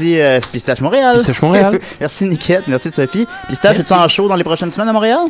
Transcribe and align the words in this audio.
Merci 0.00 0.20
euh, 0.20 0.40
Pistache 0.52 0.80
Montréal. 0.80 1.16
Pistache 1.16 1.42
Montréal. 1.42 1.78
merci 2.00 2.24
Niquette, 2.28 2.68
merci 2.68 2.92
Sophie. 2.92 3.26
Pistache, 3.48 3.78
es-tu 3.78 3.92
en 3.92 4.06
show 4.08 4.28
dans 4.28 4.36
les 4.36 4.44
prochaines 4.44 4.70
semaines 4.70 4.88
à 4.88 4.92
Montréal? 4.92 5.26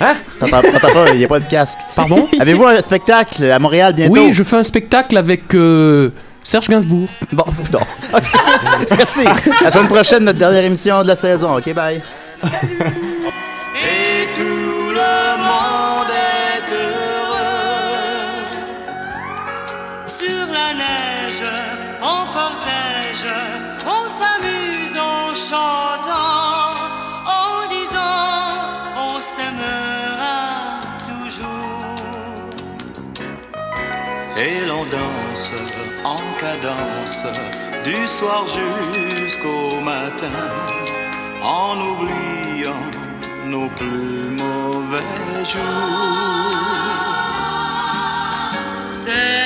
Hein? 0.00 0.14
T'entends 0.40 0.60
pas, 0.60 1.10
il 1.12 1.18
n'y 1.18 1.24
a 1.24 1.28
pas 1.28 1.40
de 1.40 1.48
casque. 1.48 1.78
Pardon? 1.94 2.28
Avez-vous 2.40 2.64
un 2.64 2.80
spectacle 2.80 3.50
à 3.50 3.58
Montréal 3.58 3.92
bientôt? 3.92 4.12
Oui, 4.12 4.32
je 4.32 4.42
fais 4.42 4.56
un 4.56 4.62
spectacle 4.62 5.16
avec 5.16 5.54
euh, 5.54 6.10
Serge 6.42 6.68
Gainsbourg. 6.68 7.08
Bon, 7.32 7.44
non. 7.72 7.80
Merci. 8.90 9.26
À 9.26 9.64
la 9.64 9.70
semaine 9.70 9.88
prochaine, 9.88 10.24
notre 10.24 10.38
dernière 10.38 10.64
émission 10.64 11.02
de 11.02 11.08
la 11.08 11.16
saison. 11.16 11.56
OK, 11.56 11.74
bye. 11.74 12.02
Du 37.84 38.06
soir 38.06 38.44
jusqu'au 38.48 39.80
matin 39.80 40.26
en 41.42 41.76
oubliant 41.78 42.86
nos 43.46 43.68
plus 43.68 44.30
mauvais 44.30 45.44
jours. 45.44 46.52
C'est. 48.88 49.42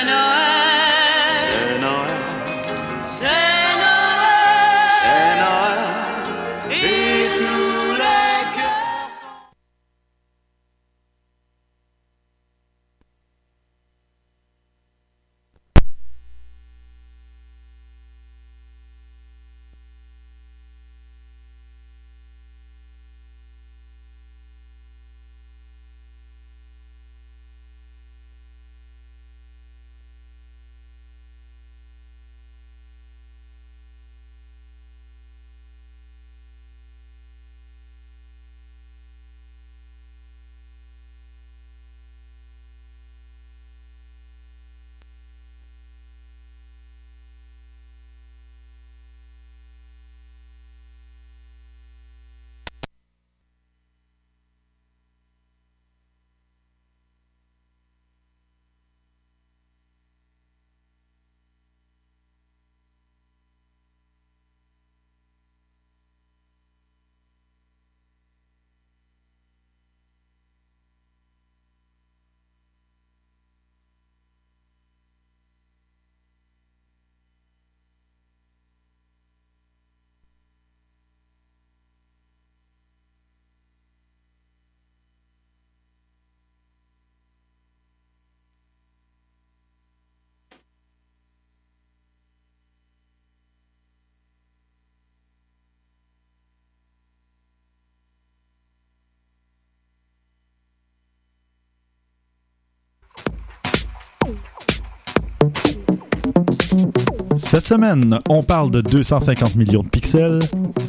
Cette 107.47 107.65
semaine, 107.65 108.19
on 108.27 108.43
parle 108.43 108.71
de 108.71 108.81
250 108.81 109.55
millions 109.55 109.81
de 109.81 109.87
pixels, 109.87 110.39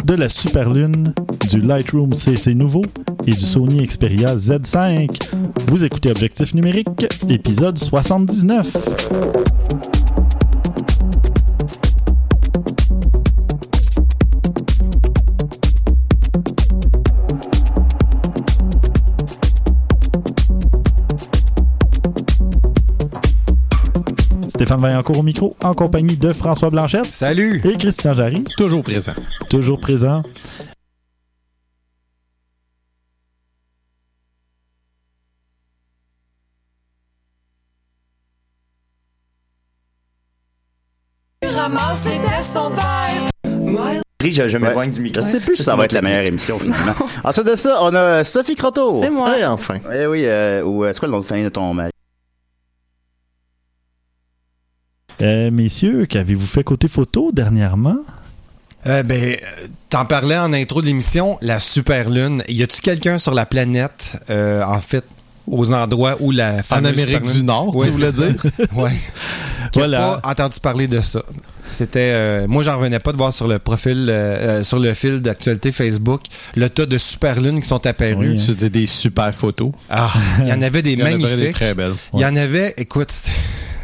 de 0.04 0.14
la 0.14 0.28
Superlune, 0.28 1.14
du 1.48 1.60
Lightroom 1.60 2.12
CC 2.12 2.52
nouveau 2.52 2.82
et 3.28 3.30
du 3.30 3.38
Sony 3.38 3.86
Xperia 3.86 4.34
Z5. 4.34 5.08
Vous 5.69 5.84
écoutez 5.84 6.10
Objectif 6.10 6.54
numérique, 6.54 7.06
épisode 7.28 7.78
79. 7.78 8.76
Stéphane 24.69 24.83
Vaillancourt 24.83 25.17
au 25.21 25.23
micro, 25.23 25.56
en 25.62 25.73
compagnie 25.73 26.19
de 26.19 26.31
François 26.31 26.69
Blanchette. 26.69 27.06
Salut! 27.15 27.62
Et 27.65 27.79
Christian 27.79 28.12
Jarry. 28.12 28.45
Toujours 28.59 28.83
présent. 28.84 29.15
Toujours 29.49 29.81
présent. 29.81 30.23
ramasse 41.43 42.05
les 42.05 42.19
tests 42.21 42.53
sont 42.53 42.71
verts. 42.71 44.05
Je, 44.21 44.49
je 44.49 44.59
Ouais. 44.59 44.59
m'éloigne 44.59 44.91
du 44.91 45.00
micro. 45.00 45.23
Je 45.23 45.27
sais 45.29 45.41
plus 45.41 45.56
si 45.56 45.62
ça 45.62 45.77
va 45.77 45.85
être 45.85 45.93
la 45.93 46.03
meilleure 46.03 46.25
émission 46.27 46.59
finalement. 46.61 46.95
Ensuite 47.25 47.47
de 47.47 47.55
ça, 47.55 47.79
on 47.83 47.95
a 47.95 48.25
Sophie 48.25 48.56
Croteau. 48.56 49.00
C'est 49.00 49.11
moi. 49.11 49.35
Hey, 49.37 49.45
enfin. 49.47 49.77
Eh 49.95 50.06
oui, 50.06 50.25
euh, 50.27 50.62
ou 50.62 50.85
euh, 50.85 50.91
c'est 50.93 50.99
quoi 50.99 51.09
le 51.09 51.12
nom 51.12 51.21
de 51.21 51.25
famille 51.25 51.45
de 51.45 51.49
ton 51.49 51.73
mari? 51.73 51.91
Euh, 55.21 55.51
messieurs, 55.51 56.06
qu'avez-vous 56.06 56.47
fait 56.47 56.62
côté 56.65 56.89
photo 56.89 57.31
dernièrement? 57.33 57.97
Euh, 58.87 59.03
ben, 59.03 59.21
euh, 59.33 59.37
t'en 59.89 60.05
parlais 60.05 60.39
en 60.39 60.53
intro 60.53 60.81
de 60.81 60.87
l'émission, 60.87 61.37
la 61.43 61.59
super 61.59 62.09
lune. 62.09 62.43
Y 62.49 62.62
a-tu 62.62 62.81
quelqu'un 62.81 63.19
sur 63.19 63.34
la 63.34 63.45
planète, 63.45 64.23
euh, 64.31 64.62
en 64.62 64.79
fait, 64.79 65.05
aux 65.49 65.73
endroits 65.73 66.17
où 66.21 66.31
la 66.31 66.62
fameuse 66.62 66.93
Amérique 66.93 67.33
du 67.33 67.43
Nord, 67.43 67.73
tu 67.73 67.79
Ouais, 67.79 67.91
voulais 67.91 68.12
c'est 68.12 68.29
dire? 68.29 68.43
a 68.79 68.89
Voilà. 69.75 69.99
pas 70.23 70.31
entendu 70.31 70.61
parler 70.61 70.87
de 70.87 71.01
ça. 71.01 71.23
C'était, 71.71 72.12
euh, 72.15 72.47
moi, 72.49 72.62
j'en 72.62 72.79
revenais 72.79 72.99
pas 73.00 73.12
de 73.12 73.17
voir 73.19 73.33
sur 73.33 73.47
le 73.49 73.59
profil, 73.59 74.06
euh, 74.09 74.62
sur 74.62 74.79
le 74.79 74.95
fil 74.95 75.21
d'actualité 75.21 75.71
Facebook, 75.73 76.23
le 76.55 76.71
tas 76.71 76.87
de 76.87 76.97
super 76.97 77.41
lunes 77.41 77.61
qui 77.61 77.69
sont 77.69 77.85
apparues. 77.87 78.31
Oui, 78.31 78.43
Tu 78.43 78.55
dis 78.55 78.71
des 78.71 78.87
super 78.87 79.35
photos. 79.35 79.73
Ah, 79.91 80.11
il 80.41 80.47
y 80.49 80.53
en 80.53 80.62
avait 80.62 80.81
des 80.83 80.93
Il 80.93 80.99
y 81.00 81.03
en 81.03 81.06
avait 81.06 81.17
magnifiques. 81.19 81.39
des 81.41 81.53
très 81.53 81.75
belles. 81.75 81.95
Il 82.15 82.21
y 82.21 82.25
en 82.25 82.37
avait, 82.37 82.73
écoute, 82.79 83.12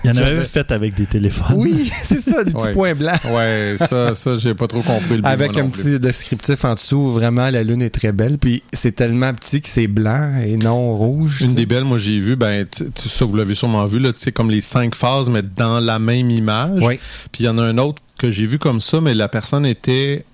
Il 0.05 0.09
y 0.09 0.11
en 0.11 0.15
J'avais- 0.15 0.37
avait 0.37 0.45
fait 0.45 0.71
avec 0.71 0.95
des 0.95 1.07
téléphones. 1.07 1.57
oui, 1.57 1.91
c'est 2.03 2.21
ça, 2.21 2.45
des 2.45 2.53
petits 2.53 2.65
Ouais. 2.67 2.73
points 2.73 2.95
blancs. 2.95 3.25
Ouais, 3.31 3.77
ça, 3.79 4.15
ça 4.15 4.37
j'ai 4.37 4.55
pas 4.55 4.67
trop 4.67 4.83
compris 4.83 5.17
le 5.17 5.23
but, 5.23 5.27
Avec 5.27 5.57
un 5.57 5.67
petit 5.69 5.99
descriptif 5.99 6.63
en 6.65 6.75
dessous, 6.75 7.11
vraiment 7.13 7.49
la 7.51 7.63
lune 7.63 7.81
est 7.83 7.91
très 7.91 8.13
belle. 8.13 8.37
Puis 8.39 8.63
c'est 8.73 8.95
tellement 8.95 9.33
petit 9.33 9.61
que 9.63 9.69
c'est 9.69 9.87
blanc 9.87 10.35
et 10.45 10.57
non 10.57 10.95
rouge. 10.95 11.41
Une 11.43 11.55
des 11.55 11.65
belles, 11.67 11.85
moi 11.85 11.97
j'ai 11.99 12.19
vu, 12.19 12.37
ben, 12.37 12.67
ça 12.97 13.25
vous 13.25 13.35
l'avez 13.37 13.55
sûrement 13.55 13.87
vu, 13.87 13.99
là, 13.99 14.13
tu 14.13 14.19
sais, 14.21 14.33
comme 14.33 14.51
les 14.51 14.61
cinq 14.61 14.95
phases, 14.95 15.31
mais 15.31 15.43
dans 15.43 15.81
la 15.81 15.99
même 15.99 16.31
image. 16.31 16.83
Oui. 16.83 16.99
Puis 17.33 17.45
il 17.45 17.47
y 17.47 17.49
en 17.49 17.57
a 17.59 17.63
un 17.63 17.79
autre 17.79 18.03
que 18.19 18.31
j'ai 18.31 18.45
vu 18.47 18.59
comme 18.59 18.81
ça, 18.81 19.01
mais 19.01 19.15
la 19.15 19.29
personne 19.29 19.65
était 19.65 20.25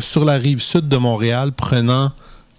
sur 0.00 0.24
la 0.24 0.34
rive 0.38 0.62
sud 0.62 0.88
de 0.88 0.96
Montréal 0.96 1.52
prenant 1.52 2.12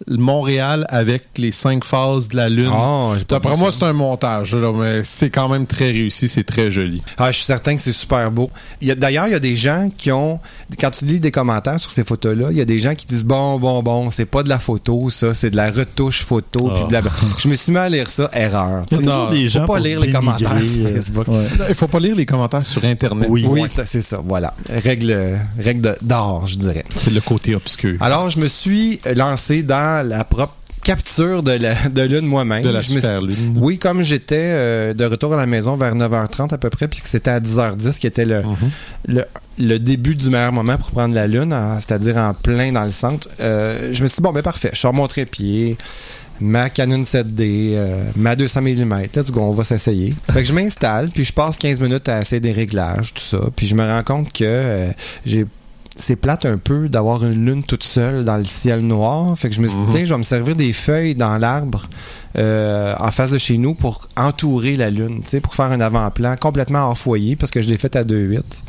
Montréal 0.08 0.86
avec 0.90 1.24
les 1.38 1.52
cinq 1.52 1.84
phases 1.84 2.28
de 2.30 2.36
la 2.38 2.50
Lune. 2.50 2.70
Pas 2.72 3.16
D'après 3.28 3.58
moi, 3.58 3.70
c'est 3.72 3.84
un 3.84 3.94
montage, 3.94 4.56
là, 4.56 4.72
mais 4.74 5.02
c'est 5.04 5.30
quand 5.30 5.50
même 5.50 5.66
très 5.66 5.88
réussi, 5.92 6.28
c'est 6.28 6.44
très 6.44 6.72
joli. 6.72 7.02
Ah, 7.18 7.32
je 7.32 7.38
suis 7.38 7.46
certain 7.46 7.76
que 7.76 7.82
c'est 7.82 7.92
super 7.92 8.32
beau. 8.32 8.50
D'ailleurs, 8.82 9.28
il 9.28 9.32
y 9.32 9.36
a 9.36 9.40
des 9.40 9.56
gens 9.56 9.90
qui 9.96 10.12
ont, 10.12 10.40
quand 10.80 10.92
tu 10.92 11.06
lis 11.06 11.20
des 11.20 11.32
commentaires 11.32 11.80
sur 11.80 11.92
ces 11.92 12.04
photos-là, 12.04 12.48
il 12.52 12.58
y 12.58 12.62
a 12.62 12.66
des 12.66 12.80
gens 12.80 12.96
qui 12.96 13.06
disent 13.06 13.26
bon, 13.26 13.60
bon, 13.60 13.82
bon, 13.84 14.12
c'est 14.12 14.26
pas 14.26 14.44
de 14.44 14.50
la 14.50 14.60
photo, 14.60 15.10
ça, 15.10 15.34
c'est 15.34 15.50
de 15.50 15.56
la 15.58 15.72
retouche 15.72 16.22
photo. 16.24 16.70
puis 16.70 16.82
Ah. 16.84 16.88
blabla. 16.88 17.12
Je 17.40 17.48
me 17.48 17.56
suis 17.56 17.72
mis 17.72 17.78
à 17.78 17.90
lire 17.90 18.10
ça, 18.10 18.30
erreur. 18.34 18.84
Il 18.92 18.98
y 18.98 19.00
a 19.00 19.04
toujours 19.04 19.14
Non, 19.26 19.30
des 19.30 19.44
faut 19.44 19.50
gens 19.50 19.60
pas 19.62 19.66
pour 19.68 19.78
lire 19.78 20.00
les 20.00 20.12
commentaires 20.12 20.68
sur 20.68 20.86
euh, 20.86 20.94
Facebook. 20.94 21.28
ouais. 21.28 21.46
Il 21.70 21.76
faut 21.76 21.88
pas 21.88 22.00
lire 22.00 22.16
les 22.16 22.26
commentaires 22.26 22.66
sur 22.66 22.84
Internet. 22.86 23.28
Oui. 23.30 23.46
Oui, 23.48 23.62
c'est- 23.86 24.02
ça, 24.02 24.22
voilà. 24.26 24.54
Règle, 24.70 25.38
règle 25.60 25.96
d'or, 26.02 26.48
je 26.48 26.56
dirais. 26.56 26.86
C'est 26.90 27.12
le 27.12 27.22
côté 27.22 27.54
obscur. 27.56 27.98
Alors, 28.02 28.30
je 28.30 28.40
me 28.40 28.48
suis 28.48 29.00
lancé 29.16 29.64
dans 29.64 29.89
la 30.04 30.24
propre 30.24 30.56
capture 30.84 31.44
de 31.44 31.52
la 31.52 31.74
de 31.90 32.02
lune 32.04 32.26
moi-même. 32.26 32.64
De 32.64 32.70
la 32.70 32.82
Je 32.82 32.94
me 32.94 33.00
super 33.02 33.20
suis- 33.20 33.28
lune. 33.28 33.54
Oui, 33.58 33.78
comme 33.78 34.02
j'étais 34.02 34.36
euh, 34.40 34.94
de 34.94 35.04
retour 35.06 35.34
à 35.34 35.38
la 35.38 35.46
maison 35.46 35.76
vers 35.76 35.94
9h30 35.96 36.54
à 36.54 36.58
peu 36.58 36.70
près, 36.70 36.88
puis 36.88 37.02
que 37.02 37.10
c'était 37.10 37.30
à 37.32 37.40
10h10 37.40 38.00
qui 38.00 38.08
était 38.08 38.26
le, 38.26 38.42
Mhm. 38.44 38.56
le, 39.08 39.26
le 39.60 39.78
début 39.80 40.16
du 40.16 40.30
meilleur 40.30 40.52
moment 40.54 40.78
pour 40.78 40.92
prendre 40.92 41.14
la 41.14 41.28
lune, 41.28 41.54
c'est-à-dire 41.80 42.18
en 42.18 42.34
plein 42.34 42.72
dans 42.72 42.86
le 42.86 42.92
centre. 42.92 43.28
euh, 43.42 43.90
je 43.92 44.02
me 44.02 44.08
suis 44.08 44.16
dit, 44.18 44.22
bon, 44.24 44.32
ben 44.32 44.42
parfait, 44.42 44.70
je 44.74 44.80
sors 44.80 44.94
mon 44.94 45.06
trépied, 45.08 45.78
ma 46.40 46.70
Canon 46.70 47.02
7D, 47.04 47.74
euh, 47.76 48.02
ma 48.16 48.36
200 48.38 48.62
mm, 48.62 49.02
let's 49.16 49.32
go, 49.32 49.42
on 49.42 49.52
va 49.52 49.66
s'essayer. 49.66 50.16
Fait 50.32 50.40
que 50.42 50.48
je 50.48 50.54
m'installe, 50.54 51.10
puis 51.14 51.26
je 51.26 51.34
passe 51.34 51.58
15 51.58 51.82
minutes 51.82 52.08
à 52.08 52.22
essayer 52.22 52.40
des 52.40 52.54
réglages, 52.54 53.14
tout 53.14 53.22
ça, 53.22 53.40
puis 53.56 53.68
je 53.68 53.76
me 53.76 53.86
rends 53.86 54.04
compte 54.04 54.32
que 54.32 54.46
euh, 54.46 54.88
j'ai 55.26 55.46
c'est 56.00 56.16
plate 56.16 56.46
un 56.46 56.58
peu 56.58 56.88
d'avoir 56.90 57.24
une 57.26 57.46
lune 57.46 57.64
toute 57.64 57.84
seule 57.84 58.24
dans 58.26 58.38
le 58.38 58.44
ciel 58.46 58.80
noir. 58.82 59.38
Fait 59.38 59.50
que 59.50 59.56
je 59.56 59.62
me 59.62 59.68
suis 59.68 59.78
dit, 59.78 59.84
Mhm. 59.88 59.92
tiens, 59.94 60.06
je 60.06 60.14
vais 60.14 60.18
me 60.18 60.24
servir 60.24 60.56
des 60.56 60.72
feuilles 60.74 61.14
dans 61.14 61.38
l'arbre 61.38 61.88
euh, 62.38 62.96
en 63.00 63.12
face 63.12 63.32
de 63.32 63.38
chez 63.38 63.58
nous 63.58 63.74
pour 63.76 64.08
entourer 64.16 64.76
la 64.76 64.90
lune, 64.90 65.22
tu 65.24 65.30
sais, 65.30 65.40
pour 65.42 65.54
faire 65.56 65.66
un 65.72 65.82
avant-plan 65.82 66.36
complètement 66.38 66.80
hors 66.88 66.98
foyer 66.98 67.36
parce 67.36 67.52
que 67.52 67.62
je 67.62 67.68
l'ai 67.70 67.78
fait 67.78 67.96
à 67.96 68.04
2.8. 68.04 68.64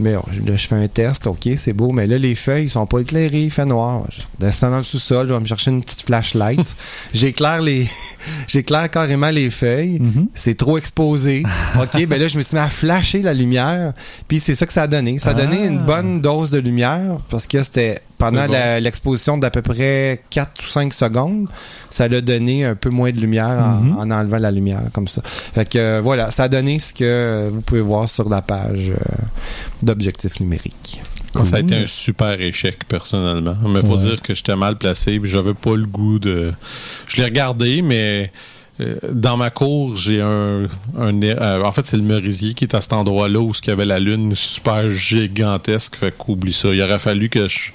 Mais 0.00 0.16
oh, 0.16 0.24
là, 0.46 0.56
je 0.56 0.66
fais 0.66 0.74
un 0.76 0.88
test, 0.88 1.26
ok, 1.26 1.48
c'est 1.56 1.72
beau, 1.72 1.92
mais 1.92 2.06
là, 2.06 2.16
les 2.18 2.34
feuilles, 2.34 2.64
ils 2.64 2.70
sont 2.70 2.86
pas 2.86 3.00
éclairées, 3.00 3.44
il 3.44 3.50
fait 3.50 3.66
noir. 3.66 4.04
Je 4.10 4.22
descends 4.44 4.70
dans 4.70 4.78
le 4.78 4.82
sous-sol, 4.82 5.28
je 5.28 5.34
vais 5.34 5.40
me 5.40 5.44
chercher 5.44 5.70
une 5.70 5.82
petite 5.82 6.02
flashlight. 6.02 6.76
J'éclaire 7.14 7.60
les, 7.60 7.88
j'éclaire 8.48 8.90
carrément 8.90 9.30
les 9.30 9.50
feuilles. 9.50 10.00
Mhm. 10.00 10.28
C'est 10.34 10.56
trop 10.56 10.78
exposé. 10.78 11.42
ok, 11.80 12.06
ben 12.06 12.20
là, 12.20 12.26
je 12.28 12.38
me 12.38 12.42
suis 12.42 12.56
mis 12.56 12.62
à 12.62 12.70
flasher 12.70 13.22
la 13.22 13.34
lumière. 13.34 13.92
Puis 14.26 14.40
c'est 14.40 14.54
ça 14.54 14.66
que 14.66 14.72
ça 14.72 14.82
a 14.82 14.86
donné. 14.86 15.18
Ça 15.18 15.30
a 15.30 15.34
donné 15.34 15.58
Ah. 15.62 15.66
une 15.66 15.84
bonne 15.84 16.20
dose 16.20 16.50
de 16.50 16.58
lumière 16.58 17.18
parce 17.28 17.46
que 17.46 17.62
c'était 17.62 18.00
pendant 18.20 18.46
l'exposition 18.80 19.36
d'à 19.38 19.50
peu 19.50 19.62
près 19.62 20.22
4 20.30 20.62
ou 20.62 20.66
5 20.68 20.92
secondes, 20.94 21.48
ça 21.90 22.06
l'a 22.06 22.20
donné 22.20 22.64
un 22.64 22.76
peu 22.76 22.90
moins 22.90 23.10
de 23.10 23.20
lumière 23.20 23.48
en- 23.48 23.80
Mhm. 23.80 23.96
en, 23.98 24.10
enlevant 24.12 24.38
la 24.38 24.50
lumière 24.52 24.82
comme 24.92 25.08
ça. 25.08 25.22
Fait 25.24 25.68
que 25.68 25.78
euh, 25.78 26.00
voilà, 26.00 26.30
ça 26.30 26.44
a 26.44 26.48
donné 26.48 26.78
ce 26.78 26.94
que 26.94 27.48
vous 27.50 27.62
pouvez 27.62 27.80
voir 27.80 28.08
sur 28.08 28.28
la 28.28 28.42
page 28.42 28.90
euh, 28.90 28.96
d'objectifs 29.82 30.38
numériques. 30.40 31.00
Ça 31.44 31.56
a 31.56 31.60
été 31.60 31.74
Cool. 31.74 31.84
un 31.84 31.86
super 31.86 32.40
échec, 32.40 32.76
personnellement. 32.88 33.56
Mais 33.68 33.80
faut 33.82 33.96
Ouais. 33.96 33.98
dire 34.10 34.20
que 34.22 34.34
j'étais 34.34 34.56
mal 34.56 34.76
placé, 34.76 35.18
puis 35.20 35.30
j'avais 35.30 35.54
pas 35.54 35.76
le 35.76 35.86
goût 35.86 36.18
de. 36.18 36.52
Je 37.06 37.16
l'ai 37.18 37.24
regardé, 37.24 37.82
mais 37.82 38.32
dans 39.12 39.36
ma 39.36 39.50
cour, 39.50 39.96
j'ai 39.96 40.20
un. 40.20 40.66
un 40.98 41.22
euh, 41.22 41.62
en 41.62 41.72
fait, 41.72 41.86
c'est 41.86 41.96
le 41.96 42.02
merisier 42.02 42.54
qui 42.54 42.64
est 42.64 42.74
à 42.74 42.80
cet 42.80 42.92
endroit-là 42.92 43.40
où 43.40 43.52
il 43.62 43.68
y 43.68 43.70
avait 43.70 43.84
la 43.84 43.98
lune 43.98 44.34
super 44.34 44.90
gigantesque. 44.90 45.96
Fait 45.96 46.14
qu'oublie 46.16 46.52
ça. 46.52 46.68
Il 46.74 46.82
aurait 46.82 46.98
fallu 46.98 47.28
que 47.28 47.48
je 47.48 47.70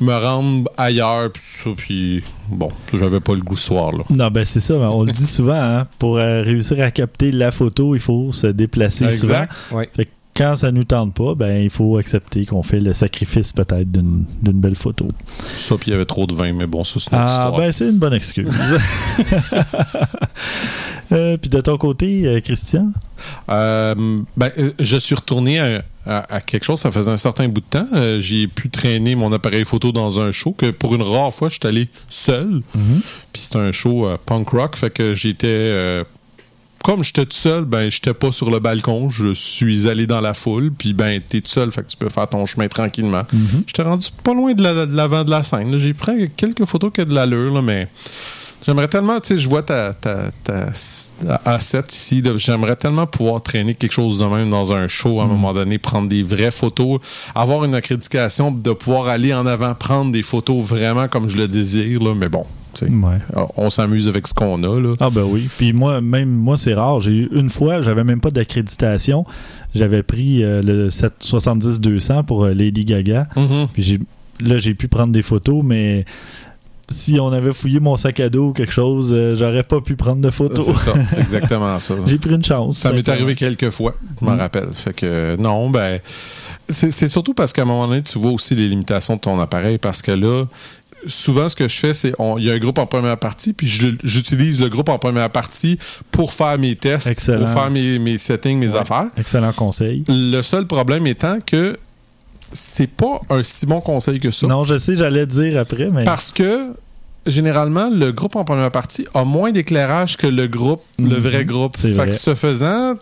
me 0.00 0.14
rende 0.14 0.68
ailleurs, 0.76 1.30
puis 1.32 1.42
ça, 1.44 1.70
puis 1.76 2.22
bon, 2.48 2.70
j'avais 2.92 3.20
pas 3.20 3.34
le 3.34 3.40
goût 3.40 3.56
ce 3.56 3.66
soir-là. 3.66 4.04
Non, 4.10 4.30
ben 4.30 4.44
c'est 4.44 4.60
ça, 4.60 4.74
on 4.74 5.04
le 5.04 5.12
dit 5.12 5.26
souvent, 5.26 5.60
hein, 5.60 5.86
pour 5.98 6.18
euh, 6.18 6.42
réussir 6.42 6.80
à 6.80 6.90
capter 6.90 7.32
la 7.32 7.50
photo, 7.50 7.94
il 7.94 8.00
faut 8.00 8.32
se 8.32 8.46
déplacer 8.46 9.10
souvent. 9.10 9.34
Exact. 9.34 9.52
Ouais. 9.72 9.88
Fait 9.94 10.04
que 10.06 10.10
quand 10.36 10.56
ça 10.56 10.70
nous 10.72 10.84
tente 10.84 11.14
pas, 11.14 11.34
ben 11.34 11.62
il 11.62 11.70
faut 11.70 11.96
accepter 11.96 12.44
qu'on 12.46 12.62
fait 12.62 12.80
le 12.80 12.92
sacrifice 12.92 13.52
peut-être 13.52 13.90
d'une 13.90 14.24
belle 14.42 14.76
photo. 14.76 15.08
Ça, 15.56 15.76
puis 15.76 15.88
il 15.88 15.92
y 15.92 15.94
avait 15.94 16.04
trop 16.04 16.26
de 16.26 16.34
vin, 16.34 16.52
mais 16.52 16.66
bon, 16.66 16.84
ça, 16.84 17.00
c'est 17.00 17.08
Ah, 17.12 17.24
histoire. 17.26 17.56
ben 17.56 17.72
c'est 17.72 17.88
une 17.88 17.98
bonne 17.98 18.14
excuse. 18.14 18.52
Euh, 21.12 21.36
Puis 21.36 21.48
de 21.50 21.60
ton 21.60 21.76
côté, 21.78 22.26
euh, 22.26 22.40
Christian? 22.40 22.90
Euh, 23.48 23.94
ben, 24.36 24.50
je 24.80 24.96
suis 24.96 25.14
retourné 25.14 25.60
à, 25.60 25.84
à- 26.04 26.34
à 26.34 26.40
quelque 26.40 26.64
chose, 26.64 26.80
ça 26.80 26.90
faisait 26.90 27.12
un 27.12 27.16
certain 27.16 27.46
bout 27.48 27.60
de 27.60 27.66
temps. 27.66 27.86
Euh, 27.94 28.18
j'ai 28.18 28.48
pu 28.48 28.70
traîner 28.70 29.14
mon 29.14 29.32
appareil 29.32 29.64
photo 29.64 29.92
dans 29.92 30.18
un 30.18 30.32
show 30.32 30.50
que 30.50 30.72
pour 30.72 30.96
une 30.96 31.02
rare 31.02 31.32
fois, 31.32 31.48
je 31.48 31.54
suis 31.54 31.66
allé 31.68 31.88
seul. 32.10 32.60
Puis 33.32 33.42
c'était 33.42 33.58
un 33.58 33.70
show 33.70 34.08
punk 34.26 34.48
rock, 34.48 34.74
fait 34.74 34.90
que 34.90 35.14
j'étais... 35.14 35.46
comme 36.86 37.02
j'étais 37.02 37.26
tout 37.26 37.36
seul, 37.36 37.64
ben 37.64 37.90
j'étais 37.90 38.14
pas 38.14 38.30
sur 38.30 38.48
le 38.48 38.60
balcon, 38.60 39.10
je 39.10 39.34
suis 39.34 39.88
allé 39.88 40.06
dans 40.06 40.20
la 40.20 40.34
foule, 40.34 40.70
puis 40.70 40.92
ben 40.92 41.20
t'es 41.20 41.40
tout 41.40 41.48
seul, 41.50 41.72
fait 41.72 41.82
que 41.82 41.88
tu 41.88 41.96
peux 41.96 42.08
faire 42.10 42.28
ton 42.28 42.46
chemin 42.46 42.68
tranquillement. 42.68 43.24
J'étais 43.66 43.82
rendu 43.82 44.06
pas 44.22 44.32
loin 44.34 44.54
de 44.54 44.62
la- 44.62 44.86
de 44.86 44.94
l'avant 44.94 45.24
de 45.24 45.30
la 45.32 45.42
scène. 45.42 45.76
J'ai 45.78 45.94
pris 45.94 46.30
quelques 46.36 46.64
photos 46.64 46.92
qui 46.94 47.00
ont 47.00 47.04
de 47.04 47.12
l'allure, 47.14 47.60
mais 47.60 47.88
J'aimerais 48.64 48.88
tellement, 48.88 49.20
tu 49.20 49.28
sais, 49.28 49.38
je 49.38 49.48
vois 49.48 49.62
ta, 49.62 49.92
ta, 49.92 50.32
ta 50.42 50.70
A7 51.44 51.92
ici, 51.92 52.22
j'aimerais 52.36 52.74
tellement 52.74 53.06
pouvoir 53.06 53.40
traîner 53.40 53.76
quelque 53.76 53.92
chose 53.92 54.18
de 54.18 54.24
même 54.24 54.50
dans 54.50 54.72
un 54.72 54.88
show 54.88 55.20
à 55.20 55.24
un 55.24 55.26
moment 55.28 55.54
donné, 55.54 55.78
prendre 55.78 56.08
des 56.08 56.24
vraies 56.24 56.50
photos, 56.50 56.98
avoir 57.34 57.64
une 57.64 57.76
accréditation, 57.76 58.50
de 58.50 58.72
pouvoir 58.72 59.06
aller 59.06 59.32
en 59.32 59.46
avant, 59.46 59.72
prendre 59.74 60.10
des 60.10 60.22
photos 60.24 60.64
vraiment 60.64 61.06
comme 61.06 61.28
je 61.28 61.36
le 61.36 61.46
désire, 61.46 62.02
là, 62.02 62.14
mais 62.16 62.28
bon, 62.28 62.44
Ouais. 62.82 63.18
on 63.56 63.70
s'amuse 63.70 64.08
avec 64.08 64.26
ce 64.26 64.34
qu'on 64.34 64.62
a, 64.62 64.80
là. 64.80 64.94
Ah 65.00 65.10
ben 65.10 65.24
oui. 65.24 65.48
Puis 65.58 65.72
moi, 65.72 66.00
même 66.00 66.28
moi, 66.30 66.56
c'est 66.58 66.74
rare. 66.74 67.00
J'ai 67.00 67.12
eu 67.12 67.28
une 67.32 67.50
fois, 67.50 67.82
j'avais 67.82 68.04
même 68.04 68.20
pas 68.20 68.30
d'accréditation. 68.30 69.24
J'avais 69.74 70.02
pris 70.02 70.42
euh, 70.44 70.62
le 70.62 70.88
770-200 70.90 72.24
pour 72.24 72.44
euh, 72.44 72.54
Lady 72.54 72.84
Gaga. 72.84 73.28
Mhm. 73.36 73.68
Puis 73.72 73.82
j'ai, 73.82 73.98
là, 74.44 74.58
j'ai 74.58 74.74
pu 74.74 74.88
prendre 74.88 75.12
des 75.12 75.22
photos, 75.22 75.62
mais 75.64 76.04
si 76.88 77.18
on 77.20 77.32
avait 77.32 77.52
fouillé 77.52 77.80
mon 77.80 77.96
sac 77.96 78.20
à 78.20 78.28
dos 78.28 78.48
ou 78.48 78.52
quelque 78.52 78.72
chose, 78.72 79.10
euh, 79.12 79.34
j'aurais 79.34 79.64
pas 79.64 79.80
pu 79.80 79.96
prendre 79.96 80.20
de 80.22 80.30
photos. 80.30 80.66
C'est 80.66 80.90
ça, 80.92 80.98
c'est 81.10 81.18
exactement 81.18 81.78
ça. 81.80 81.94
j'ai 82.06 82.18
pris 82.18 82.34
une 82.34 82.44
chance. 82.44 82.78
Ça 82.78 82.92
m'est 82.92 83.08
arrivé 83.08 83.34
quelques 83.34 83.70
fois, 83.70 83.94
je 84.20 84.24
m'en 84.24 84.36
Mm. 84.36 84.38
rappelle. 84.38 84.68
Fait 84.72 84.94
que 84.94 85.36
non, 85.36 85.68
ben 85.70 85.98
c'est 86.68 87.08
surtout 87.08 87.32
parce 87.34 87.52
qu'à 87.52 87.62
un 87.62 87.64
moment 87.66 87.86
donné, 87.86 88.02
tu 88.02 88.18
vois 88.18 88.32
aussi 88.32 88.54
les 88.56 88.68
limitations 88.68 89.14
de 89.16 89.20
ton 89.20 89.38
appareil 89.38 89.78
parce 89.78 90.02
que 90.02 90.10
là, 90.12 90.44
souvent 91.08 91.48
ce 91.48 91.56
que 91.56 91.68
je 91.68 91.74
fais, 91.76 91.94
c'est 91.94 92.12
il 92.38 92.44
y 92.44 92.50
a 92.50 92.54
un 92.54 92.58
groupe 92.58 92.78
en 92.78 92.86
première 92.86 93.18
partie, 93.18 93.52
puis 93.52 93.66
j'utilise 93.66 94.60
le 94.60 94.68
groupe 94.68 94.88
en 94.88 94.98
première 94.98 95.30
partie 95.30 95.78
pour 96.10 96.32
faire 96.32 96.58
mes 96.58 96.76
tests, 96.76 97.06
Excellent. 97.06 97.40
pour 97.40 97.50
faire 97.50 97.70
mes, 97.70 97.98
mes 97.98 98.18
settings, 98.18 98.58
mes 98.58 98.68
Ouais. 98.70 98.78
affaires. 98.78 99.06
Excellent 99.16 99.52
conseil. 99.52 100.04
Le 100.08 100.42
seul 100.42 100.66
problème 100.66 101.06
étant 101.06 101.38
que 101.44 101.76
c'est 102.52 102.86
pas 102.90 103.20
un 103.30 103.42
si 103.42 103.66
bon 103.66 103.80
conseil 103.80 104.18
que 104.20 104.30
ça. 104.30 104.46
Non, 104.46 104.64
je 104.64 104.78
sais, 104.78 104.96
j'allais 104.96 105.26
dire 105.26 105.58
après, 105.60 105.90
mais. 105.90 106.04
Parce 106.04 106.30
que 106.30 106.72
généralement, 107.26 107.90
le 107.90 108.12
groupe 108.12 108.36
en 108.36 108.44
première 108.44 108.70
partie 108.70 109.06
a 109.14 109.24
moins 109.24 109.50
d'éclairage 109.50 110.16
que 110.16 110.26
le 110.28 110.46
groupe, 110.46 110.82
le 110.98 111.16
Mhm. 111.16 111.18
vrai 111.18 111.44
groupe. 111.44 111.72
C'est 111.76 111.88
Fait 111.88 111.94
vrai. 111.94 112.08
que 112.10 112.14
ce 112.14 112.34
faisant, 112.36 112.94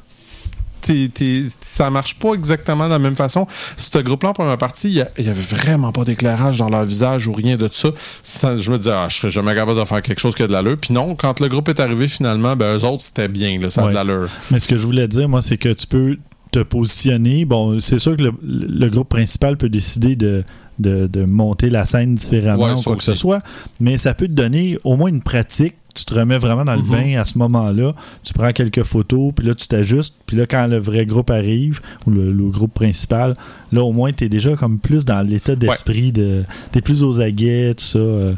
t'es- 0.84 1.08
t'es- 1.12 1.44
ça 1.60 1.90
marche 1.90 2.14
pas 2.16 2.34
exactement 2.34 2.84
de 2.86 2.90
la 2.90 2.98
même 2.98 3.16
façon. 3.16 3.46
Ce 3.76 3.98
groupe-là 3.98 4.30
en 4.30 4.32
première 4.34 4.58
partie, 4.58 4.88
il 4.88 5.24
y, 5.24 5.28
avait 5.28 5.40
vraiment 5.40 5.92
pas 5.92 6.04
d'éclairage 6.04 6.58
dans 6.58 6.68
leur 6.68 6.84
visage 6.84 7.26
ou 7.26 7.32
rien 7.32 7.56
de 7.56 7.68
ça. 7.72 7.90
Ça, 8.22 8.56
je 8.56 8.70
me 8.70 8.76
disais, 8.78 8.92
ah, 8.92 9.06
je 9.08 9.16
serais 9.16 9.30
jamais 9.30 9.54
capable 9.54 9.78
de 9.80 9.84
faire 9.84 10.02
quelque 10.02 10.20
chose 10.20 10.34
qui 10.34 10.42
a 10.42 10.46
de 10.46 10.52
l'allure. 10.52 10.76
Puis 10.80 10.92
non, 10.92 11.14
quand 11.14 11.40
le 11.40 11.48
groupe 11.48 11.68
est 11.68 11.80
arrivé 11.80 12.08
finalement, 12.08 12.54
ben 12.56 12.76
eux 12.76 12.84
autres, 12.84 13.02
c'était 13.02 13.28
bien, 13.28 13.58
là, 13.60 13.70
ça 13.70 13.82
a 13.82 13.84
Ouais. 13.84 13.90
de 13.90 13.94
l'allure. 13.96 14.28
Mais 14.50 14.58
ce 14.58 14.68
que 14.68 14.76
je 14.76 14.86
voulais 14.86 15.08
dire, 15.08 15.28
moi, 15.28 15.42
c'est 15.42 15.56
que 15.56 15.70
tu 15.72 15.86
peux 15.86 16.18
te 16.52 16.60
positionner. 16.60 17.44
Bon, 17.44 17.80
c'est 17.80 17.98
sûr 17.98 18.16
que 18.16 18.22
le, 18.22 18.32
le 18.42 18.88
groupe 18.88 19.08
principal 19.08 19.56
peut 19.56 19.68
décider 19.68 20.14
de, 20.16 20.44
de, 20.78 21.06
de 21.06 21.24
monter 21.24 21.70
la 21.70 21.84
scène 21.86 22.14
différemment 22.14 22.64
Ouais, 22.64 22.72
ou 22.72 22.82
quoi 22.82 22.96
que 22.96 23.02
ce 23.02 23.14
soit, 23.14 23.40
mais 23.80 23.96
ça 23.96 24.14
peut 24.14 24.26
te 24.26 24.32
donner 24.32 24.78
au 24.84 24.96
moins 24.96 25.08
une 25.08 25.22
pratique. 25.22 25.74
Tu 25.94 26.04
te 26.04 26.12
remets 26.14 26.38
vraiment 26.38 26.64
dans 26.64 26.74
le 26.74 26.82
Mhm. 26.82 26.90
bain 26.90 27.20
à 27.20 27.24
ce 27.24 27.38
moment-là. 27.38 27.94
Tu 28.24 28.32
prends 28.32 28.50
quelques 28.52 28.82
photos, 28.82 29.32
puis 29.34 29.46
là, 29.46 29.54
tu 29.54 29.66
t'ajustes. 29.68 30.16
Puis 30.26 30.36
là, 30.36 30.44
quand 30.46 30.66
le 30.66 30.78
vrai 30.78 31.06
groupe 31.06 31.30
arrive, 31.30 31.80
ou 32.06 32.10
le, 32.10 32.32
le 32.32 32.48
groupe 32.50 32.74
principal, 32.74 33.34
là, 33.72 33.82
au 33.82 33.92
moins, 33.92 34.12
tu 34.12 34.24
es 34.24 34.28
déjà 34.28 34.56
comme 34.56 34.78
plus 34.78 35.04
dans 35.04 35.22
l'état 35.26 35.54
d'esprit 35.56 36.10
de. 36.12 36.44
Tu 36.72 36.78
es 36.78 36.82
plus 36.82 37.02
aux 37.04 37.20
aguets, 37.20 37.74
tout 37.76 37.84
ça. 37.84 37.98
euh. 37.98 38.34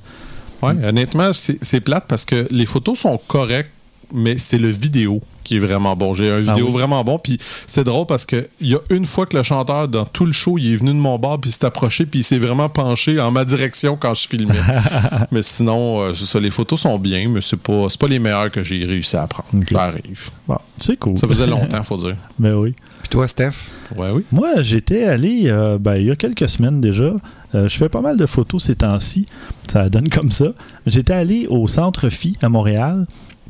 Ouais, 0.62 0.72
honnêtement, 0.84 1.32
c'est 1.32 1.58
c'est 1.62 1.80
plate 1.80 2.04
parce 2.08 2.24
que 2.24 2.46
les 2.50 2.64
photos 2.66 2.98
sont 2.98 3.18
correctes, 3.28 3.70
mais 4.12 4.38
c'est 4.38 4.58
le 4.58 4.68
vidéo 4.68 5.20
qui 5.44 5.56
est 5.56 5.60
vraiment 5.60 5.94
bon. 5.94 6.12
J'ai 6.12 6.30
un 6.30 6.40
vidéo 6.40 6.66
oui. 6.66 6.72
vraiment 6.72 7.04
bon, 7.04 7.18
puis 7.18 7.38
c'est 7.66 7.84
drôle 7.84 8.06
parce 8.06 8.26
que 8.26 8.48
il 8.60 8.68
y 8.68 8.74
a 8.74 8.80
une 8.90 9.04
fois 9.04 9.26
que 9.26 9.36
le 9.36 9.42
chanteur 9.42 9.86
dans 9.86 10.04
tout 10.04 10.26
le 10.26 10.32
show, 10.32 10.58
il 10.58 10.72
est 10.72 10.76
venu 10.76 10.90
de 10.90 10.96
mon 10.96 11.18
bar 11.18 11.38
puis 11.40 11.50
il 11.50 11.52
s'est 11.52 11.64
approché 11.64 12.04
puis 12.04 12.20
il 12.20 12.24
s'est 12.24 12.38
vraiment 12.38 12.68
penché 12.68 13.20
en 13.20 13.30
ma 13.30 13.44
direction 13.44 13.96
quand 13.96 14.14
je 14.14 14.28
filmais. 14.28 14.54
mais 15.30 15.42
sinon, 15.42 16.00
euh, 16.00 16.14
c'est 16.14 16.24
ça, 16.24 16.40
les 16.40 16.50
photos 16.50 16.80
sont 16.80 16.98
bien, 16.98 17.28
mais 17.28 17.40
c'est 17.40 17.60
pas, 17.60 17.88
c'est 17.88 18.00
pas 18.00 18.08
les 18.08 18.18
meilleures 18.18 18.50
que 18.50 18.64
j'ai 18.64 18.84
réussi 18.84 19.16
à 19.16 19.26
prendre. 19.26 19.48
Ça 19.70 19.82
arrive. 19.82 20.30
Bon, 20.48 20.58
c'est 20.80 20.96
cool. 20.96 21.16
Ça 21.16 21.28
faisait 21.28 21.46
longtemps, 21.46 21.82
faut 21.84 21.96
dire. 21.96 22.16
Ben 22.38 22.54
oui. 22.54 22.74
Puis 23.00 23.08
toi, 23.08 23.28
Steph? 23.28 23.70
Ouais, 23.94 24.10
oui. 24.10 24.24
Moi, 24.32 24.62
j'étais 24.62 25.04
allé, 25.04 25.42
euh, 25.46 25.78
ben, 25.78 25.94
il 25.94 26.06
y 26.06 26.10
a 26.10 26.16
quelques 26.16 26.48
semaines 26.48 26.80
déjà. 26.80 27.14
Euh, 27.54 27.68
je 27.68 27.76
fais 27.76 27.88
pas 27.88 28.00
mal 28.00 28.16
de 28.16 28.26
photos 28.26 28.64
ces 28.64 28.74
temps-ci. 28.74 29.26
Ça 29.70 29.88
donne 29.88 30.08
comme 30.08 30.32
ça. 30.32 30.46
J'étais 30.86 31.12
allé 31.12 31.46
au 31.48 31.66
Centre 31.68 32.08
Phi 32.08 32.36
à 32.42 32.48
Montréal 32.48 33.06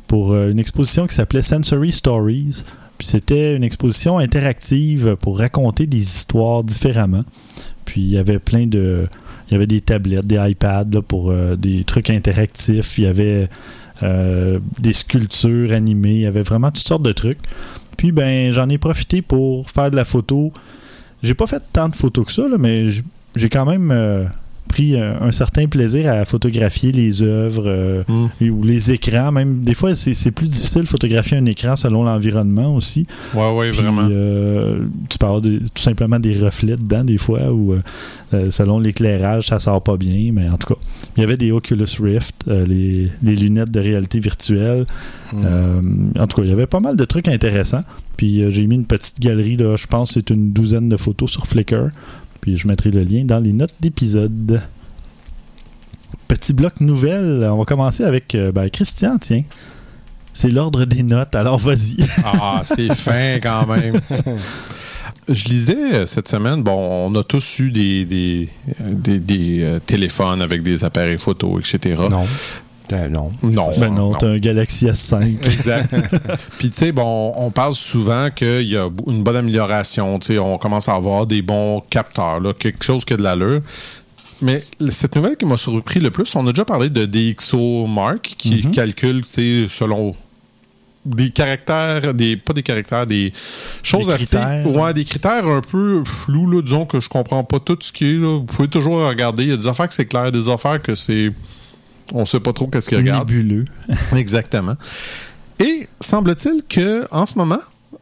pour 0.07 0.33
euh, 0.33 0.51
une 0.51 0.59
exposition 0.59 1.07
qui 1.07 1.15
s'appelait 1.15 1.43
Sensory 1.43 1.93
Stories. 1.93 2.65
Puis 2.99 3.09
c'était 3.09 3.55
une 3.55 3.65
exposition 3.65 4.19
interactive 4.19 5.17
pour 5.21 5.39
raconter 5.39 5.87
des 5.87 5.99
histoires 5.99 6.65
différemment. 6.65 7.25
Puis 7.85 8.01
il 8.01 8.09
y 8.09 8.19
avait 8.19 8.39
plein 8.39 8.67
de. 8.67 9.07
Il 9.49 9.53
y 9.53 9.55
avait 9.55 9.67
des 9.67 9.81
tablettes, 9.81 10.27
des 10.27 10.37
iPads 10.37 10.87
là, 10.93 11.03
pour 11.03 11.31
euh, 11.31 11.57
des 11.57 11.85
trucs 11.85 12.11
interactifs. 12.11 12.99
Il 12.99 13.05
y 13.05 13.07
avait 13.07 13.49
euh, 14.03 14.59
des 14.79 14.93
sculptures 14.93 15.73
animées. 15.73 16.15
Il 16.15 16.21
y 16.21 16.27
avait 16.27 16.43
vraiment 16.43 16.71
toutes 16.71 16.87
sortes 16.87 17.03
de 17.03 17.13
trucs. 17.13 17.39
Puis 17.97 18.13
ben 18.13 18.53
j'en 18.53 18.69
ai 18.69 18.79
profité 18.79 19.23
pour 19.23 19.71
faire 19.71 19.91
de 19.91 19.97
la 19.97 20.05
photo. 20.05 20.53
J'ai 21.23 21.35
pas 21.35 21.47
fait 21.47 21.63
tant 21.73 21.89
de 21.89 21.95
photos 21.95 22.27
que 22.27 22.33
ça, 22.33 22.49
là, 22.49 22.57
mais 22.59 22.89
j'ai 23.35 23.49
quand 23.49 23.65
même 23.65 23.91
pris 24.67 24.99
un, 25.01 25.21
un 25.23 25.33
certain 25.33 25.67
plaisir 25.67 26.11
à 26.13 26.25
photographier 26.25 26.93
les 26.93 27.23
œuvres 27.23 27.65
euh, 27.67 28.03
Mm. 28.09 28.51
ou 28.51 28.63
les 28.65 28.91
écrans. 28.91 29.33
Même 29.33 29.63
des 29.65 29.75
fois, 29.75 29.95
c'est 29.95 30.31
plus 30.31 30.49
difficile 30.49 30.83
de 30.83 30.87
photographier 30.89 31.37
un 31.39 31.45
écran 31.47 31.77
selon 31.77 32.05
l'environnement 32.05 32.75
aussi. 32.75 33.07
Ouais, 33.35 33.53
ouais, 33.55 33.71
Puis, 33.71 33.81
vraiment. 33.81 34.07
euh, 34.11 34.81
tu 35.09 35.19
peux 35.19 35.27
avoir 35.27 35.41
de- 35.41 35.59
tout 35.59 35.83
simplement 35.83 36.19
des 36.21 36.39
reflets 36.39 36.77
dedans 36.77 37.05
des 37.05 37.19
fois 37.19 37.53
ou 37.53 37.73
euh, 37.73 37.81
euh, 38.35 38.51
selon 38.51 38.79
l'éclairage, 38.79 39.47
ça 39.49 39.59
sort 39.59 39.83
pas 39.83 39.97
bien. 39.97 40.31
Mais 40.33 40.49
en 40.49 40.57
tout 40.59 40.75
cas, 40.75 40.81
il 41.17 41.21
y 41.21 41.25
avait 41.25 41.37
des 41.37 41.53
Oculus 41.53 41.87
Rift, 42.01 42.45
euh, 42.49 42.65
les, 42.67 43.11
les 43.23 43.37
lunettes 43.37 43.71
de 43.71 43.81
réalité 43.81 44.21
virtuelle. 44.21 44.85
Euh, 45.35 45.81
en 46.19 46.27
tout 46.27 46.37
cas, 46.37 46.43
il 46.45 46.49
y 46.51 46.53
avait 46.53 46.67
pas 46.67 46.81
mal 46.81 46.97
de 46.97 47.05
trucs 47.05 47.29
intéressants. 47.29 47.83
Puis 48.17 48.43
euh, 48.43 48.51
j'ai 48.51 48.67
mis 48.67 48.77
une 48.77 48.87
petite 48.87 49.21
galerie, 49.21 49.57
là, 49.57 49.77
je 49.77 49.87
pense 49.87 50.09
que 50.11 50.15
c'est 50.15 50.31
une 50.31 50.53
douzaine 50.53 50.89
de 50.89 50.97
photos 50.97 51.31
sur 51.31 51.47
Flickr. 51.47 51.89
Puis 52.47 52.57
je 52.57 52.69
mettrai 52.69 52.93
le 52.93 53.03
lien 53.03 53.25
dans 53.25 53.41
les 53.41 53.53
notes 53.53 53.75
d'épisode. 53.81 54.63
Petit 56.29 56.53
bloc 56.53 56.81
nouvelle. 56.81 57.45
On 57.51 57.59
va 57.59 57.65
commencer 57.65 58.05
avec 58.05 58.37
euh, 58.37 58.53
ben, 58.53 58.71
Christian, 58.71 59.19
tiens. 59.19 59.43
C'est 60.33 60.51
l'ordre 60.51 60.85
des 60.85 61.03
notes, 61.03 61.35
alors 61.35 61.59
vas-y. 61.59 61.97
Ah, 62.25 62.63
c'est 62.65 62.95
fin 62.95 63.41
quand 63.43 63.67
même. 63.67 63.97
Je 65.29 65.45
lisais 65.49 65.95
euh, 65.95 66.07
cette 66.07 66.29
semaine, 66.29 66.63
bon, 66.63 67.09
on 67.11 67.15
a 67.19 67.25
tous 67.25 67.59
eu 67.59 67.73
des, 67.73 68.05
des, 68.05 68.49
euh, 68.81 68.93
des- 68.95 69.19
des, 69.19 69.63
euh, 69.65 69.79
téléphones 69.85 70.41
avec 70.41 70.63
des 70.63 70.85
appareils 70.85 71.19
photo, 71.19 71.59
etc. 71.59 72.01
Non. 72.09 72.27
Non. 73.11 73.33
Non. 73.43 73.71
Ben 73.79 73.91
non, 73.95 74.13
t'as 74.15 74.29
un 74.29 74.39
Galaxy 74.39 74.87
S5. 74.87 75.23
Exact. 75.45 75.95
Puis, 76.59 76.71
tu 76.71 76.77
sais, 76.77 76.93
bon, 76.93 77.33
on 77.37 77.51
parle 77.51 77.75
souvent 77.75 78.31
qu'il 78.31 78.63
y 78.63 78.77
a 78.77 78.89
une 79.07 79.23
bonne 79.23 79.37
amélioration. 79.37 80.19
Tu 80.19 80.29
sais, 80.35 80.39
on 80.39 80.59
commence 80.59 80.89
à 80.89 80.95
avoir 80.95 81.27
des 81.27 81.43
bons 81.43 81.81
capteurs, 81.91 82.41
là, 82.41 82.53
quelque 82.53 82.85
chose 82.85 83.05
qui 83.05 83.15
a 83.15 83.17
de 83.17 83.23
l'allure. 83.23 83.61
Mais 84.43 84.63
cette 84.91 85.17
nouvelle 85.17 85.37
qui 85.37 85.47
m'a 85.47 85.57
surpris 85.57 85.99
le 86.01 86.11
plus, 86.11 86.35
on 86.37 86.47
a 86.47 86.51
déjà 86.53 86.65
parlé 86.67 86.91
de 86.91 87.07
DxO 87.07 87.87
Mark 87.87 88.35
qui 88.37 88.63
Mhm. 88.67 88.71
calcule, 88.73 89.23
tu 89.25 89.31
sais, 89.31 89.67
selon 89.69 90.15
des 91.07 91.31
caractères, 91.31 92.13
des 92.15 92.37
pas 92.37 92.53
des 92.53 92.63
caractères, 92.65 93.07
des 93.07 93.33
choses 93.83 94.09
Des 94.09 94.13
assez, 94.15 94.37
ouais, 94.69 94.93
des 94.93 95.05
critères 95.05 95.47
un 95.47 95.61
peu 95.61 96.03
flous 96.05 96.51
là, 96.51 96.61
disons 96.63 96.85
que 96.85 96.99
je 97.01 97.09
comprends 97.09 97.45
pas 97.45 97.61
tout 97.61 97.79
ce 97.81 97.93
qui 97.93 98.05
est 98.07 98.19
là. 98.19 98.39
Vous 98.39 98.45
pouvez 98.45 98.69
toujours 98.69 99.07
regarder, 99.09 99.45
il 99.45 99.49
y 99.51 99.53
a 99.53 99.57
des 99.57 99.69
affaires 99.69 99.87
que 99.89 99.95
c'est 99.95 100.07
clair, 100.07 100.33
des 100.33 100.49
affaires 100.49 100.83
que 100.83 100.95
c'est 100.97 101.31
on 102.13 102.25
sait 102.25 102.41
pas 102.41 102.53
trop 102.53 102.67
qu'est-ce 102.69 102.89
qu'ils 102.89 102.99
regardent. 102.99 103.31
Nébuleux. 103.31 103.65
Exactement. 104.17 104.75
Et 105.61 105.89
semble-t-il 106.01 106.63
que 106.69 107.07
en 107.13 107.27
ce 107.27 107.37
moment, 107.39 107.59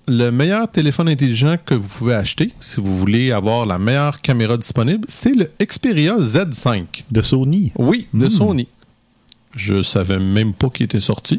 le 0.09 0.31
meilleur 0.31 0.71
téléphone 0.71 1.09
intelligent 1.09 1.57
que 1.65 1.75
vous 1.75 1.89
pouvez 1.89 2.15
acheter, 2.15 2.51
si 2.61 2.81
vous 2.81 2.99
voulez 2.99 3.33
avoir 3.33 3.65
la 3.65 3.79
meilleure 3.79 4.21
caméra 4.21 4.57
disponible, 4.57 5.07
c'est 5.09 5.35
le 5.35 5.49
Xperia 5.65 6.19
Z5. 6.19 6.85
De 7.11 7.23
Sony. 7.23 7.73
Oui, 7.77 8.09
de 8.13 8.27
Hmm. 8.27 8.31
Sony. 8.31 8.69
Je 9.57 9.83
savais 9.85 10.19
même 10.19 10.53
pas 10.53 10.69
qu'il 10.69 10.85
était 10.87 10.99
sorti. 10.99 11.39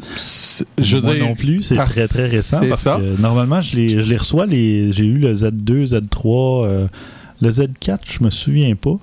Je 0.78 0.96
Moi 0.96 1.14
dire, 1.14 1.26
non 1.26 1.34
plus, 1.34 1.60
c'est 1.60 1.74
très 1.76 2.08
très 2.08 2.26
récent. 2.28 2.60
Parce 2.66 2.80
ça. 2.80 2.96
que 2.96 3.20
normalement, 3.20 3.60
je 3.60 3.76
les, 3.76 3.88
je 3.90 4.06
les 4.08 4.16
reçois, 4.16 4.46
les, 4.46 4.90
j'ai 4.92 5.04
eu 5.04 5.18
le 5.18 5.34
Z2, 5.34 5.90
Z3, 5.92 6.64
euh, 6.66 6.86
le 7.42 7.50
Z4, 7.50 7.98
je 8.10 8.24
me 8.24 8.30
souviens 8.30 8.74
pas. 8.74 8.98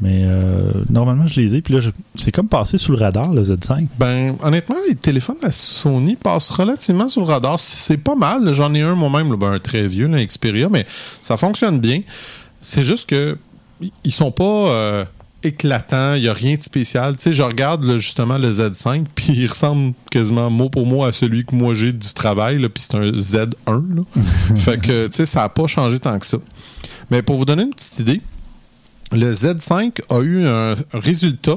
Mais 0.00 0.22
euh, 0.24 0.72
normalement, 0.90 1.26
je 1.26 1.40
les 1.40 1.56
ai. 1.56 1.62
Puis 1.62 1.74
là, 1.74 1.80
c'est 2.14 2.32
comme 2.32 2.48
passé 2.48 2.78
sous 2.78 2.92
le 2.92 2.98
radar, 2.98 3.32
le 3.32 3.42
Z5. 3.42 3.86
Ben, 3.98 4.36
honnêtement, 4.42 4.76
les 4.88 4.96
téléphones 4.96 5.36
à 5.42 5.50
Sony 5.50 6.16
passent 6.16 6.50
relativement 6.50 7.08
sur 7.08 7.22
le 7.22 7.28
radar. 7.28 7.58
C'est 7.58 7.96
pas 7.96 8.16
mal. 8.16 8.52
J'en 8.52 8.74
ai 8.74 8.82
un 8.82 8.94
moi-même, 8.94 9.34
ben, 9.36 9.52
un 9.52 9.58
très 9.60 9.86
vieux, 9.86 10.08
là, 10.08 10.24
Xperia, 10.24 10.68
mais 10.68 10.84
ça 11.22 11.36
fonctionne 11.36 11.80
bien. 11.80 12.00
C'est 12.60 12.82
juste 12.82 13.08
que 13.08 13.36
ils 14.04 14.12
sont 14.12 14.30
pas 14.30 14.44
euh, 14.44 15.04
éclatants. 15.42 16.14
Il 16.14 16.24
y 16.24 16.28
a 16.28 16.32
rien 16.32 16.56
de 16.56 16.62
spécial. 16.62 17.16
Tu 17.16 17.24
sais, 17.24 17.32
je 17.32 17.42
regarde 17.42 17.84
là, 17.84 17.98
justement 17.98 18.38
le 18.38 18.50
Z5, 18.50 19.04
puis 19.14 19.32
il 19.32 19.46
ressemble 19.46 19.94
quasiment 20.10 20.50
mot 20.50 20.70
pour 20.70 20.86
mot 20.86 21.04
à 21.04 21.12
celui 21.12 21.44
que 21.44 21.54
moi 21.54 21.74
j'ai 21.74 21.92
du 21.92 22.12
travail, 22.14 22.58
là, 22.58 22.68
puis 22.68 22.82
c'est 22.82 22.96
un 22.96 23.10
Z1. 23.10 23.50
Là. 23.66 24.02
fait 24.56 24.80
que, 24.80 25.06
tu 25.06 25.12
sais, 25.12 25.26
ça 25.26 25.44
a 25.44 25.48
pas 25.48 25.66
changé 25.66 25.98
tant 26.00 26.18
que 26.18 26.26
ça. 26.26 26.38
Mais 27.10 27.22
pour 27.22 27.36
vous 27.36 27.44
donner 27.44 27.62
une 27.62 27.74
petite 27.74 28.00
idée, 28.00 28.20
le 29.14 29.32
Z5 29.32 30.00
a 30.08 30.20
eu 30.20 30.46
un 30.46 30.74
résultat 30.92 31.56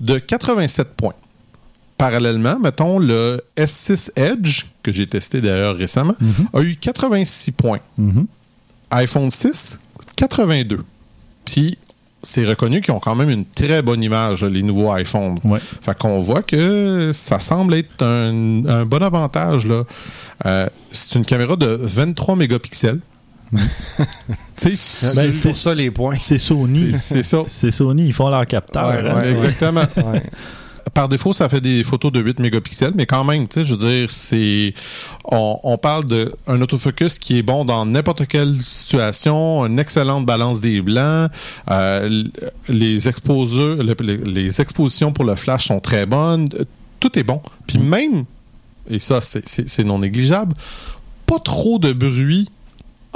de 0.00 0.18
87 0.18 0.88
points. 0.96 1.14
Parallèlement, 1.98 2.58
mettons, 2.58 2.98
le 2.98 3.40
S6 3.56 4.10
Edge, 4.16 4.66
que 4.82 4.92
j'ai 4.92 5.06
testé 5.06 5.40
d'ailleurs 5.40 5.76
récemment, 5.76 6.14
a 6.52 6.60
eu 6.60 6.76
86 6.76 7.52
points. 7.52 7.80
Mhm. 7.96 8.26
iPhone 8.90 9.30
6, 9.30 9.78
82. 10.16 10.80
Puis, 11.46 11.78
c'est 12.22 12.44
reconnu 12.44 12.80
qu'ils 12.80 12.92
ont 12.92 13.00
quand 13.00 13.14
même 13.14 13.30
une 13.30 13.44
très 13.46 13.82
bonne 13.82 14.02
image, 14.02 14.44
les 14.44 14.62
nouveaux 14.62 14.94
iPhones. 14.94 15.38
Ouais. 15.44 15.60
Fait 15.80 15.96
qu'on 15.96 16.20
voit 16.20 16.42
que 16.42 17.12
ça 17.14 17.40
semble 17.40 17.74
être 17.74 18.02
un, 18.02 18.66
un 18.66 18.84
bon 18.84 19.02
avantage. 19.02 19.66
Euh, 20.44 20.66
c'est 20.92 21.14
une 21.14 21.24
caméra 21.24 21.56
de 21.56 21.66
23 21.66 22.36
mégapixels. 22.36 23.00
tu 24.56 24.76
sais, 24.76 25.14
Ben, 25.16 25.32
c'est 25.32 25.48
pour 25.48 25.56
ça 25.56 25.74
les 25.74 25.90
points. 25.90 26.16
C'est 26.18 26.38
Sony. 26.38 26.92
c'est- 26.94 27.22
ça. 27.22 27.42
C'est 27.46 27.70
Sony, 27.70 28.06
ils 28.06 28.12
font 28.12 28.28
leur 28.28 28.46
capteur. 28.46 28.88
Ouais, 28.88 29.08
hein. 29.10 29.18
ouais. 29.18 29.30
Exactement. 29.30 29.82
Ouais. 30.12 30.22
Par 30.94 31.08
défaut, 31.08 31.32
ça 31.34 31.48
fait 31.50 31.60
des 31.60 31.82
photos 31.84 32.10
de 32.12 32.20
8 32.20 32.38
mégapixels, 32.38 32.92
mais 32.94 33.04
quand 33.06 33.22
même, 33.24 33.48
tu 33.48 33.54
sais, 33.60 33.64
je 33.64 33.74
veux 33.74 33.90
dire, 33.90 34.10
c'est. 34.10 34.72
On, 35.24 35.58
on 35.64 35.76
parle 35.76 36.04
d'un 36.06 36.60
autofocus 36.60 37.18
qui 37.18 37.36
est 37.38 37.42
bon 37.42 37.64
dans 37.66 37.84
n'importe 37.84 38.26
quelle 38.26 38.56
situation, 38.62 39.66
une 39.66 39.78
excellente 39.78 40.24
balance 40.24 40.60
des 40.60 40.80
blancs, 40.80 41.30
euh, 41.70 42.24
les 42.68 43.08
exposeurs, 43.08 43.76
les 43.82 44.60
expositions 44.60 45.12
pour 45.12 45.24
le 45.24 45.34
flash 45.34 45.66
sont 45.66 45.80
très 45.80 46.06
bonnes, 46.06 46.48
tout 47.00 47.18
est 47.18 47.24
bon. 47.24 47.42
Puis 47.66 47.78
même, 47.78 48.24
et 48.88 48.98
ça, 49.00 49.18
c'est 49.20 49.84
non 49.84 49.98
négligeable, 49.98 50.54
pas 51.26 51.40
trop 51.40 51.78
de 51.78 51.92
bruit 51.92 52.48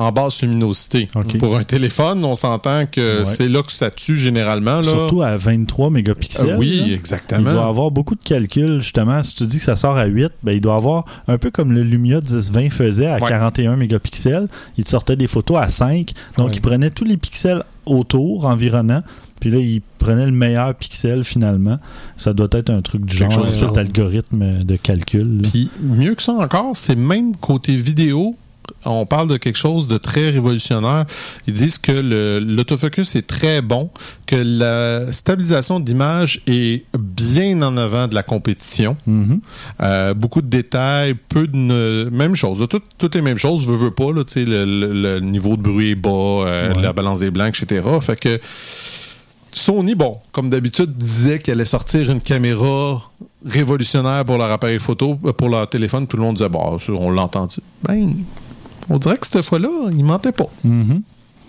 en 0.00 0.12
basse 0.12 0.42
luminosité. 0.42 1.08
Pour 1.38 1.56
un 1.56 1.64
téléphone, 1.64 2.24
on 2.24 2.34
s'entend 2.34 2.86
que 2.86 3.20
Ouais. 3.20 3.24
c'est 3.24 3.48
là 3.48 3.62
que 3.62 3.72
ça 3.72 3.90
tue 3.90 4.16
généralement. 4.16 4.76
Là. 4.76 4.82
Surtout 4.82 5.22
à 5.22 5.36
23 5.36 5.90
mégapixels. 5.90 6.50
Euh, 6.50 6.56
oui, 6.58 6.78
là. 6.80 6.86
Il 6.86 6.92
exactement. 6.94 7.52
doit 7.52 7.66
avoir 7.66 7.90
beaucoup 7.90 8.14
de 8.14 8.22
calculs, 8.24 8.80
justement. 8.80 9.22
Si 9.22 9.34
tu 9.34 9.46
dis 9.46 9.58
que 9.58 9.64
ça 9.64 9.76
sort 9.76 9.96
à 9.96 10.06
8, 10.06 10.32
ben, 10.42 10.52
il 10.52 10.60
doit 10.60 10.76
avoir, 10.76 11.04
un 11.28 11.38
peu 11.38 11.50
comme 11.50 11.72
le 11.72 11.82
Lumia 11.82 12.20
1020 12.20 12.70
faisait 12.70 13.06
à 13.06 13.16
Ouais. 13.20 13.28
41 13.28 13.76
mégapixels, 13.76 14.48
il 14.78 14.86
sortait 14.86 15.16
des 15.16 15.26
photos 15.26 15.58
à 15.58 15.68
5. 15.68 16.12
Donc, 16.36 16.48
Ouais. 16.48 16.52
il 16.54 16.60
prenait 16.60 16.90
tous 16.90 17.04
les 17.04 17.16
pixels 17.16 17.62
autour, 17.86 18.44
environnant, 18.46 19.02
puis 19.40 19.50
là, 19.50 19.58
il 19.58 19.80
prenait 19.98 20.26
le 20.26 20.32
meilleur 20.32 20.74
pixel 20.74 21.24
finalement. 21.24 21.78
Ça 22.16 22.32
doit 22.32 22.48
être 22.52 22.70
un 22.70 22.82
truc 22.82 23.04
du 23.04 23.16
Quelque 23.16 23.32
genre, 23.32 23.44
une 23.44 23.50
espèce 23.50 23.72
d'algorithme 23.72 24.64
de 24.64 24.76
calcul. 24.76 25.40
Puis 25.50 25.70
mieux 25.82 26.14
que 26.14 26.22
ça 26.22 26.32
encore, 26.32 26.76
c'est 26.76 26.94
même 26.96 27.34
côté 27.36 27.74
vidéo, 27.74 28.34
on 28.84 29.04
parle 29.06 29.28
de 29.28 29.36
quelque 29.36 29.58
chose 29.58 29.86
de 29.86 29.96
très 29.98 30.30
révolutionnaire. 30.30 31.04
Ils 31.46 31.52
disent 31.54 31.78
que 31.78 31.92
l'autofocus 32.40 33.14
est 33.16 33.26
très 33.26 33.60
bon, 33.62 33.90
que 34.26 34.36
la 34.36 35.12
stabilisation 35.12 35.80
d'image 35.80 36.40
est 36.46 36.84
bien 36.98 37.60
en 37.62 37.76
avant 37.76 38.08
de 38.08 38.14
la 38.14 38.22
compétition. 38.22 38.96
Mhm. 39.06 39.40
Euh, 39.82 40.14
beaucoup 40.14 40.40
de 40.42 40.48
détails, 40.48 41.14
peu 41.28 41.46
de 41.46 41.56
ne- 41.56 42.08
même 42.10 42.34
chose. 42.36 42.60
là, 42.60 42.66
tout- 42.66 42.80
toutes 42.98 43.14
les 43.14 43.22
mêmes 43.22 43.38
choses, 43.38 43.66
veux, 43.66 43.76
veux 43.76 43.90
pas. 43.90 44.12
Là, 44.12 44.22
le, 44.36 44.64
le- 44.64 44.92
le 45.02 45.20
niveau 45.20 45.56
de 45.56 45.62
bruit 45.62 45.90
est 45.90 45.94
bas, 45.94 46.10
euh, 46.10 46.74
Ouais. 46.74 46.82
la 46.82 46.92
balance 46.92 47.20
des 47.20 47.30
blancs, 47.30 47.60
etc. 47.62 47.86
Fait 48.00 48.18
que 48.18 48.40
Sony, 49.52 49.94
bon, 49.96 50.18
comme 50.30 50.48
d'habitude, 50.48 50.92
disait 50.96 51.40
qu'elle 51.40 51.54
allait 51.54 51.64
sortir 51.64 52.08
une 52.10 52.20
caméra 52.20 53.02
révolutionnaire 53.44 54.24
pour 54.24 54.38
leur 54.38 54.50
appareil 54.50 54.78
photo, 54.78 55.18
euh, 55.24 55.32
pour 55.32 55.48
leur 55.48 55.68
téléphone. 55.68 56.06
Tout 56.06 56.16
le 56.16 56.22
monde 56.22 56.36
disait, 56.36 56.48
bon, 56.48 56.78
ça, 56.78 56.92
on 56.92 57.10
l'a 57.10 57.22
entendu. 57.22 57.56
Ben, 57.82 58.12
on 58.90 58.98
dirait 58.98 59.16
que 59.16 59.26
cette 59.26 59.42
fois-là, 59.44 59.68
il 59.96 60.04
mentait 60.04 60.32
pas. 60.32 60.50
Mhm. 60.64 61.02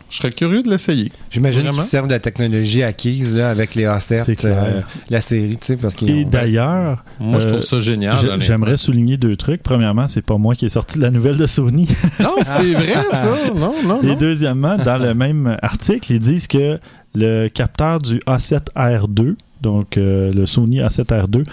Je 0.09 0.17
serais 0.17 0.31
curieux 0.31 0.61
de 0.61 0.69
l'essayer. 0.69 1.09
J'imagine 1.29 1.63
qu'ils 1.69 1.81
servent 1.83 2.07
de 2.07 2.13
la 2.13 2.19
technologie 2.19 2.83
acquise 2.83 3.33
là, 3.33 3.49
avec 3.49 3.75
les 3.75 3.85
A7, 3.85 4.23
C'est 4.25 4.35
clair. 4.35 4.57
euh, 4.61 4.81
la 5.09 5.21
série, 5.21 5.55
tu 5.57 5.65
sais, 5.67 5.77
parce 5.77 5.95
qu'ils 5.95 6.09
Et 6.09 6.25
ont- 6.25 6.29
d'ailleurs, 6.29 7.05
Moi, 7.21 7.39
je 7.39 7.45
euh, 7.45 7.49
trouve 7.51 7.61
ça 7.61 7.79
génial. 7.79 8.17
j'aimerais 8.41 8.75
souligner 8.75 9.15
deux 9.15 9.37
trucs. 9.37 9.63
Premièrement, 9.63 10.09
c'est 10.09 10.21
pas 10.21 10.37
moi 10.37 10.53
qui 10.55 10.65
ai 10.65 10.69
sorti 10.69 10.99
la 10.99 11.11
nouvelle 11.11 11.37
de 11.37 11.47
Sony. 11.47 11.87
Non, 12.19 12.35
c'est 12.43 12.73
vrai, 12.73 12.93
ça. 13.11 13.33
Non, 13.55 13.73
non, 13.85 14.01
Et 14.03 14.17
deuxièmement, 14.17 14.77
dans 14.77 14.97
le 15.01 15.13
même 15.13 15.57
article, 15.61 16.11
ils 16.11 16.19
disent 16.19 16.47
que 16.47 16.77
le 17.15 17.47
capteur 17.47 17.99
du 17.99 18.19
A7R2, 18.27 19.35
donc 19.61 19.97
euh, 19.97 20.33
le 20.33 20.45
Sony 20.45 20.79
A7R2, 20.79 21.43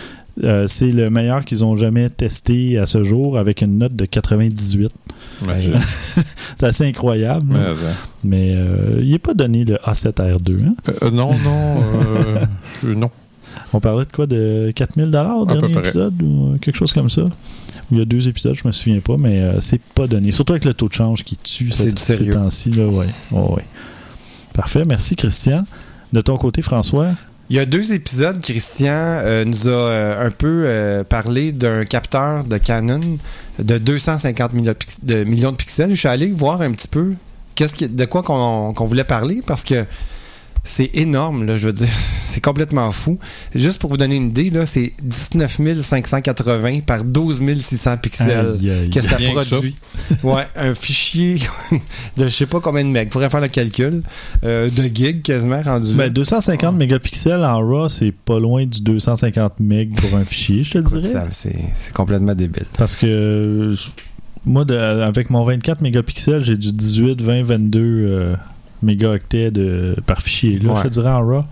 euh, 0.45 0.66
c'est 0.68 0.90
le 0.90 1.11
meilleur 1.11 1.45
qu'ils 1.45 1.64
ont 1.64 1.76
jamais 1.76 2.09
testé 2.11 2.76
à 2.78 2.87
ce 2.87 3.02
jour 3.04 3.38
avec 3.38 3.61
une 3.62 3.78
note 3.78 3.95
de 3.95 4.04
98. 4.04 4.90
Ouais, 5.47 5.61
je- 5.62 5.71
C'est 6.57 6.66
assez 6.66 6.87
incroyable. 6.87 7.47
mais, 7.49 7.59
euh, 7.61 7.75
Mais 8.25 8.52
euh, 8.54 9.00
il 9.02 9.11
n'est 9.11 9.18
pas 9.18 9.35
donné 9.35 9.64
le 9.64 9.76
A7R2. 9.76 10.64
hein? 10.64 10.75
euh, 11.02 11.11
non, 11.11 11.30
non, 11.33 11.83
euh, 11.83 12.45
euh, 12.85 12.95
non. 12.95 13.11
On 13.73 13.80
parlait 13.80 14.04
de 14.04 14.12
quoi 14.12 14.26
De 14.26 14.71
4000 14.75 15.07
au 15.14 15.16
À 15.16 15.47
peu 15.47 15.59
dernier 15.61 15.78
épisode 15.78 16.21
ou 16.23 16.52
euh, 16.54 16.59
quelque 16.59 16.76
chose 16.76 16.92
comme 16.92 17.09
ça? 17.11 17.23
Il 17.90 17.99
y 17.99 18.00
a 18.00 18.04
deux 18.04 18.28
épisodes, 18.28 18.54
je 18.54 18.66
me 18.66 18.73
souviens 18.73 19.00
pas, 19.00 19.16
mais 19.16 19.40
euh, 19.40 19.61
c'est 19.61 19.80
pas 19.80 20.07
donné. 20.07 20.33
Surtout 20.33 20.52
avec 20.52 20.64
le 20.66 20.75
taux 20.75 20.88
de 20.88 20.92
change 20.92 21.25
qui 21.25 21.37
tue 21.37 21.71
C'est 21.71 21.99
ces, 21.99 22.28
temps-ci. 22.28 22.71
Là, 22.73 22.87
ouais. 22.87 23.07
Ouais, 23.30 23.40
ouais. 23.57 23.64
Parfait, 24.52 24.85
merci 24.85 25.16
Christian. 25.16 25.64
De 26.12 26.21
ton 26.21 26.37
côté, 26.37 26.62
François 26.62 27.09
Il 27.50 27.56
y 27.56 27.58
a 27.58 27.64
deux 27.64 27.92
épisodes, 27.94 28.40
Christian 28.42 28.92
euh, 28.92 29.44
nous 29.44 29.68
a 29.68 29.72
euh, 29.72 30.26
un 30.26 30.30
peu 30.30 30.64
euh, 30.66 31.02
parlé 31.02 31.50
d'un 31.52 31.84
capteur 31.86 32.44
de 32.44 32.58
Canon 32.58 33.18
de 33.58 33.78
250 33.78 34.52
millions 34.52 34.74
de, 35.02 35.24
millions 35.24 35.52
de 35.52 35.56
pixels. 35.56 35.90
Je 35.90 35.94
suis 35.98 36.08
allé 36.08 36.26
voir 36.30 36.60
un 36.60 36.72
petit 36.72 36.88
peu 36.88 37.14
qu'est-ce 37.54 37.74
qui- 37.74 37.88
de 37.88 38.04
quoi 38.04 38.22
qu'on 38.22 38.74
qu'on 38.74 38.84
voulait 38.84 39.04
parler 39.04 39.40
parce 39.46 39.64
que 39.64 39.86
c'est 40.68 40.90
énorme, 40.94 41.44
là, 41.44 41.56
je 41.56 41.66
veux 41.66 41.72
dire. 41.72 41.88
C'est 42.28 42.42
complètement 42.44 42.92
fou. 42.92 43.18
Juste 43.54 43.80
pour 43.80 43.88
vous 43.90 43.96
donner 43.96 44.16
une 44.16 44.28
idée, 44.28 44.50
là, 44.50 44.64
c'est 44.66 44.92
19 45.02 45.80
580 45.80 46.80
par 46.87 47.02
12 47.02 47.42
600 47.58 47.96
pixels 47.96 48.56
Aïe, 48.60 48.70
aïe. 48.70 48.90
que 48.90 49.00
ça 49.00 49.16
Rien 49.16 49.34
que 49.34 49.42
ça. 49.42 49.56
produit. 49.56 49.75
ouais, 50.22 50.46
un 50.54 50.75
fichier 50.75 51.38
de 52.16 52.25
je 52.25 52.28
sais 52.28 52.46
pas 52.46 52.60
combien 52.60 52.84
de 52.84 52.90
megs. 52.90 53.10
Faudrait 53.10 53.30
faire 53.30 53.40
le 53.40 53.48
calcul. 53.48 54.02
euh, 54.44 54.68
de 54.70 54.82
gigs 54.94 55.22
quasiment 55.22 55.60
rendu. 55.62 55.92
là. 55.96 56.04
Ben, 56.04 56.12
250 56.12 56.76
mégapixels 56.76 57.42
en 57.44 57.58
RAW, 57.66 57.88
c'est 57.88 58.12
pas 58.12 58.38
loin 58.38 58.66
du 58.66 58.82
250 58.82 59.58
MB 59.58 59.94
pour 59.96 60.14
un 60.16 60.25
fichier, 60.25 60.62
je 60.62 60.72
te 60.72 60.78
le 60.78 60.84
Écoute, 60.84 61.00
dirais. 61.00 61.25
c'est 61.30 61.92
complètement 61.94 62.34
débile. 62.34 62.66
Parce 62.76 62.94
que 62.94 63.06
euh, 63.06 63.75
moi, 64.44 64.64
de- 64.66 64.76
avec 64.76 65.30
mon 65.30 65.44
24 65.44 65.80
mégapixels, 65.80 66.44
j'ai 66.44 66.56
du 66.58 66.72
18, 66.72 67.20
20, 67.22 67.42
22 67.42 67.80
euh, 67.80 68.34
mégaoctets 68.82 69.50
de, 69.50 69.94
par 70.06 70.20
fichier. 70.23 70.58
Là, 70.58 70.73
Ouais. 70.73 70.78
je 70.82 70.88
te 70.88 70.92
dirais 70.94 71.11
en 71.11 71.26
RAW. 71.26 71.44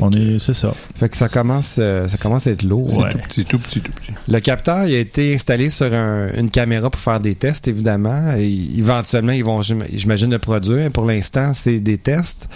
On 0.00 0.10
Fait 0.10 0.18
que- 0.18 0.36
est, 0.36 0.38
c'est 0.38 0.54
ça. 0.54 0.74
Fait 0.94 1.08
que 1.08 1.16
ça 1.16 1.28
commence, 1.28 1.76
euh, 1.78 2.06
ça 2.08 2.16
commence 2.18 2.46
à 2.46 2.50
être 2.50 2.62
lourd. 2.62 2.96
Ouais. 2.96 3.10
Tout 3.10 3.18
petit, 3.18 3.44
tout 3.44 3.58
petit, 3.58 3.80
tout 3.80 3.92
petit. 3.92 4.12
Le 4.28 4.40
capteur 4.40 4.86
il 4.86 4.94
a 4.94 4.98
été 4.98 5.34
installé 5.34 5.70
sur 5.70 5.92
un- 5.92 6.30
une 6.36 6.50
caméra 6.50 6.90
pour 6.90 7.00
faire 7.00 7.20
des 7.20 7.34
tests, 7.34 7.68
évidemment. 7.68 8.32
Et 8.36 8.52
éventuellement, 8.76 9.32
ils 9.32 9.44
vont, 9.44 9.62
j'im- 9.62 9.84
j'imagine, 9.92 10.30
le 10.30 10.38
produire. 10.38 10.90
Pour 10.90 11.04
l'instant, 11.06 11.52
c'est 11.54 11.80
des 11.80 11.98
tests. 11.98 12.48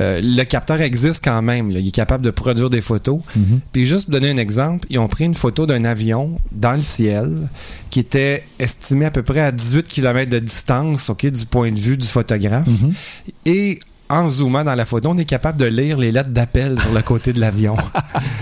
Euh, 0.00 0.20
le 0.22 0.42
capteur 0.44 0.80
existe 0.80 1.22
quand 1.24 1.40
même. 1.42 1.70
là. 1.70 1.78
Il 1.78 1.86
est 1.88 1.92
capable 1.92 2.24
de 2.24 2.30
produire 2.30 2.68
des 2.68 2.80
photos. 2.80 3.20
Mhm. 3.36 3.60
Puis 3.72 3.86
juste 3.86 4.04
pour 4.06 4.12
donner 4.12 4.30
un 4.30 4.36
exemple, 4.36 4.86
ils 4.90 4.98
ont 4.98 5.06
pris 5.08 5.24
une 5.24 5.34
photo 5.36 5.66
d'un 5.66 5.84
avion 5.84 6.36
dans 6.50 6.72
le 6.72 6.80
ciel 6.80 7.48
qui 7.90 8.00
était 8.00 8.42
estimé 8.58 9.04
à 9.06 9.12
peu 9.12 9.22
près 9.22 9.38
à 9.40 9.52
18 9.52 9.86
km 9.86 10.28
de 10.30 10.40
distance, 10.40 11.10
ok, 11.10 11.26
du 11.26 11.46
point 11.46 11.70
de 11.70 11.78
vue 11.78 11.96
du 11.96 12.06
photographe. 12.08 12.66
Mhm. 12.66 12.92
Et 13.46 13.78
en 14.10 14.28
zoomant 14.28 14.64
dans 14.64 14.74
la 14.74 14.84
photo, 14.84 15.10
on 15.10 15.16
est 15.18 15.24
capable 15.24 15.58
de 15.58 15.64
lire 15.64 15.96
les 15.96 16.12
lettres 16.12 16.30
d'appel 16.30 16.78
sur 16.80 16.92
le 16.92 17.00
côté 17.02 17.32
de 17.32 17.40
l'avion. 17.40 17.76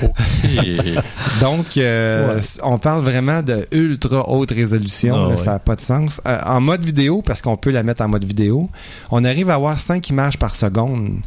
Donc, 1.40 1.76
euh, 1.76 2.34
Ouais. 2.36 2.40
on 2.62 2.78
parle 2.78 3.02
vraiment 3.04 3.42
de 3.42 3.66
ultra 3.72 4.28
haute 4.28 4.50
résolution. 4.50 5.14
Ah 5.16 5.18
là, 5.22 5.28
ouais. 5.28 5.36
Ça 5.36 5.52
n'a 5.52 5.58
pas 5.58 5.76
de 5.76 5.80
sens. 5.80 6.20
Euh, 6.26 6.38
en 6.46 6.60
mode 6.60 6.84
vidéo, 6.84 7.22
parce 7.22 7.40
qu'on 7.42 7.56
peut 7.56 7.70
la 7.70 7.82
mettre 7.82 8.02
en 8.02 8.08
mode 8.08 8.24
vidéo, 8.24 8.68
on 9.10 9.24
arrive 9.24 9.50
à 9.50 9.54
avoir 9.54 9.78
5 9.78 10.08
images 10.10 10.38
par 10.38 10.54
seconde 10.54 11.20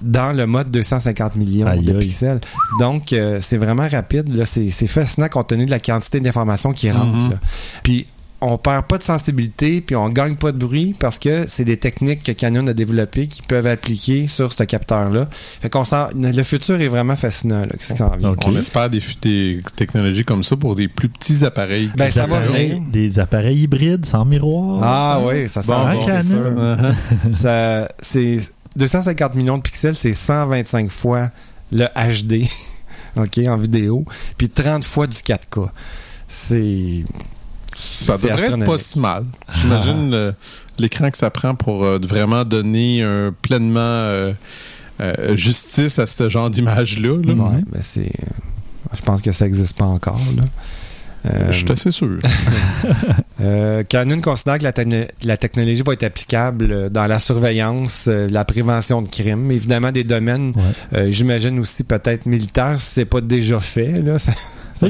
dans 0.00 0.32
le 0.36 0.46
mode 0.46 0.70
250 0.70 1.36
millions 1.36 1.66
Aïe, 1.66 1.84
de 1.84 1.92
aïe. 1.92 1.98
pixels. 2.06 2.40
Donc, 2.78 3.12
euh, 3.12 3.38
c'est 3.40 3.56
vraiment 3.56 3.88
rapide. 3.88 4.44
C'est 4.44 4.70
fascinant 4.86 5.28
compte 5.28 5.48
tenu 5.48 5.66
de 5.66 5.70
la 5.70 5.80
quantité 5.80 6.20
d'informations 6.20 6.72
qui 6.72 6.90
rentrent. 6.90 7.24
Mhm. 7.24 7.30
là. 7.30 7.36
Puis, 7.82 8.06
on 8.42 8.58
perd 8.58 8.86
pas 8.86 8.98
de 8.98 9.02
sensibilité, 9.02 9.80
puis 9.80 9.94
on 9.94 10.08
gagne 10.08 10.34
pas 10.34 10.52
de 10.52 10.58
bruit 10.58 10.94
parce 10.98 11.18
que 11.18 11.46
c'est 11.46 11.64
des 11.64 11.76
techniques 11.76 12.24
que 12.24 12.32
Canon 12.32 12.66
a 12.66 12.72
développées 12.72 13.28
qui 13.28 13.40
peuvent 13.42 13.66
appliquer 13.66 14.26
sur 14.26 14.52
ce 14.52 14.64
capteur-là. 14.64 15.28
Fait 15.30 15.70
qu'on 15.70 15.84
le 16.14 16.42
futur 16.42 16.80
est 16.80 16.88
vraiment 16.88 17.16
fascinant, 17.16 17.60
là, 17.60 17.72
qui 17.78 17.94
vient. 17.94 18.10
On 18.44 18.56
espère 18.56 18.90
des, 18.90 19.62
technologies 19.76 20.24
comme 20.24 20.42
ça 20.42 20.56
pour 20.56 20.74
des 20.74 20.88
plus 20.88 21.08
petits 21.08 21.44
appareils. 21.44 21.90
Ben, 21.96 22.06
des, 22.06 22.10
ça 22.10 22.26
va 22.26 22.40
venir. 22.40 22.80
des 22.90 23.18
appareils 23.20 23.62
hybrides 23.62 24.04
sans 24.04 24.24
miroir. 24.24 24.80
Ah 24.82 25.20
oui, 25.24 25.48
ça 25.48 25.62
s'en 25.62 25.84
Bon, 25.84 26.02
c'est 26.02 26.10
Canon. 26.10 26.22
sûr. 26.22 26.52
Uh-huh. 26.52 27.34
Ça, 27.42 27.88
c'est 27.98 28.38
250 28.76 29.34
millions 29.34 29.58
de 29.58 29.62
pixels, 29.62 29.96
c'est 29.96 30.12
125 30.12 30.90
fois 30.90 31.30
le 31.70 31.86
HD, 31.86 32.46
ok, 33.16 33.40
en 33.46 33.56
vidéo, 33.56 34.04
puis 34.36 34.48
30 34.48 34.84
fois 34.84 35.06
du 35.06 35.16
4K. 35.16 35.68
C'est 36.28 37.04
Ça 38.02 38.12
devrait 38.16 38.46
être 38.46 38.64
pas 38.64 38.78
si 38.78 38.98
mal. 39.00 39.24
J'imagine 39.60 40.34
l'écran 40.78 41.10
que 41.10 41.16
ça 41.16 41.30
prend 41.30 41.54
pour 41.54 41.84
euh, 41.84 41.98
vraiment 42.02 42.44
donner 42.44 43.02
un 43.02 43.32
pleinement 43.42 43.80
euh, 43.80 44.32
euh, 45.00 45.36
justice 45.36 45.98
à 45.98 46.06
ce 46.06 46.28
genre 46.28 46.50
d'image-là. 46.50 47.16
là. 47.24 47.32
ouais, 47.34 47.62
ben 47.70 47.80
c'est 47.82 48.10
je 48.94 49.00
pense 49.02 49.22
que 49.22 49.32
ça 49.32 49.46
n'existe 49.46 49.76
pas 49.76 49.86
encore 49.86 50.20
là. 50.36 50.42
Euh, 51.24 51.52
Je 51.52 51.58
suis 51.58 51.70
assez 51.72 51.90
sûr. 51.90 52.16
Euh, 53.40 53.82
Canon 53.82 54.20
considère 54.20 54.58
que 54.58 54.62
la, 54.62 54.72
techno- 54.72 55.06
la 55.24 55.36
technologie 55.36 55.82
va 55.84 55.94
être 55.94 56.04
applicable 56.04 56.90
dans 56.90 57.06
la 57.08 57.18
surveillance, 57.18 58.04
euh, 58.06 58.28
la 58.30 58.44
prévention 58.44 59.02
de 59.02 59.08
crimes, 59.08 59.50
évidemment 59.50 59.90
des 59.90 60.04
domaines, 60.04 60.52
Ouais. 60.92 61.10
j'imagine 61.12 61.58
aussi 61.58 61.82
peut-être 61.82 62.26
militaires, 62.26 62.80
si 62.80 62.86
c'est 62.92 63.04
pas 63.04 63.20
déjà 63.20 63.58
fait. 63.58 64.00
Là, 64.00 64.18
ça- 64.20 64.32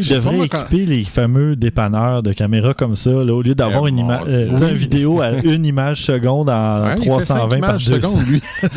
sais, 0.01 0.21
moi 0.21 0.47
quand- 0.49 0.61
équiper 0.67 0.87
les 0.87 1.05
fameux 1.05 1.57
dépanneurs 1.57 2.23
de 2.23 2.33
caméras 2.33 2.75
comme 2.75 2.97
ça, 2.97 3.11
là, 3.11 3.33
au 3.35 3.43
lieu 3.43 3.55
d'avoir 3.55 3.87
Eh, 3.87 3.91
une, 3.91 3.99
c'est- 3.99 4.33
euh, 4.33 4.49
oui. 4.59 4.63
une 4.71 4.77
vidéo 4.77 5.21
à 5.21 5.31
une 5.45 5.65
image 5.67 6.03
seconde 6.03 6.49
en 6.51 6.85
Ouais, 6.87 6.95
il 6.99 7.05
fait 7.05 7.11
cinq 7.23 7.37
320 7.37 7.61
par 7.61 7.71
images 7.71 7.85
200. 7.87 8.09
secondes, 8.11 8.27
lui. 8.29 8.43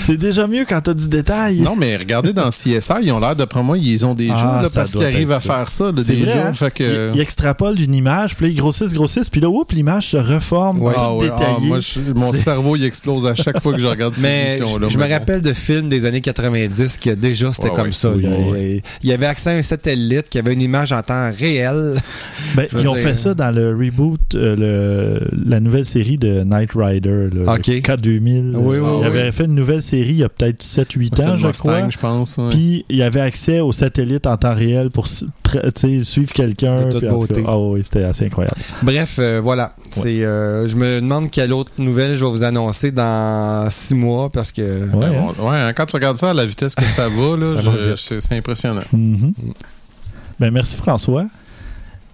C'est 0.00 0.16
déjà 0.16 0.46
mieux 0.46 0.64
quand 0.68 0.80
t'as 0.80 0.94
du 0.94 1.08
détail. 1.08 1.60
Non, 1.60 1.76
mais 1.76 1.96
regardez 1.96 2.32
dans 2.32 2.48
CSI, 2.50 2.92
ils 3.02 3.12
ont 3.12 3.20
l'air, 3.20 3.36
d'après 3.36 3.62
moi, 3.62 3.78
ils 3.78 4.04
ont 4.06 4.14
déjà, 4.14 4.34
Ah, 4.58 4.62
là, 4.62 4.68
ça 4.68 4.80
parce 4.80 4.92
qu'ils 4.92 5.04
arrivent 5.04 5.32
à 5.32 5.40
ça. 5.40 5.54
faire 5.56 5.68
ça, 5.68 5.84
là, 5.86 6.02
C'est 6.02 6.14
déjà. 6.14 6.32
vrai, 6.32 6.40
hein? 6.48 6.54
Fait 6.54 6.70
que... 6.70 7.10
Ils, 7.12 7.16
ils 7.16 7.20
extrapolent 7.20 7.80
une 7.80 7.94
image, 7.94 8.36
puis 8.36 8.46
là, 8.46 8.52
ils 8.52 8.56
grossissent, 8.56 8.92
grossissent, 8.92 9.30
puis 9.30 9.40
là, 9.40 9.48
oups, 9.48 9.72
l'image 9.74 10.08
se 10.08 10.16
reforme, 10.16 10.80
Ouais. 10.82 10.92
Ah 10.96 11.14
ouais, 11.14 11.28
ah, 11.30 11.36
détaillée. 11.38 11.68
moi, 11.68 11.78
je- 11.80 12.00
mon 12.14 12.32
cerveau, 12.32 12.76
il 12.76 12.84
explose 12.84 13.26
à 13.26 13.34
chaque 13.34 13.60
fois 13.60 13.72
que 13.72 13.80
je 13.80 13.86
regarde 13.86 14.14
ces 14.16 14.24
émissions-là. 14.26 14.88
je, 14.88 14.92
je 14.92 14.98
me 14.98 15.08
rappelle 15.08 15.42
de 15.42 15.52
films 15.52 15.88
des 15.88 16.06
années 16.06 16.20
90 16.20 16.98
que 16.98 17.10
déjà 17.10 17.52
c'était 17.52 17.68
Ouais, 17.68 17.74
comme 17.74 17.92
ça. 17.92 18.10
Il 18.16 19.08
y 19.08 19.12
avait 19.12 19.26
accès 19.26 19.50
un 19.52 19.62
satellite 19.62 20.28
qui 20.28 20.38
avait 20.38 20.52
une 20.52 20.60
image 20.60 20.92
en 20.92 21.02
temps 21.02 21.30
réel. 21.36 21.94
Ben, 22.56 22.66
ils 22.72 22.86
ont 22.88 22.94
dire- 22.94 23.02
fait 23.02 23.14
ça 23.14 23.32
dans 23.34 23.50
le 23.50 23.70
reboot, 23.74 24.20
euh, 24.34 24.56
le, 25.22 25.28
la 25.48 25.58
nouvelle 25.60 25.86
série 25.86 26.18
de 26.18 26.42
Knight 26.44 26.70
Rider, 26.74 27.28
le 27.32 27.44
K2000. 27.44 28.54
Oui, 28.56 28.76
oui, 28.76 28.76
il 28.78 28.82
oui. 29.00 29.04
avait 29.06 29.32
fait 29.32 29.44
une 29.44 29.54
nouvelle 29.54 29.80
série 29.80 30.10
il 30.10 30.16
y 30.18 30.24
a 30.24 30.28
peut-être 30.28 30.62
7-8 30.62 31.04
C'était 31.04 31.22
ans, 31.24 31.36
je 31.38 31.46
Mustang, 31.46 31.62
crois. 31.62 31.88
je 31.88 31.98
pense. 31.98 32.38
Puis 32.50 32.84
il 32.90 32.96
y 32.96 33.02
avait 33.02 33.20
accès 33.20 33.60
au 33.60 33.72
satellite 33.72 34.26
en 34.26 34.36
temps 34.36 34.54
réel 34.54 34.90
pour 34.90 35.06
suivre 36.04 36.32
quelqu'un. 36.32 36.86
De 36.86 36.92
toute 36.92 37.08
beauté. 37.08 37.44
Ah 37.46 37.58
oui, 37.58 37.80
c'était 37.82 38.04
assez 38.04 38.26
incroyable. 38.26 38.56
Bref, 38.82 39.16
euh, 39.18 39.40
voilà. 39.42 39.74
C'est, 39.90 40.24
euh, 40.24 40.66
je 40.66 40.76
me 40.76 41.00
demande 41.00 41.30
quelle 41.30 41.52
autre 41.52 41.70
nouvelle 41.78 42.16
je 42.16 42.24
vais 42.24 42.30
vous 42.30 42.42
annoncer 42.44 42.90
dans 42.90 43.68
six 43.70 43.94
mois 43.94 44.30
parce 44.30 44.52
que 44.52 44.62
Ouais, 44.94 45.06
hein? 45.06 45.42
ouais, 45.42 45.56
hein, 45.58 45.72
quand 45.72 45.86
tu 45.86 45.96
regardes 45.96 46.18
ça 46.18 46.30
à 46.30 46.34
la 46.34 46.44
vitesse 46.46 46.74
que 46.74 46.84
ça 46.84 47.08
va, 47.08 47.36
là, 47.36 47.94
c'est 47.96 48.32
impressionnant. 48.32 48.82
Mhm. 48.92 49.32
Ben, 50.40 50.50
merci 50.50 50.76
François. 50.76 51.26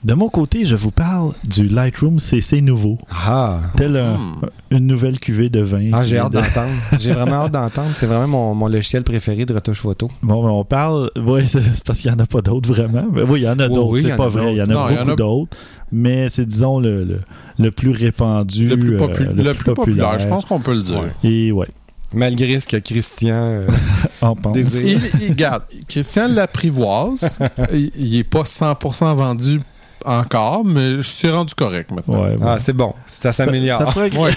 De 0.04 0.14
mon 0.14 0.28
côté, 0.28 0.64
je 0.64 0.76
vous 0.76 0.92
parle 0.92 1.32
du 1.48 1.66
Lightroom 1.66 2.20
CC 2.20 2.60
nouveau. 2.60 2.98
ah, 3.10 3.58
Tel 3.76 3.96
un- 3.96 4.16
Hmm. 4.16 4.34
une 4.70 4.86
nouvelle 4.86 5.18
cuvée 5.18 5.50
de 5.50 5.60
vin. 5.60 5.90
ah 5.92 6.04
j'ai 6.04 6.18
hâte 6.18 6.32
de- 6.32 6.38
d'entendre. 6.38 6.70
J'ai 7.00 7.10
vraiment 7.10 7.44
hâte 7.44 7.52
d'entendre. 7.52 7.90
C'est 7.94 8.06
vraiment 8.06 8.28
mon, 8.28 8.54
mon 8.54 8.68
logiciel 8.68 9.02
préféré 9.02 9.44
de 9.44 9.52
retouche 9.54 9.80
photo. 9.80 10.08
Bon, 10.22 10.44
ben, 10.44 10.50
on 10.50 10.64
parle. 10.64 11.10
Oui, 11.18 11.42
c'est 11.46 11.82
parce 11.84 12.00
qu'il 12.00 12.10
n'y 12.12 12.16
en 12.16 12.20
a 12.22 12.26
pas 12.26 12.40
d'autres 12.42 12.72
vraiment. 12.72 13.06
Ben, 13.10 13.26
oui, 13.28 13.40
il 13.40 13.42
y 13.42 13.48
en 13.48 13.58
a 13.58 13.66
Oui, 13.66 13.74
d'autres, 13.74 13.92
oui, 13.94 14.02
c'est 14.02 14.12
en 14.12 14.16
pas 14.16 14.28
vrai. 14.28 14.52
Il 14.54 14.58
y 14.58 14.62
en 14.62 14.66
a. 14.66 14.72
Non, 14.72 14.80
en 14.80 14.88
beaucoup 14.94 15.10
a- 15.10 15.16
d'autres. 15.16 15.56
Mais 15.90 16.28
c'est, 16.30 16.46
disons, 16.46 16.78
le, 16.78 17.02
le, 17.02 17.20
le 17.58 17.70
plus 17.72 17.90
répandu. 17.90 18.68
Le 18.68 18.76
plus, 18.76 18.94
euh, 18.94 18.98
popu- 18.98 19.34
le 19.34 19.52
plus 19.54 19.74
populaire, 19.74 20.18
je 20.20 20.28
pense 20.28 20.44
qu'on 20.44 20.60
peut 20.60 20.74
le 20.74 20.82
dire. 20.82 21.00
Ouais. 21.00 21.28
Et 21.28 21.50
ouais, 21.50 21.68
Malgré 22.14 22.58
ce 22.60 22.68
que 22.68 22.76
Christian 22.76 23.34
euh, 23.34 23.66
on 24.22 24.36
pense. 24.36 24.52
désire. 24.54 25.00
Il, 25.14 25.24
il- 25.24 25.30
regarde, 25.32 25.62
Christian 25.88 26.28
l'apprivoise. 26.28 27.38
il, 27.72 27.90
il 27.96 28.16
est 28.18 28.24
pas 28.24 28.42
100% 28.44 29.14
vendu 29.16 29.60
encore, 30.04 30.64
mais 30.64 31.02
c'est 31.02 31.30
rendu 31.30 31.54
correct 31.54 31.90
maintenant. 31.90 32.22
Ouais, 32.24 32.36
Ah, 32.44 32.58
c'est 32.58 32.72
bon. 32.72 32.94
Ça 33.10 33.32
s'améliore. 33.32 33.94
Mais, 34.18 34.30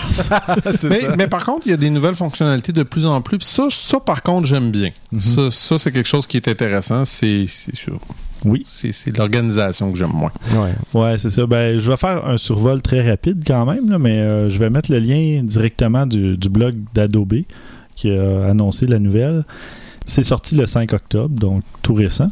ça. 1.02 1.16
mais 1.18 1.28
par 1.28 1.44
contre, 1.46 1.68
il 1.68 1.72
y 1.72 1.74
a 1.74 1.78
des 1.78 1.90
nouvelles 1.90 2.16
fonctionnalités 2.16 2.72
de 2.72 2.84
plus 2.84 3.06
en 3.06 3.22
plus. 3.22 3.40
Ça, 3.42 3.68
ça 3.70 4.00
par 4.00 4.22
contre, 4.24 4.46
j'aime 4.48 4.72
bien. 4.72 4.90
Ça, 5.20 5.52
ça, 5.52 5.78
c'est 5.78 5.92
quelque 5.92 6.08
chose 6.08 6.28
qui 6.28 6.38
est 6.38 6.48
intéressant. 6.48 7.06
C'est 7.06 7.46
sûr. 7.48 8.00
Oui. 8.44 8.64
C'est 8.68 9.16
l'organisation 9.18 9.92
que 9.92 9.98
j'aime 9.98 10.12
moins. 10.14 10.32
Ouais. 10.54 10.74
Ouais, 11.00 11.18
c'est 11.18 11.30
ça. 11.30 11.46
Ben, 11.46 11.78
je 11.78 11.90
vais 11.92 11.98
faire 11.98 12.26
un 12.28 12.38
survol 12.38 12.82
très 12.82 13.08
rapide 13.08 13.44
quand 13.46 13.66
même, 13.66 13.90
là, 13.90 14.00
mais 14.00 14.20
euh, 14.20 14.50
je 14.50 14.58
vais 14.58 14.70
mettre 14.70 14.92
le 14.92 15.00
lien 15.00 15.42
directement 15.44 16.06
du, 16.08 16.38
du 16.38 16.50
blog 16.50 16.76
d'Adobe 16.94 17.36
qui 17.96 18.12
a 18.12 18.46
annoncé 18.50 18.88
la 18.88 19.00
nouvelle. 19.00 19.44
C'est 20.06 20.24
sorti 20.24 20.56
le 20.56 20.66
5 20.66 20.92
octobre, 20.94 21.36
donc 21.40 21.64
tout 21.84 21.94
récent. 21.94 22.30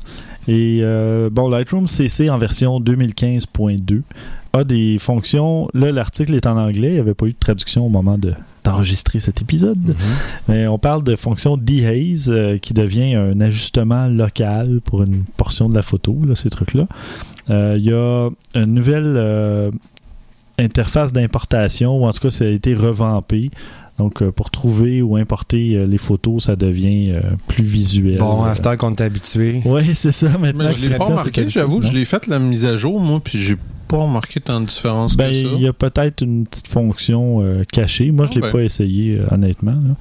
Et 0.52 0.80
euh, 0.82 1.30
bon, 1.32 1.48
Lightroom 1.48 1.88
CC 1.88 2.30
en 2.30 2.38
version 2.40 2.80
2015.2 2.82 4.02
a 4.54 4.64
des 4.64 4.98
fonctions. 4.98 5.68
Là, 5.76 5.92
l'article 5.92 6.34
est 6.34 6.48
en 6.48 6.58
anglais. 6.58 6.88
Il 6.90 6.94
n'y 6.96 7.00
avait 7.00 7.14
pas 7.14 7.28
eu 7.28 7.32
de 7.34 7.38
traduction 7.40 7.86
au 7.86 7.90
moment 7.90 8.18
de- 8.18 8.34
d'enregistrer 8.64 9.20
cet 9.20 9.42
épisode. 9.44 9.96
Mais 10.48 10.66
on 10.68 10.80
parle 10.80 11.04
de 11.04 11.16
fonction 11.16 11.56
dehaze 11.56 12.30
euh, 12.30 12.58
qui 12.58 12.74
devient 12.74 13.14
un 13.14 13.40
ajustement 13.42 14.08
local 14.08 14.82
pour 14.84 15.04
une 15.04 15.24
portion 15.38 15.70
de 15.70 15.76
la 15.76 15.84
photo, 15.84 16.18
là, 16.28 16.36
ces 16.36 16.50
trucs-là. 16.50 16.88
Euh, 17.52 17.76
Il 17.78 17.84
y 17.86 17.94
a 17.94 18.30
une 18.56 18.74
nouvelle 18.74 19.14
euh, 19.18 19.70
interface 20.58 21.14
d'importation, 21.14 22.02
ou 22.02 22.06
en 22.08 22.12
tout 22.12 22.20
cas, 22.22 22.32
ça 22.32 22.46
a 22.46 22.48
été 22.48 22.74
revampé. 22.74 23.52
Donc, 24.00 24.22
euh, 24.24 24.32
pour 24.32 24.50
trouver 24.50 25.02
ou 25.04 25.16
importer 25.18 25.76
euh, 25.76 25.86
les 25.86 25.98
photos, 26.00 26.46
ça 26.46 26.56
devient 26.56 27.12
euh, 27.12 27.22
plus 27.48 27.64
visuel. 27.64 28.18
Bon, 28.18 28.42
à 28.44 28.56
cette 28.56 28.66
heure 28.66 28.78
qu'on 28.78 28.92
est 28.96 29.02
habitué. 29.02 29.62
Oui, 29.66 29.84
c'est 29.94 30.12
ça. 30.12 30.30
Maintenant, 30.40 30.66
Mais 30.70 30.74
je 30.76 30.90
l'ai 30.90 30.98
pas 30.98 31.04
remarqué, 31.06 31.48
j'avoue. 31.50 31.82
Je 31.82 31.92
l'ai 31.92 32.06
fait 32.06 32.26
la 32.28 32.40
mise 32.40 32.66
à 32.66 32.76
jour, 32.78 33.00
moi, 33.00 33.20
puis 33.24 33.38
j'ai 33.38 33.58
pas 33.88 33.98
remarqué 33.98 34.40
tant 34.40 34.62
de 34.62 34.68
différence 34.68 35.16
Ben, 35.18 35.30
que 35.30 35.36
ça. 35.36 35.48
il 35.56 35.62
y 35.62 35.68
a 35.68 35.74
peut-être 35.74 36.22
une 36.24 36.46
petite 36.46 36.68
fonction 36.70 37.42
euh, 37.44 37.64
cachée. 37.72 38.12
Moi, 38.12 38.26
je 38.26 38.32
Ah 38.32 38.36
l'ai 38.36 38.42
ben. 38.42 38.52
pas 38.52 38.62
essayé, 38.64 39.18
euh, 39.18 39.26
honnêtement. 39.32 39.72
là. 39.72 39.96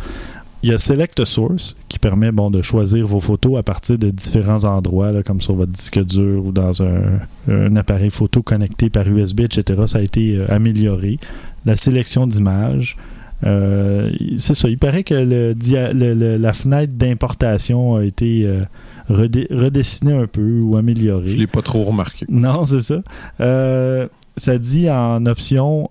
Il 0.64 0.70
y 0.70 0.72
a 0.72 0.78
Select 0.78 1.20
a 1.20 1.24
Source 1.24 1.76
qui 1.88 2.00
permet 2.00 2.32
bon, 2.32 2.50
de 2.50 2.62
choisir 2.62 3.06
vos 3.06 3.20
photos 3.20 3.58
à 3.58 3.62
partir 3.62 3.96
de 3.96 4.10
différents 4.10 4.64
endroits, 4.64 5.12
là, 5.12 5.22
comme 5.22 5.40
sur 5.40 5.54
votre 5.54 5.70
disque 5.70 6.04
dur 6.04 6.44
ou 6.46 6.50
dans 6.52 6.82
un, 6.82 7.20
un 7.48 7.76
appareil 7.76 8.10
photo 8.10 8.42
connecté 8.42 8.90
par 8.90 9.06
USB, 9.08 9.40
etc. 9.42 9.82
Ça 9.86 9.98
a 9.98 10.02
été 10.02 10.36
euh, 10.36 10.46
amélioré. 10.52 11.18
La 11.64 11.76
sélection 11.76 12.26
d'images. 12.26 12.96
Euh, 13.44 14.10
c'est 14.38 14.54
ça. 14.54 14.68
Il 14.68 14.78
paraît 14.78 15.04
que 15.04 15.14
le 15.14 15.54
dia- 15.54 15.92
le- 15.92 16.14
le- 16.14 16.36
la 16.36 16.52
fenêtre 16.52 16.92
d'importation 16.94 17.94
a 17.96 18.04
été 18.04 18.44
euh, 18.46 18.62
redé- 19.08 19.46
redessinée 19.50 20.12
un 20.16 20.26
peu 20.26 20.60
ou 20.60 20.76
améliorée. 20.76 21.30
Je 21.30 21.36
l'ai 21.36 21.46
pas 21.46 21.62
trop 21.62 21.84
remarqué. 21.84 22.26
Non, 22.28 22.64
c'est 22.64 22.80
ça. 22.82 23.02
Euh, 23.40 24.08
ça 24.36 24.58
dit 24.58 24.90
en 24.90 25.24
option 25.26 25.86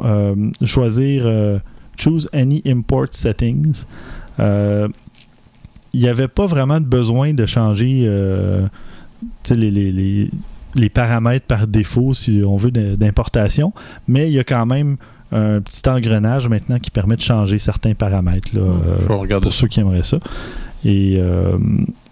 choisir 0.64 1.26
Choose 1.98 2.30
any 2.34 2.62
import 2.68 3.08
settings. 3.12 3.84
Il 4.40 4.90
n'y 6.02 6.08
avait 6.08 6.28
pas 6.28 6.46
vraiment 6.48 6.80
de 6.80 6.86
besoin 6.86 7.34
de 7.34 7.46
changer 7.46 8.08
les, 9.50 10.30
les 10.78 10.90
paramètres 10.90 11.46
par 11.46 11.68
défaut, 11.68 12.14
si 12.14 12.42
on 12.46 12.58
veut, 12.58 12.72
d'importation, 12.72 13.74
mais 14.08 14.30
il 14.30 14.34
y 14.34 14.40
a 14.40 14.44
quand 14.44 14.66
même 14.66 14.98
un 15.32 15.60
petit 15.60 15.88
engrenage 15.90 16.48
maintenant 16.48 16.80
qui 16.80 16.90
permet 16.92 17.16
de 17.18 17.22
changer 17.22 17.60
certains 17.60 17.94
paramètres. 17.94 18.50
Là, 18.54 18.62
euh, 18.62 18.98
je 19.00 19.08
vais 19.08 19.14
regarder 19.14 19.44
pour 19.46 19.52
ça. 19.54 19.60
ceux 19.62 19.68
qui 19.68 19.80
aimeraient 19.82 20.04
ça. 20.04 20.20
Et 20.86 21.16
euh, 21.18 21.58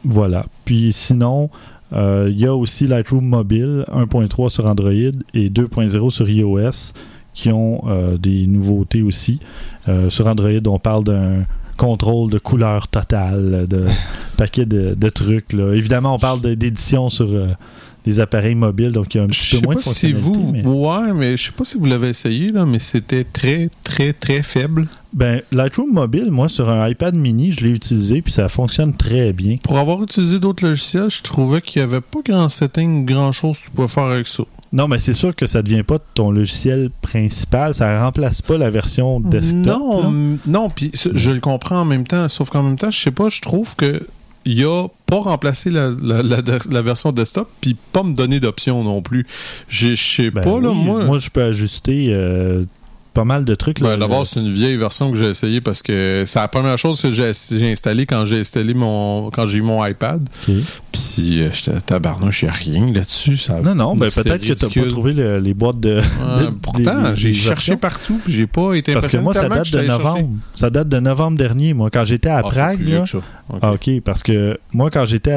voilà. 0.03 0.45
Puis 0.65 0.91
sinon, 0.91 1.49
euh, 1.93 2.27
il 2.29 2.37
y 2.39 2.45
a 2.45 2.53
aussi 2.55 2.87
Lightroom 2.87 3.25
Mobile 3.25 3.85
1.3 3.93 4.49
sur 4.49 4.65
Android 4.65 4.91
et 4.91 5.49
2.0 5.49 6.09
sur 6.09 6.29
iOS 6.29 6.93
qui 7.33 7.51
ont 7.51 7.83
euh, 7.87 8.17
des 8.17 8.47
nouveautés 8.47 9.01
aussi. 9.03 9.39
Euh, 9.87 10.09
sur 10.09 10.25
Android, 10.27 10.49
on 10.67 10.79
parle 10.79 11.03
d'un 11.03 11.43
contrôle 11.77 12.31
de 12.31 12.39
couleur 12.39 12.87
totale, 12.87 13.67
de 13.69 13.85
paquet 14.37 14.65
de, 14.65 14.95
de 14.95 15.09
trucs. 15.09 15.53
là. 15.53 15.73
Évidemment, 15.73 16.15
on 16.15 16.19
parle 16.19 16.41
d'édition 16.41 17.09
sur 17.09 17.27
euh, 17.27 17.49
des 18.05 18.19
appareils 18.19 18.55
mobiles, 18.55 18.91
donc 18.91 19.13
il 19.13 19.17
y 19.17 19.19
a 19.19 19.23
un 19.23 19.27
petit 19.27 19.47
peu 19.51 19.57
sais 19.57 19.63
moins 19.63 19.73
pas 19.75 19.79
de 19.79 19.83
si 19.83 20.11
fonctionnalités. 20.13 20.39
vous. 20.39 20.51
mais- 20.51 20.65
Ouais, 20.65 21.13
mais 21.13 21.37
je 21.37 21.43
sais 21.45 21.51
pas 21.51 21.65
si 21.65 21.77
vous 21.77 21.85
l'avez 21.85 22.09
essayé, 22.09 22.51
là, 22.51 22.65
mais 22.65 22.79
c'était 22.79 23.23
très, 23.23 23.69
très, 23.83 24.13
très 24.13 24.43
faible. 24.43 24.87
Ben, 25.13 25.41
Lightroom 25.51 25.91
Mobile, 25.93 26.29
moi, 26.29 26.49
sur 26.49 26.69
un 26.69 26.87
iPad 26.89 27.15
mini, 27.15 27.51
je 27.51 27.61
l'ai 27.63 27.69
utilisé, 27.71 28.21
puis 28.21 28.33
ça 28.33 28.49
fonctionne 28.49 28.93
très 28.95 29.31
bien. 29.33 29.55
Pour 29.63 29.77
avoir 29.77 30.03
utilisé 30.03 30.39
d'autres 30.39 30.65
logiciels, 30.67 31.09
je 31.09 31.21
trouvais 31.23 31.61
qu'il 31.61 31.81
n'y 31.81 31.87
avait 31.87 32.01
pas 32.01 32.19
grand 32.23 32.49
setting, 32.49 33.05
grand 33.05 33.31
chose 33.31 33.57
que 33.59 33.65
tu 33.65 33.71
pouvais 33.71 33.87
faire 33.87 34.03
avec 34.03 34.27
ça. 34.27 34.43
Non, 34.73 34.89
mais 34.89 34.99
c'est 34.99 35.13
sûr 35.13 35.33
que 35.33 35.47
ça 35.47 35.61
devient 35.61 35.83
pas 35.83 35.99
ton 36.15 36.31
logiciel 36.31 36.89
principal. 37.01 37.73
Ça 37.73 38.03
remplace 38.03 38.41
pas 38.41 38.57
la 38.57 38.69
version 38.69 39.21
desktop. 39.21 39.65
non, 39.65 40.03
là. 40.03 40.37
non, 40.47 40.69
puis 40.69 40.91
je 40.93 41.31
le 41.31 41.39
comprends 41.39 41.79
en 41.79 41.85
même 41.85 42.05
temps, 42.05 42.27
sauf 42.27 42.49
qu'en 42.49 42.63
même 42.63 42.77
temps, 42.77 42.91
je 42.91 42.99
sais 42.99 43.11
pas, 43.11 43.29
je 43.29 43.39
trouve 43.39 43.73
que 43.77 44.05
il 44.45 44.63
a 44.65 44.87
pas 45.07 45.19
remplacé 45.19 45.69
la, 45.71 45.91
la, 46.01 46.21
la- 46.21 46.41
la 46.69 46.81
version 46.81 47.11
desktop, 47.11 47.49
puis 47.61 47.75
pas 47.91 48.03
me 48.03 48.13
donner 48.13 48.39
d'options 48.39 48.83
non 48.83 49.01
plus. 49.01 49.25
Je 49.67 49.95
sais 49.95 50.29
Ben 50.31 50.43
pas, 50.43 50.59
là, 50.59 50.69
oui, 50.69 50.75
moi. 51.05 51.17
je 51.19 51.29
peux 51.29 51.41
ajuster 51.43 52.07
euh, 52.13 52.63
pas 53.15 53.23
mal 53.23 53.45
de 53.45 53.55
trucs. 53.55 53.81
Ben, 53.81 53.97
D'abord, 53.97 54.27
c'est 54.27 54.39
une 54.39 54.49
vieille 54.51 54.75
version 54.75 55.09
que 55.11 55.17
j'ai 55.17 55.29
essayé 55.29 55.61
parce 55.61 55.81
que 55.81 56.23
c'est 56.27 56.37
la 56.37 56.47
première 56.47 56.77
chose 56.77 57.01
que 57.01 57.11
j'ai 57.11 57.31
installée 57.71 58.05
quand 58.05 58.25
j'ai 58.25 58.39
installé 58.41 58.73
mon 58.75 59.31
quand 59.31 59.47
j'ai 59.47 59.57
eu 59.57 59.61
mon 59.63 59.83
iPad. 59.83 60.21
Ok. 60.47 60.53
Puis 60.91 61.41
euh, 61.41 61.49
j'étais 61.51 61.79
tabarnouche, 61.81 62.43
il 62.43 62.45
n'y 62.45 62.49
a 62.49 62.53
rien 62.53 62.93
là-dessus. 62.93 63.39
Non, 63.63 63.73
non, 63.75 63.95
ben 63.95 64.09
peut-être 64.11 64.45
que 64.45 64.53
tu 64.53 64.79
n'as 64.79 64.83
pas 64.85 64.89
trouvé 64.89 65.13
le- 65.13 65.39
les 65.39 65.53
boîtes 65.53 65.79
de. 65.79 65.95
Ouais, 65.97 66.01
de- 66.45 66.49
pourtant, 66.51 67.15
j'ai 67.15 67.33
cherché 67.33 67.75
partout, 67.77 68.19
puis 68.23 68.33
j'ai 68.33 68.47
pas 68.47 68.73
été 68.73 68.93
Parce 68.93 69.07
que 69.07 69.17
moi, 69.17 69.33
ça 69.33 69.49
date 69.49 69.71
de 69.71 69.81
novembre. 69.81 70.29
Ça 70.53 70.69
date 70.69 70.89
de 70.89 70.99
novembre 70.99 71.37
dernier, 71.37 71.73
moi, 71.73 71.89
quand 71.89 72.05
j'étais 72.05 72.29
à 72.29 72.39
Ah, 72.39 72.43
Prague. 72.43 72.87
là. 72.87 73.03
Ah, 73.61 73.73
OK, 73.73 73.89
parce 74.03 74.21
que 74.23 74.57
moi, 74.73 74.89
quand 74.89 75.05
j'étais 75.05 75.35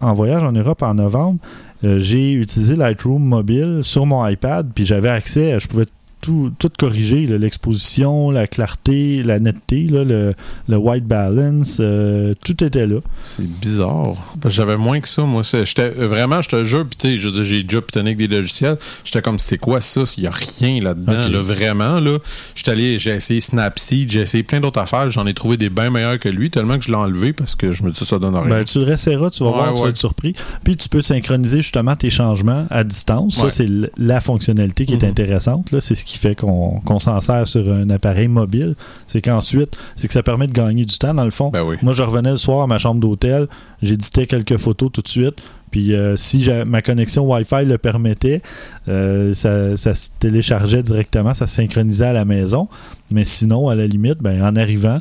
en 0.00 0.14
voyage 0.14 0.42
en 0.42 0.52
Europe 0.52 0.82
en 0.82 0.94
novembre, 0.94 1.38
euh, 1.84 1.98
j'ai 1.98 2.32
utilisé 2.32 2.76
Lightroom 2.76 3.22
mobile 3.22 3.80
sur 3.82 4.04
mon 4.04 4.26
iPad, 4.26 4.70
puis 4.74 4.84
j'avais 4.84 5.08
accès, 5.08 5.58
je 5.60 5.66
pouvais 5.66 5.86
tout, 6.20 6.52
tout 6.58 6.68
corriger, 6.78 7.26
là, 7.26 7.38
l'exposition, 7.38 8.30
la 8.30 8.46
clarté, 8.46 9.22
la 9.22 9.38
netteté, 9.38 9.86
là, 9.88 10.04
le, 10.04 10.34
le 10.68 10.76
white 10.76 11.06
balance, 11.06 11.78
euh, 11.80 12.34
tout 12.44 12.62
était 12.64 12.86
là. 12.86 12.96
C'est 13.24 13.46
bizarre. 13.46 14.14
J'avais 14.46 14.76
moins 14.76 15.00
que 15.00 15.08
ça, 15.08 15.22
moi. 15.22 15.42
J'étais 15.42 15.90
vraiment, 15.90 16.40
je 16.42 16.48
te 16.48 16.64
jure, 16.64 16.84
puis 16.86 17.18
j'ai 17.18 17.62
déjà 17.62 17.80
pitonné 17.80 18.10
avec 18.10 18.18
des 18.18 18.28
logiciels. 18.28 18.76
J'étais 19.04 19.22
comme, 19.22 19.38
c'est 19.38 19.58
quoi 19.58 19.80
ça? 19.80 20.02
Il 20.16 20.22
n'y 20.22 20.26
a 20.26 20.32
rien 20.32 20.80
là-dedans, 20.82 21.28
là, 21.28 21.40
vraiment, 21.40 22.00
là. 22.00 22.18
J'étais 22.54 22.70
allé, 22.72 22.98
j'ai 22.98 23.12
essayé 23.12 23.40
Snapseed, 23.40 24.10
j'ai 24.10 24.20
essayé 24.20 24.42
plein 24.42 24.60
d'autres 24.60 24.80
affaires. 24.80 25.10
J'en 25.10 25.26
ai 25.26 25.34
trouvé 25.34 25.56
des 25.56 25.70
bien 25.70 25.90
meilleurs 25.90 26.18
que 26.18 26.28
lui, 26.28 26.50
tellement 26.50 26.78
que 26.78 26.84
je 26.84 26.88
l'ai 26.88 26.96
enlevé 26.96 27.32
parce 27.32 27.54
que 27.54 27.72
je 27.72 27.82
me 27.82 27.90
dis, 27.90 28.04
ça 28.04 28.18
donne 28.18 28.34
rien. 28.36 28.48
Ben, 28.48 28.64
tu 28.64 28.78
le 28.78 28.84
réessayeras, 28.84 29.30
tu 29.30 29.42
vas 29.42 29.50
Ouais, 29.50 29.56
voir, 29.56 29.74
tu 29.74 29.82
vas 29.82 29.88
être 29.88 29.96
surpris. 29.96 30.34
Puis 30.64 30.76
tu 30.76 30.88
peux 30.88 31.02
synchroniser 31.02 31.58
justement 31.62 31.96
tes 31.96 32.10
changements 32.10 32.66
à 32.70 32.84
distance. 32.84 33.36
Ça, 33.36 33.50
c'est 33.50 33.66
la 33.96 34.20
fonctionnalité 34.20 34.86
qui 34.86 34.94
est 34.94 35.02
Mhm. 35.02 35.10
intéressante. 35.10 35.74
C'est 35.80 35.94
ce 35.94 36.04
qui 36.04 36.09
fait 36.18 36.34
qu'on 36.34 36.98
s'en 36.98 37.20
sert 37.20 37.46
sur 37.46 37.70
un 37.72 37.88
appareil 37.90 38.28
mobile. 38.28 38.74
C'est 39.06 39.22
qu'ensuite, 39.22 39.76
c'est 39.96 40.06
que 40.08 40.14
ça 40.14 40.22
permet 40.22 40.46
de 40.46 40.52
gagner 40.52 40.84
du 40.84 40.98
temps, 40.98 41.14
dans 41.14 41.24
le 41.24 41.30
fond. 41.30 41.50
Ben 41.50 41.62
oui. 41.62 41.76
Moi, 41.82 41.92
je 41.92 42.02
revenais 42.02 42.30
le 42.30 42.36
soir 42.36 42.62
à 42.62 42.66
ma 42.66 42.78
chambre 42.78 43.00
d'hôtel, 43.00 43.46
j'éditais 43.82 44.26
quelques 44.26 44.56
photos 44.56 44.90
tout 44.92 45.02
de 45.02 45.08
suite. 45.08 45.36
Puis 45.70 45.94
euh, 45.94 46.16
si 46.16 46.48
ma 46.66 46.82
connexion 46.82 47.30
Wi-Fi 47.30 47.64
le 47.64 47.78
permettait, 47.78 48.42
euh, 48.88 49.32
ça, 49.34 49.76
ça 49.76 49.94
se 49.94 50.08
téléchargeait 50.18 50.82
directement, 50.82 51.32
ça 51.32 51.46
se 51.46 51.54
synchronisait 51.54 52.06
à 52.06 52.12
la 52.12 52.24
maison. 52.24 52.68
Mais 53.10 53.24
sinon, 53.24 53.68
à 53.68 53.74
la 53.74 53.86
limite, 53.86 54.18
ben, 54.20 54.42
en 54.42 54.56
arrivant, 54.56 55.00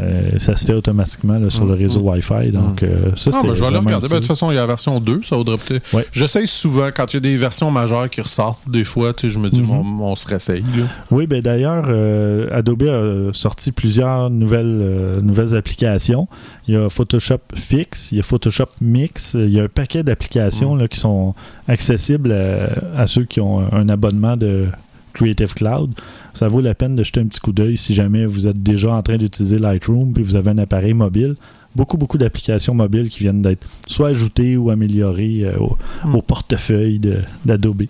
euh, 0.00 0.38
ça 0.38 0.56
se 0.56 0.64
fait 0.64 0.72
automatiquement 0.74 1.38
là, 1.38 1.50
sur 1.50 1.64
le 1.64 1.74
Mhm. 1.74 1.78
réseau 1.82 2.00
Wi-Fi. 2.00 2.50
Donc, 2.52 2.82
euh, 2.82 3.10
ça, 3.16 3.30
Ah, 3.32 3.36
c'était 3.36 3.48
ben, 3.48 3.54
je 3.54 3.60
vais 3.60 3.66
aller 3.66 3.76
regarder. 3.76 4.08
Ben, 4.08 4.14
de 4.16 4.20
toute 4.20 4.26
façon, 4.28 4.50
il 4.50 4.54
y 4.54 4.58
a 4.58 4.62
la 4.62 4.66
version 4.66 5.00
2, 5.00 5.20
ça 5.22 5.36
vaudrait 5.36 5.56
peut-être. 5.58 5.92
Ouais. 5.94 6.06
J'essaye 6.12 6.46
souvent, 6.46 6.88
quand 6.94 7.12
il 7.12 7.16
y 7.16 7.18
a 7.18 7.20
des 7.20 7.36
versions 7.36 7.70
majeures 7.70 8.08
qui 8.10 8.20
ressortent, 8.20 8.68
des 8.68 8.84
fois, 8.84 9.12
tu 9.12 9.26
sais, 9.28 9.32
je 9.32 9.38
me 9.38 9.50
dis, 9.50 9.60
Mhm. 9.62 9.70
on, 10.00 10.04
on 10.10 10.14
se 10.14 10.26
réessaye. 10.28 10.60
là. 10.62 10.84
Oui, 11.10 11.26
ben 11.26 11.40
d'ailleurs, 11.42 11.84
euh, 11.88 12.48
Adobe 12.52 12.82
a 12.84 13.32
sorti 13.32 13.72
plusieurs 13.72 14.30
nouvelles, 14.30 15.20
nouvelles 15.22 15.54
applications. 15.54 16.28
Il 16.68 16.74
y 16.74 16.76
a 16.76 16.88
Photoshop 16.88 17.38
Fix, 17.54 18.12
il 18.12 18.18
y 18.18 18.20
a 18.20 18.22
Photoshop 18.22 18.66
Mix, 18.80 19.34
il 19.34 19.52
y 19.54 19.60
a 19.60 19.64
un 19.64 19.68
paquet 19.68 20.02
d'applications 20.02 20.74
là, 20.76 20.88
qui 20.88 20.98
sont 20.98 21.34
accessibles 21.68 22.32
à, 22.32 23.00
à 23.02 23.06
ceux 23.06 23.24
qui 23.24 23.40
ont 23.40 23.60
un 23.72 23.88
abonnement 23.88 24.36
de 24.36 24.66
Creative 25.12 25.54
Cloud. 25.54 25.90
Ça 26.34 26.48
vaut 26.48 26.60
la 26.60 26.74
peine 26.74 26.96
de 26.96 27.02
jeter 27.04 27.20
un 27.20 27.26
petit 27.26 27.40
coup 27.40 27.52
d'œil 27.52 27.76
si 27.76 27.92
jamais 27.94 28.24
vous 28.26 28.46
êtes 28.46 28.62
déjà 28.62 28.92
en 28.94 29.02
train 29.02 29.16
d'utiliser 29.18 29.58
Lightroom 29.58 30.12
puis 30.12 30.22
vous 30.22 30.36
avez 30.36 30.50
un 30.50 30.58
appareil 30.58 30.94
mobile. 30.94 31.34
Beaucoup, 31.76 31.96
beaucoup 31.96 32.18
d'applications 32.18 32.74
mobiles 32.74 33.08
qui 33.08 33.20
viennent 33.20 33.42
d'être 33.42 33.64
soit 33.86 34.08
ajoutées 34.08 34.56
ou 34.56 34.70
améliorées 34.70 35.42
euh, 35.44 35.56
au, 35.58 35.76
Mm. 36.04 36.14
au 36.16 36.22
portefeuille 36.22 37.00
d'Adobe. 37.44 37.82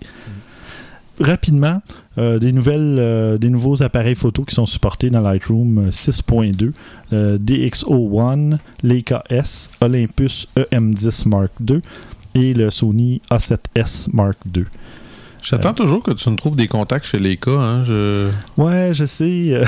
Rapidement, 1.19 1.83
euh, 2.17 2.39
des, 2.39 2.51
nouvelles, 2.51 2.97
euh, 2.99 3.37
des 3.37 3.51
nouveaux 3.51 3.83
appareils 3.83 4.15
photo 4.15 4.43
qui 4.43 4.55
sont 4.55 4.65
supportés 4.65 5.11
dans 5.11 5.21
Lightroom 5.21 5.79
euh, 5.79 5.91
6.2. 5.91 6.73
euh, 7.13 7.37
DxO1, 7.39 8.57
Leica 8.83 9.23
S, 9.29 9.71
Olympus 9.83 10.49
EM10 10.57 11.29
Mark 11.29 11.51
II 11.69 11.81
et 12.35 12.55
le 12.55 12.71
Sony 12.71 13.21
A7S 13.31 14.09
Mark 14.15 14.39
II. 14.57 14.65
J'attends 15.43 15.73
toujours 15.75 16.03
que 16.03 16.11
tu 16.13 16.29
nous 16.29 16.37
trouves 16.37 16.57
des 16.57 16.67
contacts 16.69 17.07
chez 17.07 17.19
les 17.19 17.37
cas. 17.37 17.51
Hein, 17.53 17.83
je... 17.83 18.29
Ouais, 18.57 18.91
je 18.93 19.05
sais. 19.07 19.49
euh, 19.55 19.65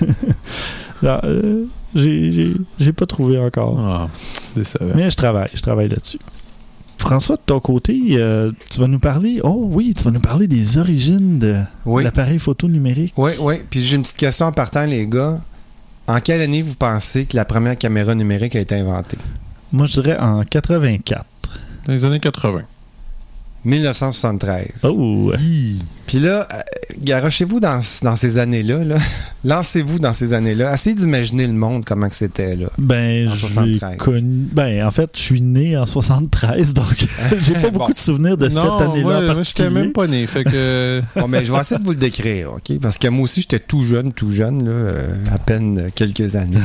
euh, 1.04 1.64
j'ai- 1.94 2.32
j'ai 2.32 2.52
j'ai 2.78 2.92
pas 2.92 3.06
trouvé 3.06 3.38
encore. 3.38 3.78
Ah, 3.80 4.08
décevant. 4.56 4.92
Mais 4.94 5.10
je 5.10 5.16
travaille, 5.16 5.48
je 5.54 5.60
travaille 5.60 5.88
là-dessus. 5.88 6.18
François, 6.98 7.36
de 7.36 7.42
ton 7.44 7.60
côté, 7.60 8.00
euh, 8.12 8.48
tu 8.70 8.80
vas 8.80 8.86
nous 8.86 8.98
parler. 8.98 9.40
Oh 9.44 9.68
oui, 9.70 9.92
tu 9.96 10.04
vas 10.04 10.10
nous 10.10 10.20
parler 10.20 10.46
des 10.48 10.78
origines 10.78 11.38
de 11.38 11.56
Oui. 11.84 12.02
l'appareil 12.02 12.38
photo 12.38 12.66
numérique. 12.66 13.12
Oui, 13.16 13.32
oui. 13.40 13.56
Puis 13.68 13.82
j'ai 13.82 13.96
une 13.96 14.02
petite 14.02 14.16
question 14.16 14.46
en 14.46 14.52
partant, 14.52 14.84
les 14.84 15.06
gars. 15.06 15.38
En 16.06 16.20
quelle 16.20 16.40
année 16.40 16.62
vous 16.62 16.74
pensez 16.76 17.26
que 17.26 17.36
la 17.36 17.44
première 17.44 17.76
caméra 17.78 18.14
numérique 18.14 18.56
a 18.56 18.60
été 18.60 18.74
inventée? 18.74 19.18
Moi, 19.72 19.86
je 19.86 20.00
dirais 20.00 20.18
en 20.18 20.42
84. 20.44 21.24
Dans 21.86 21.92
les 21.92 22.04
années 22.04 22.20
80. 22.20 22.60
1973. 23.64 24.84
Oh, 24.84 25.32
Puis 26.06 26.18
là, 26.20 26.46
euh, 26.52 26.56
garochez-vous 27.02 27.60
dans, 27.60 27.80
dans 28.02 28.16
ces 28.16 28.38
années-là. 28.38 28.84
Là. 28.84 28.96
Lancez-vous 29.44 29.98
dans 29.98 30.14
ces 30.14 30.32
années-là. 30.32 30.72
Essayez 30.72 30.96
d'imaginer 30.96 31.46
le 31.46 31.52
monde, 31.52 31.84
comment 31.84 32.08
que 32.08 32.16
c'était. 32.16 32.56
là. 32.56 32.66
ben, 32.78 33.28
En 33.28 33.34
j'ai 33.34 33.40
73. 33.40 33.96
connu. 33.98 34.48
Ben, 34.52 34.86
en 34.86 34.90
fait, 34.90 35.10
je 35.14 35.20
suis 35.20 35.40
né 35.42 35.76
en 35.76 35.84
73, 35.86 36.74
donc 36.74 36.86
j'ai 37.42 37.52
pas 37.54 37.70
beaucoup 37.70 37.78
Bon. 37.86 37.88
de 37.88 37.96
souvenirs 37.96 38.36
de 38.38 38.48
cette 38.48 38.56
année-là. 38.58 39.02
moi, 39.02 39.16
en 39.18 39.22
moi, 39.22 39.34
particulier. 39.34 39.68
même 39.70 39.92
pas 39.92 40.06
né. 40.06 40.26
Fait 40.26 40.44
que. 40.44 41.00
Bon, 41.16 41.28
mais 41.28 41.44
je 41.44 41.52
vais 41.52 41.60
essayer 41.60 41.78
de 41.78 41.84
vous 41.84 41.90
le 41.90 41.96
décrire, 41.96 42.52
OK? 42.54 42.78
Parce 42.80 42.96
que 42.98 43.08
moi 43.08 43.24
aussi, 43.24 43.42
j'étais 43.42 43.58
tout 43.58 43.84
jeune, 43.84 44.12
tout 44.12 44.30
jeune, 44.32 44.64
là, 44.64 44.70
euh, 44.70 45.14
à 45.30 45.38
peine 45.38 45.90
quelques 45.94 46.36
années. 46.36 46.56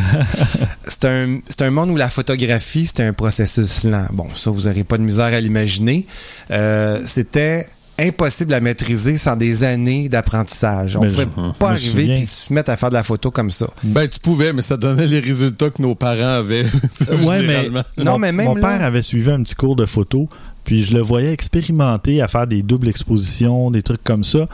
c'est 0.88 1.06
un, 1.06 1.39
c'est 1.49 1.62
un 1.63 1.71
monde 1.71 1.89
où 1.89 1.95
la 1.95 2.10
photographie, 2.10 2.86
c'était 2.86 3.04
un 3.04 3.13
processus 3.13 3.84
lent. 3.84 4.06
Bon, 4.13 4.28
ça, 4.36 4.52
vous 4.52 4.62
n'aurez 4.67 4.84
pas 4.84 4.97
de 4.97 5.04
misère 5.04 5.25
à 5.25 5.41
l'imaginer. 5.41 6.06
Euh, 6.52 6.99
c'était 7.06 7.67
impossible 7.99 8.53
à 8.53 8.59
maîtriser 8.59 9.17
sans 9.17 9.35
des 9.35 9.63
années 9.63 10.09
d'apprentissage. 10.09 10.95
On 10.95 11.01
Mais 11.01 11.09
pouvait 11.09 11.27
je- 11.35 11.57
pas 11.59 11.69
arriver 11.71 12.15
puis 12.15 12.25
se 12.25 12.53
mettre 12.53 12.71
à 12.71 12.77
faire 12.77 12.89
de 12.89 12.95
la 12.95 13.03
photo 13.03 13.31
comme 13.31 13.51
ça. 13.51 13.67
Ben, 13.83 14.07
tu 14.07 14.19
pouvais, 14.19 14.53
mais 14.53 14.62
ça 14.62 14.77
donnait 14.77 15.07
les 15.07 15.19
résultats 15.19 15.69
que 15.69 15.81
nos 15.81 15.95
parents 15.95 16.39
avaient. 16.39 16.65
Ouais, 17.25 17.43
mais. 17.43 17.69
Non, 17.97 18.13
mon, 18.13 18.19
mais 18.19 18.31
même 18.31 18.45
mon 18.47 18.55
là- 18.55 18.62
père 18.62 18.81
avait 18.85 19.01
suivi 19.01 19.29
un 19.31 19.43
petit 19.43 19.55
cours 19.55 19.75
de 19.75 19.85
photo, 19.85 20.27
puis 20.63 20.83
je 20.83 20.93
le 20.93 21.01
voyais 21.01 21.31
expérimenter 21.33 22.21
à 22.21 22.27
faire 22.27 22.47
des 22.47 22.62
doubles 22.63 22.88
expositions, 22.88 23.71
des 23.71 23.81
trucs 23.83 24.03
comme 24.03 24.23
ça, 24.23 24.47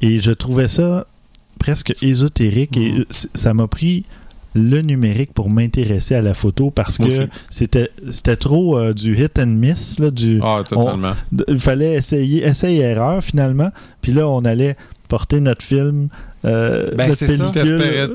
et 0.00 0.20
je 0.20 0.30
trouvais 0.32 0.68
ça 0.68 1.06
presque 1.58 1.94
ésotérique, 2.02 2.76
Mm. 2.76 2.80
et 2.80 3.06
c- 3.10 3.28
ça 3.34 3.54
m'a 3.54 3.66
pris 3.68 4.04
le 4.54 4.80
numérique 4.82 5.32
pour 5.32 5.48
m'intéresser 5.50 6.14
à 6.14 6.22
la 6.22 6.34
photo 6.34 6.70
parce 6.70 6.98
Moi 6.98 7.08
que 7.08 7.26
c'était 7.50 7.88
c'était 8.10 8.36
trop 8.36 8.76
euh, 8.78 8.92
du 8.92 9.16
hit 9.16 9.38
and 9.38 9.46
miss 9.46 9.98
là, 9.98 10.10
du 10.10 10.40
Ah, 10.42 10.62
totalement. 10.68 11.14
d- 11.30 11.44
il 11.48 11.58
fallait 11.58 11.94
essayer 11.94 12.44
essai 12.44 12.74
erreur 12.76 13.22
finalement 13.24 13.70
puis 14.02 14.12
là 14.12 14.28
on 14.28 14.44
allait 14.44 14.76
porter 15.08 15.40
notre 15.40 15.64
film 15.64 16.08
euh, 16.44 16.90
Ben, 16.96 17.12
c'est 17.12 17.28
ça. 17.36 17.50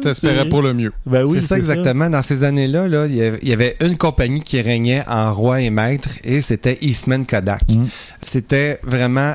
T'espérais, 0.01 0.49
pour 0.49 0.61
le 0.61 0.73
mieux. 0.73 0.91
ben 1.05 1.23
oui, 1.23 1.39
c'est 1.39 1.47
ça 1.47 1.57
exactement. 1.57 2.09
Dans 2.09 2.21
ces 2.21 2.43
années-là, 2.43 2.87
là, 2.89 3.05
il 3.07 3.15
y 3.15 3.21
avait- 3.23 3.39
il 3.41 3.47
y 3.47 3.53
avait 3.53 3.77
une 3.81 3.95
compagnie 3.97 4.41
qui 4.41 4.59
régnait 4.61 5.01
en 5.07 5.33
roi 5.33 5.61
et 5.61 5.69
maître 5.69 6.09
et 6.25 6.41
c'était 6.41 6.77
Eastman 6.81 7.25
Kodak. 7.25 7.61
Mm. 7.69 7.85
C'était 8.21 8.79
vraiment 8.83 9.33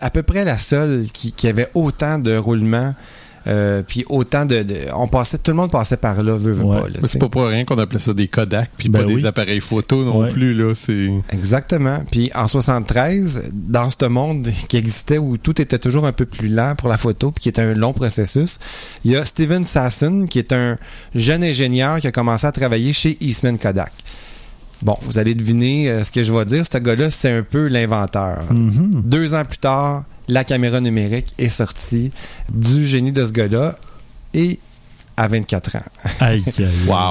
à 0.00 0.10
peu 0.10 0.24
près 0.24 0.44
la 0.44 0.58
seule 0.58 1.04
qui, 1.12 1.30
qui 1.32 1.46
avait 1.46 1.68
autant 1.74 2.18
de 2.18 2.36
roulements. 2.36 2.94
Euh, 3.46 3.82
puis 3.86 4.04
autant 4.08 4.44
de, 4.44 4.62
de- 4.62 4.74
on 4.94 5.08
passait 5.08 5.38
tout 5.38 5.50
le 5.50 5.56
monde 5.56 5.70
passait 5.70 5.96
par 5.96 6.22
là 6.22 6.36
veut, 6.36 6.52
veut 6.52 6.64
Ouais. 6.64 6.80
pas 6.82 6.88
là, 6.88 6.94
c'est 7.06 7.18
pas 7.18 7.28
pour 7.28 7.44
rien 7.46 7.64
qu'on 7.64 7.78
appelait 7.78 7.98
ça 7.98 8.14
des 8.14 8.28
Kodak, 8.28 8.70
puis 8.78 8.88
Ben 8.88 9.00
pas 9.00 9.06
oui. 9.06 9.16
des 9.16 9.26
appareils 9.26 9.60
photo 9.60 10.04
non 10.04 10.20
Ouais. 10.20 10.30
plus, 10.30 10.54
là. 10.54 10.72
C'est. 10.74 11.10
Exactement. 11.32 11.98
Puis 12.10 12.30
en 12.34 12.46
73, 12.48 13.50
dans 13.52 13.90
ce 13.90 14.04
monde 14.06 14.48
qui 14.68 14.76
existait 14.76 15.18
où 15.18 15.36
tout 15.36 15.60
était 15.60 15.78
toujours 15.78 16.06
un 16.06 16.12
peu 16.12 16.24
plus 16.26 16.48
lent 16.48 16.74
pour 16.76 16.88
la 16.88 16.96
photo, 16.96 17.30
puis 17.32 17.42
qui 17.42 17.48
était 17.48 17.62
un 17.62 17.74
long 17.74 17.92
processus, 17.92 18.58
il 19.04 19.12
y 19.12 19.16
a 19.16 19.24
Steven 19.24 19.64
Sasson, 19.64 20.26
qui 20.28 20.38
est 20.38 20.52
un 20.52 20.76
jeune 21.14 21.42
ingénieur 21.44 22.00
qui 22.00 22.06
a 22.06 22.12
commencé 22.12 22.46
à 22.46 22.52
travailler 22.52 22.92
chez 22.92 23.16
Eastman 23.20 23.58
Kodak. 23.58 23.92
Bon, 24.82 24.96
vous 25.02 25.18
allez 25.18 25.34
deviner 25.36 25.88
euh, 25.90 26.02
ce 26.04 26.10
que 26.10 26.22
je 26.24 26.32
vais 26.32 26.44
dire. 26.44 26.64
Ce 26.66 26.76
gars-là, 26.78 27.08
c'est 27.10 27.30
un 27.30 27.42
peu 27.42 27.68
l'inventeur. 27.68 28.40
Mhm. 28.52 29.02
Deux 29.04 29.32
ans 29.34 29.44
plus 29.44 29.58
tard, 29.58 30.02
la 30.28 30.44
caméra 30.44 30.80
numérique 30.80 31.34
est 31.38 31.48
sortie 31.48 32.10
du 32.52 32.86
génie 32.86 33.12
de 33.12 33.24
ce 33.24 33.32
gars-là 33.32 33.74
et 34.34 34.58
à 35.14 35.28
24 35.28 35.76
ans. 35.76 35.80
Aïe, 36.20 36.42
aïe, 36.58 36.64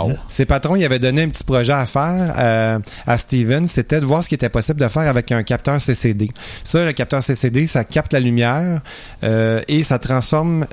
aïe. 0.09 0.15
Ses 0.27 0.45
patrons, 0.45 0.75
il 0.75 0.83
avait 0.83 0.97
donné 0.97 1.21
un 1.21 1.29
petit 1.29 1.43
projet 1.43 1.71
à 1.73 1.85
faire 1.85 2.33
euh, 2.39 2.79
à 3.05 3.17
Steven, 3.17 3.67
c'était 3.67 3.99
de 4.01 4.05
voir 4.07 4.23
ce 4.23 4.29
qui 4.29 4.33
était 4.33 4.49
possible 4.49 4.79
de 4.81 4.87
faire 4.87 5.07
avec 5.07 5.31
un 5.31 5.43
capteur 5.43 5.79
CCD. 5.79 6.31
Ça, 6.63 6.83
le 6.83 6.93
capteur 6.93 7.21
CCD, 7.21 7.67
ça 7.67 7.83
capte 7.83 8.13
la 8.13 8.19
lumière 8.19 8.81
euh, 9.23 9.61
et 9.67 9.83
ça 9.83 9.99
transforme 9.99 10.65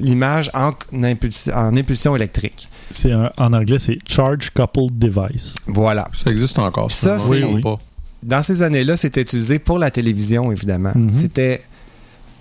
l'image 0.00 0.50
en, 0.54 0.72
impulsi- 0.92 1.52
en 1.52 1.76
impulsion 1.76 2.14
électrique. 2.16 2.68
C'est 2.90 3.12
en 3.14 3.52
anglais, 3.52 3.78
c'est 3.78 3.98
Charge 4.06 4.50
Coupled 4.50 4.96
Device. 4.98 5.54
Voilà. 5.66 6.06
Ça 6.22 6.30
existe 6.30 6.58
encore, 6.58 6.90
ça. 6.92 7.18
C'est- 7.18 7.42
Ou 7.42 7.60
pas. 7.60 7.78
Dans 8.22 8.42
ces 8.42 8.62
années-là, 8.62 8.96
c'était 8.96 9.22
utilisé 9.22 9.58
pour 9.58 9.78
la 9.78 9.90
télévision, 9.90 10.52
évidemment. 10.52 10.92
Mhm. 10.94 11.14
C'était 11.14 11.62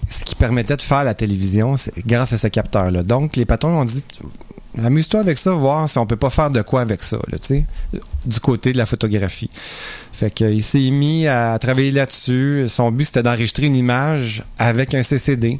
ce 0.08 0.24
qui 0.24 0.36
permettait 0.36 0.76
de 0.76 0.82
faire 0.82 1.04
la 1.04 1.14
télévision 1.14 1.76
grâce 2.06 2.34
à 2.34 2.38
ce 2.38 2.48
capteur-là. 2.48 3.04
Donc, 3.04 3.36
les 3.36 3.46
patrons 3.46 3.80
ont 3.80 3.86
dit 3.86 4.04
amuse-toi 4.78 5.20
avec 5.20 5.38
ça, 5.38 5.52
voir 5.52 5.90
si 5.90 5.98
on 5.98 6.06
peut 6.06 6.16
pas 6.16 6.30
faire 6.30 6.50
de 6.50 6.62
quoi 6.62 6.82
avec 6.82 7.02
ça, 7.04 7.18
là, 7.30 7.38
tu 7.38 7.48
sais, 7.48 7.66
du 8.26 8.40
côté 8.40 8.72
de 8.72 8.78
la 8.78 8.86
photographie. 8.86 9.50
Fait 10.14 10.32
qu'il 10.32 10.64
s'est 10.64 10.90
mis 10.92 11.28
à 11.28 11.58
travailler 11.60 11.92
là-dessus. 11.92 12.66
Son 12.68 12.92
but, 12.92 13.06
c'était 13.06 13.24
d'enregistrer 13.24 13.66
une 13.66 13.76
image 13.76 14.44
avec 14.58 14.94
un 14.94 15.04
CCD. 15.04 15.60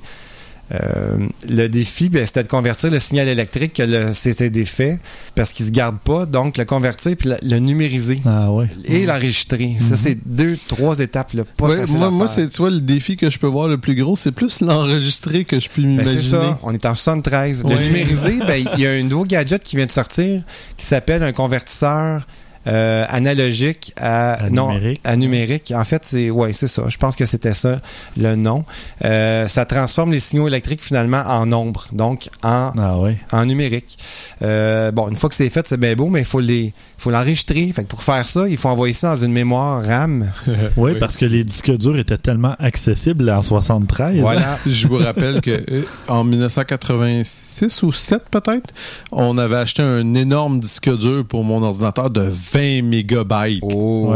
Euh, 0.74 1.18
le 1.50 1.68
défi, 1.68 2.10
ben, 2.10 2.26
c'était 2.26 2.44
de 2.44 2.48
convertir 2.48 2.90
le 2.92 3.00
signal 3.00 3.28
électrique 3.28 3.74
que 3.74 3.84
le 3.84 4.14
CCD 4.14 4.64
fait, 4.66 5.00
parce 5.36 5.52
qu'il 5.52 5.66
se 5.66 5.72
garde 5.72 5.98
pas, 6.00 6.26
donc 6.26 6.58
le 6.58 6.66
convertir 6.66 7.16
puis 7.18 7.30
le, 7.30 7.38
le 7.44 7.60
numériser 7.60 8.20
Ah 8.26 8.52
ouais. 8.54 8.68
et 8.86 9.06
l'enregistrer. 9.06 9.76
Ça, 9.80 9.98
c'est 9.98 10.18
deux, 10.26 10.58
trois 10.68 11.00
étapes, 11.00 11.34
là, 11.34 11.44
pas 11.58 11.68
Ouais, 11.68 11.86
moi, 11.88 12.10
moi 12.10 12.28
c'est, 12.28 12.48
tu 12.50 12.58
vois, 12.58 12.70
le 12.70 12.80
défi 12.80 13.18
que 13.18 13.30
je 13.30 13.38
peux 13.38 13.48
voir 13.48 13.68
le 13.68 13.78
plus 13.80 13.96
gros, 13.96 14.16
c'est 14.16 14.32
plus 14.32 14.62
l'enregistrer 14.62 15.44
que 15.46 15.60
je 15.60 15.68
peux 15.70 15.82
Ben, 15.82 15.88
m'imaginer. 15.90 16.22
c'est 16.22 16.30
ça, 16.30 16.60
on 16.64 16.74
est 16.74 16.86
en 16.86 16.96
73. 16.96 17.64
Le 17.64 17.70
Ouais. 17.76 17.86
numérisé, 17.88 18.40
ben, 18.48 18.64
il 18.76 18.80
y 18.82 18.88
a 18.88 18.92
un 18.92 19.04
nouveau 19.04 19.26
gadget 19.26 19.64
qui 19.64 19.76
vient 19.76 19.86
de 19.86 19.92
sortir 19.92 20.42
qui 20.78 20.86
s'appelle 20.86 21.24
un 21.24 21.34
convertisseur 21.34 22.26
euh, 22.68 23.06
analogique 23.10 23.94
à, 23.98 24.34
À 24.34 24.50
non, 24.50 24.72
numérique. 24.74 25.02
à 25.04 25.16
numérique. 25.16 25.74
En 25.76 25.84
fait, 25.84 26.04
c'est 26.06 26.30
ouais, 26.30 26.54
c'est 26.54 26.68
ça. 26.68 26.84
Je 26.88 26.98
pense 26.98 27.16
que 27.16 27.26
c'était 27.26 27.54
ça 27.54 27.80
le 28.18 28.36
nom. 28.36 28.66
Euh, 29.04 29.48
ça 29.48 29.66
transforme 29.66 30.12
les 30.12 30.20
signaux 30.20 30.48
électriques 30.48 30.84
finalement 30.84 31.22
en 31.26 31.46
nombre, 31.46 31.86
donc 31.92 32.30
en 32.44 32.72
Ah 32.78 32.98
en 33.32 33.46
numérique. 33.46 33.98
Euh, 34.42 34.92
bon, 34.92 35.10
une 35.10 35.16
fois 35.16 35.30
que 35.30 35.36
c'est 35.36 35.50
fait, 35.50 35.66
c'est 35.68 35.80
bien 35.80 35.96
beau, 35.96 36.08
mais 36.08 36.20
il 36.20 36.26
faut 36.26 36.40
les 36.40 36.74
faut 37.02 37.12
l'enregistrer. 37.12 37.72
Fait 37.74 37.84
que 37.84 37.88
pour 37.90 38.04
faire 38.04 38.28
ça, 38.28 38.48
il 38.48 38.58
faut 38.58 38.70
envoyer 38.70 38.94
ça 38.94 39.10
dans 39.16 39.24
une 39.26 39.32
mémoire 39.34 39.84
RAM. 39.84 40.30
Oui, 40.78 40.94
parce 41.00 41.18
que 41.18 41.26
les 41.26 41.44
disques 41.44 41.72
durs 41.78 41.98
étaient 41.98 42.18
tellement 42.18 42.56
accessibles 42.60 43.30
en 43.30 43.42
73. 43.42 44.18
hein. 44.18 44.22
Voilà. 44.22 44.58
Je 44.68 44.88
vous 44.88 44.98
rappelle 44.98 45.42
que 45.42 45.52
euh, 45.72 45.84
en 46.08 46.24
1986 46.24 47.84
ou 47.84 47.92
7 47.92 48.24
peut-être, 48.30 48.74
on 49.12 49.38
avait 49.38 49.56
acheté 49.58 49.82
un 49.82 50.14
énorme 50.14 50.60
disque 50.60 50.96
dur 50.98 51.26
pour 51.28 51.44
mon 51.44 51.62
ordinateur 51.64 52.10
de 52.10 52.22
20 52.22 52.84
mégabytes. 52.84 53.64
Oh. 53.64 54.16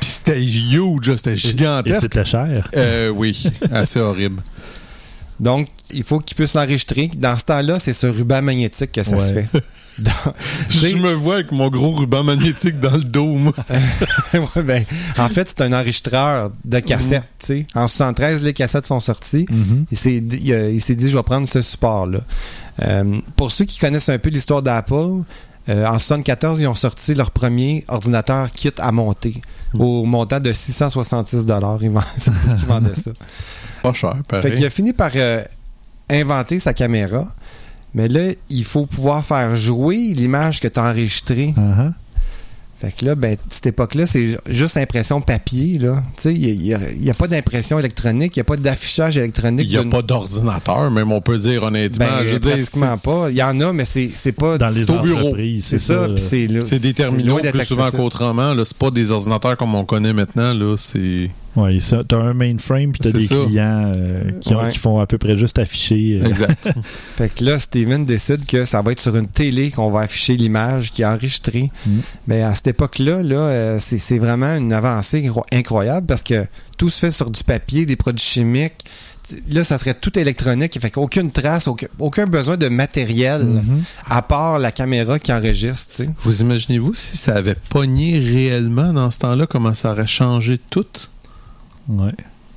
Puis 0.00 0.08
c'était 0.08 0.42
huge, 0.42 1.14
c'était 1.16 1.32
Et 1.32 1.36
gigantesque. 1.36 2.02
c'était 2.02 2.24
cher. 2.24 2.70
Euh, 2.76 3.08
oui, 3.10 3.42
assez 3.72 4.00
horrible. 4.00 4.42
Donc, 5.38 5.68
il 5.92 6.02
faut 6.02 6.18
qu'il 6.20 6.36
puisse 6.36 6.54
l'enregistrer. 6.54 7.10
Dans 7.16 7.36
ce 7.36 7.44
temps-là, 7.44 7.78
c'est 7.78 7.94
ce 7.94 8.06
ruban 8.06 8.42
magnétique 8.42 8.92
que 8.92 9.02
ça 9.02 9.16
Ouais. 9.16 9.20
se 9.26 9.32
fait. 9.32 9.46
Dans- 9.98 10.32
Je 10.68 10.96
me 10.96 11.12
vois 11.12 11.34
avec 11.34 11.52
mon 11.52 11.68
gros 11.68 11.92
ruban 11.92 12.22
magnétique 12.24 12.80
dans 12.80 12.92
le 12.96 13.04
dos, 13.04 13.26
moi. 13.34 13.52
Ouais, 14.34 14.62
ben, 14.62 14.84
en 15.18 15.28
fait, 15.28 15.48
c'est 15.48 15.60
un 15.62 15.72
enregistreur 15.72 16.50
de 16.64 16.78
cassettes. 16.80 17.24
sais. 17.40 17.66
En 17.74 17.86
73, 17.88 18.44
les 18.44 18.52
cassettes 18.52 18.86
sont 18.86 19.00
sorties. 19.00 19.46
Mhm. 19.50 19.84
Il 19.90 19.98
s'est 19.98 20.20
dit, 20.20 20.38
il, 20.42 20.52
a- 20.54 20.70
il 20.70 20.80
s'est 20.80 20.94
dit, 20.94 21.10
je 21.10 21.16
vais 21.16 21.22
prendre 21.22 21.46
ce 21.48 21.60
support-là. 21.60 22.20
Euh, 22.82 23.18
pour 23.36 23.50
ceux 23.52 23.64
qui 23.66 23.78
connaissent 23.78 24.08
un 24.08 24.18
peu 24.18 24.30
l'histoire 24.30 24.62
d'Apple, 24.62 25.22
euh, 25.68 25.86
en 25.86 25.98
74, 25.98 26.60
ils 26.60 26.66
ont 26.66 26.74
sorti 26.74 27.14
leur 27.14 27.30
premier 27.30 27.84
ordinateur 27.88 28.50
kit 28.52 28.72
à 28.78 28.92
monter 28.92 29.34
au 29.78 30.04
montant 30.04 30.40
de 30.40 30.50
666 30.52 31.44
dollars. 31.46 31.78
Ils 31.82 31.90
vend- 31.90 32.00
ils 32.46 32.66
vendaient 32.66 32.94
ça. 32.94 33.10
Pas 33.82 33.92
cher, 33.92 34.14
Fait 34.16 34.36
pareil. 34.40 34.54
qu'il 34.54 34.64
a 34.64 34.70
fini 34.70 34.92
par 34.92 35.10
euh, 35.16 35.42
inventer 36.08 36.58
sa 36.58 36.72
caméra. 36.72 37.26
Mais 37.94 38.08
là, 38.08 38.32
il 38.48 38.64
faut 38.64 38.86
pouvoir 38.86 39.24
faire 39.24 39.56
jouer 39.56 39.96
l'image 40.14 40.60
que 40.60 40.68
tu 40.68 40.78
as 40.78 40.84
enregistrée. 40.84 41.54
Uh-huh. 41.56 41.92
Fait 42.80 42.92
que 42.96 43.04
là, 43.04 43.14
ben, 43.14 43.36
cette 43.50 43.66
époque-là, 43.66 44.06
c'est 44.06 44.38
juste 44.48 44.78
impression 44.78 45.20
papier, 45.20 45.76
là. 45.76 46.02
Tu 46.16 46.22
sais, 46.22 46.34
il 46.34 46.60
n'y 46.60 46.72
a, 46.72 46.78
a 47.10 47.14
pas 47.14 47.28
d'impression 47.28 47.78
électronique, 47.78 48.34
il 48.36 48.38
n'y 48.38 48.40
a 48.40 48.44
pas 48.44 48.56
d'affichage 48.56 49.18
électronique. 49.18 49.66
Il 49.68 49.72
n'y 49.72 49.76
a 49.76 49.84
pas 49.84 50.00
d'ordinateur, 50.00 50.90
même 50.90 51.12
on 51.12 51.20
peut 51.20 51.36
dire 51.36 51.62
honnêtement. 51.62 52.06
Ben, 52.06 52.24
je 52.24 52.32
veux 52.32 52.38
dire, 52.38 52.52
pratiquement 52.52 52.96
pas. 52.96 53.30
Il 53.30 53.36
y 53.36 53.42
en 53.42 53.60
a, 53.60 53.74
mais 53.74 53.84
c'est 53.84 54.32
pas 54.32 54.56
Dans 54.56 54.68
les 54.68 54.86
bureau. 54.86 55.36
C'est 55.60 55.78
ça, 55.78 56.08
puis 56.08 56.24
c'est 56.24 56.78
des 56.78 56.94
terminaux 56.94 57.38
plus 57.38 57.64
souvent 57.64 57.90
qu'autrement. 57.90 58.54
C'est 58.64 58.78
pas 58.78 58.90
des 58.90 59.10
ordinateurs 59.10 59.58
comme 59.58 59.74
on 59.74 59.84
connaît 59.84 60.14
maintenant. 60.14 60.54
Là. 60.54 60.76
C'est... 60.78 61.28
Ouais, 61.56 61.80
ça, 61.80 62.02
t'as 62.06 62.18
un 62.18 62.32
mainframe 62.32 62.92
puis 62.92 63.00
t'as 63.00 63.10
C'est 63.10 63.18
des 63.18 63.26
ça. 63.26 63.34
clients 63.46 63.92
euh, 63.96 64.30
qui, 64.40 64.54
ont- 64.54 64.62
Ouais. 64.62 64.70
qui 64.70 64.78
font 64.78 64.98
à 65.00 65.06
peu 65.06 65.18
près 65.18 65.36
juste 65.36 65.58
afficher. 65.58 66.20
euh, 66.22 66.28
Exact. 66.28 66.68
Fait 67.16 67.28
que 67.34 67.44
là, 67.44 67.58
Steven 67.58 68.04
décide 68.04 68.46
que 68.46 68.64
ça 68.64 68.82
va 68.82 68.92
être 68.92 69.00
sur 69.00 69.16
une 69.16 69.26
télé 69.26 69.70
qu'on 69.70 69.90
va 69.90 70.00
afficher 70.02 70.36
l'image 70.36 70.92
qui 70.92 71.02
est 71.02 71.06
enregistrée. 71.06 71.70
Mm. 71.86 71.90
Mais 72.28 72.42
à 72.42 72.54
cette 72.54 72.68
époque-là, 72.68 73.22
là, 73.24 73.36
euh, 73.36 73.78
c'est 73.80 74.18
vraiment 74.18 74.54
une 74.56 74.72
avancée 74.72 75.22
incro- 75.28 75.44
incroyable 75.52 76.06
parce 76.06 76.22
que 76.22 76.46
tout 76.78 76.88
se 76.88 77.00
fait 77.00 77.10
sur 77.10 77.30
du 77.30 77.42
papier, 77.42 77.84
des 77.84 77.96
produits 77.96 78.24
chimiques. 78.24 78.84
Tu- 79.28 79.42
Là, 79.52 79.64
ça 79.64 79.76
serait 79.78 79.94
tout 79.94 80.18
électronique. 80.18 80.78
Fait 80.80 80.90
qu'aucune 80.90 81.30
trace, 81.30 81.68
aucun, 81.68 81.86
aucun 81.98 82.26
besoin 82.26 82.56
de 82.56 82.68
matériel 82.68 83.42
Mhm. 83.42 83.82
à 84.08 84.22
part 84.22 84.58
la 84.58 84.70
caméra 84.72 85.18
qui 85.18 85.32
enregistre. 85.32 85.96
tu. 85.96 86.08
Vous 86.20 86.40
imaginez-vous 86.42 86.94
si 86.94 87.16
ça 87.16 87.34
avait 87.34 87.54
pogné 87.70 88.18
réellement 88.18 88.92
dans 88.92 89.10
ce 89.10 89.18
temps-là, 89.18 89.46
comment 89.46 89.74
ça 89.74 89.90
aurait 89.92 90.06
changé 90.06 90.58
tout? 90.70 90.86
Ouais. 91.90 92.12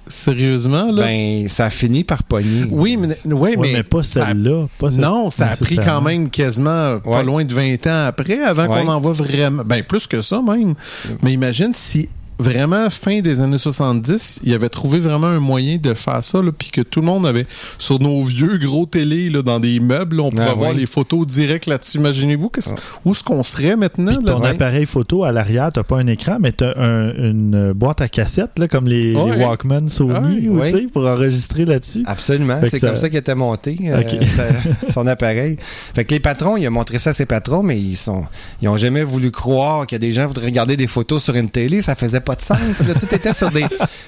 Sérieusement, 0.08 0.92
là? 0.92 1.04
Ben, 1.04 1.48
ça 1.48 1.70
finit 1.70 2.04
par 2.04 2.24
pogner. 2.24 2.66
oui, 2.70 2.98
mais, 2.98 3.08
ouais, 3.26 3.34
Ouais, 3.34 3.56
mais, 3.58 3.74
mais, 3.74 3.84
pas 3.84 4.04
ça- 4.04 4.28
celle-là. 4.28 4.68
pas 4.78 4.92
celle- 4.92 5.02
Non, 5.02 5.30
ça 5.30 5.48
a 5.48 5.56
pris 5.56 5.78
quand 5.78 6.02
même 6.02 6.30
quasiment 6.30 7.00
pas 7.00 7.10
Ouais. 7.20 7.24
loin 7.24 7.46
de 7.46 7.54
20 7.54 7.88
ans 7.88 8.06
après 8.08 8.42
avant 8.44 8.68
Ouais. 8.68 8.82
qu'on 8.84 8.90
en 8.90 9.00
voit 9.00 9.14
vraiment. 9.14 9.64
Ben, 9.66 9.82
plus 9.84 10.06
que 10.06 10.22
ça 10.22 10.42
même. 10.42 10.76
Mais 11.24 11.32
imagine 11.34 11.72
si 11.74 12.10
vraiment 12.44 12.90
fin 12.90 13.22
des 13.22 13.42
années 13.42 13.58
70, 13.58 14.42
il 14.44 14.54
avait 14.54 14.70
trouvé 14.70 15.00
vraiment 15.00 15.28
un 15.28 15.40
moyen 15.40 15.78
de 15.78 15.94
faire 15.94 16.24
ça, 16.24 16.40
puis 16.58 16.70
que 16.70 16.82
tout 16.82 17.00
le 17.00 17.06
monde 17.08 17.26
avait 17.26 17.46
sur 17.78 18.00
nos 18.00 18.22
vieux 18.22 18.58
gros 18.58 18.86
télé 18.86 19.30
là, 19.30 19.42
dans 19.42 19.60
des 19.60 19.80
meubles, 19.80 20.18
là, 20.18 20.24
on 20.24 20.30
pouvait 20.30 20.44
Ah, 20.50 20.54
voir 20.54 20.72
oui. 20.72 20.78
les 20.82 20.86
photos 20.86 21.26
directes 21.26 21.66
là-dessus. 21.68 21.98
Imaginez-vous 21.98 22.50
que 22.50 22.62
c'est- 22.62 22.76
où 23.06 23.12
est-ce 23.12 23.24
qu'on 23.24 23.42
serait 23.44 23.76
maintenant? 23.76 24.12
Là? 24.12 24.34
ton 24.34 24.42
Ouais. 24.42 24.50
appareil 24.50 24.86
photo 24.86 25.24
à 25.24 25.32
l'arrière, 25.32 25.72
t'as 25.72 25.84
pas 25.84 25.98
un 25.98 26.08
écran, 26.08 26.38
mais 26.40 26.52
t'as 26.52 26.78
un- 26.78 27.14
une 27.14 27.72
boîte 27.74 28.02
à 28.02 28.08
cassette, 28.10 28.58
là, 28.60 28.68
comme 28.68 28.88
les, 28.88 29.12
les 29.12 29.16
Walkman 29.16 29.88
Sony, 29.88 30.50
sais, 30.70 30.88
pour 30.92 31.06
enregistrer 31.06 31.66
là-dessus. 31.66 32.04
Absolument. 32.06 32.60
C'est 32.62 32.80
ça- 32.80 32.88
comme 32.88 32.98
ça 32.98 33.10
qu'il 33.10 33.18
était 33.20 33.36
monté, 33.36 33.78
euh, 33.86 34.02
son 34.90 35.08
appareil. 35.08 35.58
Fait 35.94 36.04
que 36.06 36.14
les 36.14 36.20
patrons, 36.20 36.58
il 36.58 36.66
a 36.66 36.70
montré 36.70 36.98
ça 37.00 37.12
à 37.12 37.14
ses 37.14 37.26
patrons, 37.26 37.64
mais 37.64 37.80
ils 37.80 37.96
sont, 37.96 38.24
ils 38.62 38.68
ont 38.68 38.78
jamais 38.78 39.04
voulu 39.04 39.32
croire 39.32 39.88
que 39.88 39.96
des 39.96 40.12
gens 40.12 40.28
voudraient 40.28 40.46
regarder 40.48 40.78
des 40.78 40.88
photos 40.88 41.24
sur 41.24 41.36
une 41.36 41.50
télé. 41.50 41.82
Ça 41.82 41.96
faisait 41.96 42.20
pas 42.20 42.33
de 42.36 42.42
sens. 42.42 42.80
là. 42.88 42.94
Tout 43.00 43.14
était 43.16 43.34
sur 43.34 43.50
des, 43.52 43.66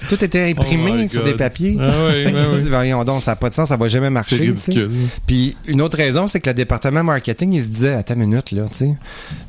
tout 0.08 0.24
était 0.24 0.50
imprimé 0.50 0.90
Oh 0.92 0.96
my 0.98 1.08
sur 1.08 1.22
des 1.24 1.34
papiers. 1.34 1.76
Ah 1.80 1.90
oui, 2.08 2.24
ben 2.24 2.34
qu'ils 2.34 2.46
oui. 2.48 2.56
disent, 2.56 2.68
voyons 2.70 3.04
donc, 3.04 3.22
ça 3.22 3.32
n'a 3.32 3.36
pas 3.36 3.48
de 3.48 3.54
sens, 3.54 3.68
ça 3.68 3.76
va 3.76 3.88
jamais 3.88 4.10
marcher. 4.10 4.36
Puis 5.26 5.56
une 5.66 5.80
autre 5.82 5.96
raison, 5.96 6.26
c'est 6.26 6.40
que 6.40 6.50
le 6.50 6.54
département 6.54 7.02
marketing, 7.04 7.52
il 7.52 7.62
se 7.62 7.68
disait, 7.68 7.92
attends 7.94 8.14
une 8.14 8.20
minute, 8.20 8.50
là, 8.52 8.64
tu 8.70 8.78
sais, 8.78 8.94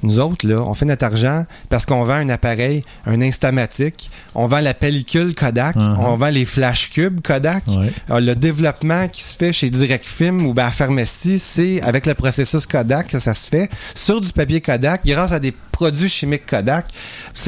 nous 0.04 0.20
autres, 0.20 0.48
là, 0.48 0.62
on 0.62 0.74
fait 0.74 0.86
notre 0.86 1.06
argent 1.06 1.46
parce 1.70 1.86
qu'on 1.86 2.04
vend 2.04 2.14
un 2.16 2.30
appareil, 2.30 2.84
un 3.06 3.22
Instamatic, 3.22 4.10
on 4.36 4.48
vend 4.48 4.60
la 4.60 4.74
pellicule 4.74 5.34
Kodak, 5.36 5.76
Uh-huh. 5.78 5.96
on 6.00 6.16
vend 6.16 6.30
les 6.30 6.46
flash 6.46 6.90
cubes 6.90 7.22
Kodak. 7.22 7.64
Ouais. 7.68 7.92
Alors, 8.08 8.20
le 8.22 8.36
développement 8.36 9.08
qui 9.08 9.22
se 9.22 9.36
fait 9.36 9.54
chez 9.54 9.70
Direct 9.70 10.06
Film 10.08 10.46
ou 10.46 10.54
ben, 10.54 10.66
à 10.66 10.72
Pharmacie, 10.72 11.40
c'est 11.40 11.82
avec 11.82 12.06
le 12.06 12.14
processus 12.14 12.66
Kodak 12.66 13.08
que 13.10 13.20
ça 13.20 13.34
se 13.34 13.48
fait 13.48 13.70
sur 13.94 14.20
du 14.22 14.32
papier 14.32 14.62
Kodak 14.62 15.02
grâce 15.06 15.32
à 15.34 15.40
des 15.40 15.52
produits 15.72 16.10
chimiques 16.10 16.46
Kodak. 16.46 16.88
Tu 16.88 16.94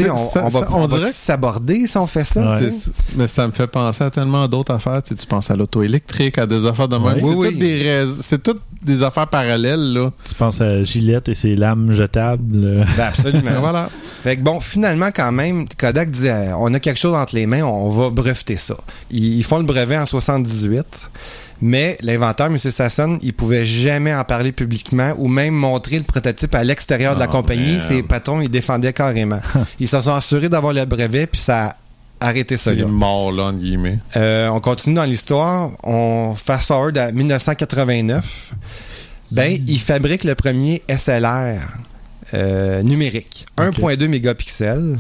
sais, 0.04 0.10
on, 0.10 0.16
ça- 0.16 0.44
on 0.46 0.48
va, 0.50 0.60
ça- 0.60 0.68
on 0.72 0.84
on 0.84 0.86
va 0.88 0.98
dirait- 1.00 1.09
s'aborder 1.14 1.86
si 1.88 1.98
on 1.98 2.08
fait 2.08 2.24
ça. 2.24 2.60
Ouais. 2.60 2.70
Mais 3.16 3.28
ça 3.28 3.48
me 3.48 3.52
fait 3.52 3.68
penser 3.68 4.04
à 4.04 4.10
tellement 4.10 4.48
d'autres 4.48 4.74
affaires. 4.74 5.02
Tu, 5.04 5.10
sais, 5.10 5.16
tu 5.16 5.28
penses 5.28 5.50
à 5.52 5.56
l'auto 5.56 5.84
électrique, 5.84 6.38
à 6.38 6.46
des 6.46 6.66
affaires 6.66 6.88
de 6.88 6.98
même. 6.98 7.06
Ouais. 7.06 7.22
C'est 7.22 7.28
Oui, 7.28 7.52
toutes 7.54 8.32
oui. 8.32 8.40
toutes 8.44 8.62
des 8.84 9.04
affaires 9.04 9.28
parallèles, 9.28 9.94
là. 9.94 10.10
Tu 10.24 10.36
penses 10.36 10.62
à 10.62 10.84
Gillette 10.84 11.30
et 11.30 11.36
ses 11.36 11.56
lames 11.56 11.92
jetables. 11.94 12.86
Ben, 12.98 13.04
absolument. 13.04 13.52
voilà. 13.60 13.90
Fait 14.24 14.38
que 14.38 14.42
bon, 14.42 14.60
finalement, 14.60 15.10
quand 15.14 15.32
même, 15.32 15.66
Kodak 15.78 16.10
disait, 16.12 16.52
on 16.58 16.74
a 16.74 16.80
quelque 16.80 17.00
chose 17.00 17.16
entre 17.16 17.36
les 17.36 17.46
mains, 17.46 17.64
on 17.64 17.90
va 17.90 18.10
breveter 18.10 18.56
ça. 18.56 18.76
Ils, 19.12 19.38
ils 19.38 19.44
font 19.44 19.58
le 19.58 19.66
brevet 19.66 19.98
en 19.98 20.06
78. 20.06 21.10
Mais 21.62 21.98
l'inventeur, 22.02 22.48
M. 22.48 22.58
Sasson, 22.58 23.20
il 23.22 23.34
pouvait 23.34 23.66
jamais 23.66 24.14
en 24.16 24.24
parler 24.24 24.52
publiquement 24.52 25.14
ou 25.18 25.28
même 25.28 25.54
montrer 25.54 25.98
le 25.98 26.04
prototype 26.06 26.56
à 26.56 26.64
l'extérieur 26.64 27.16
de 27.16 27.20
la 27.20 27.28
Oh, 27.28 27.32
compagnie. 27.32 27.74
man. 27.74 27.82
Ses 27.82 28.02
patrons, 28.04 28.40
ils 28.42 28.50
défendaient 28.50 28.94
carrément. 28.94 29.40
ils 29.80 29.88
se 29.88 30.00
sont 30.00 30.14
assurés 30.14 30.48
d'avoir 30.50 30.72
le 30.74 30.86
brevet, 30.86 31.28
puis 31.28 31.42
ça 31.42 31.76
a 32.22 32.28
arrêté 32.28 32.56
ça 32.58 32.72
Il 32.74 32.80
est 32.82 32.86
mort, 32.86 33.32
là, 33.32 33.44
entre 33.46 33.60
guillemets. 33.60 34.00
Euh, 34.16 34.48
on 34.50 34.60
continue 34.62 34.96
dans 34.96 35.04
l'histoire. 35.04 35.72
On 35.84 36.34
fast 36.36 36.68
forward 36.68 36.98
à 36.98 37.12
1989. 37.12 38.54
Ben, 39.32 39.52
il 39.68 39.80
fabrique 39.80 40.24
le 40.24 40.36
premier 40.36 40.82
SLR 40.90 41.60
euh, 42.34 42.82
numérique, 42.84 43.46
Ok. 43.60 43.78
1.2 43.80 44.08
mégapixels. 44.08 44.98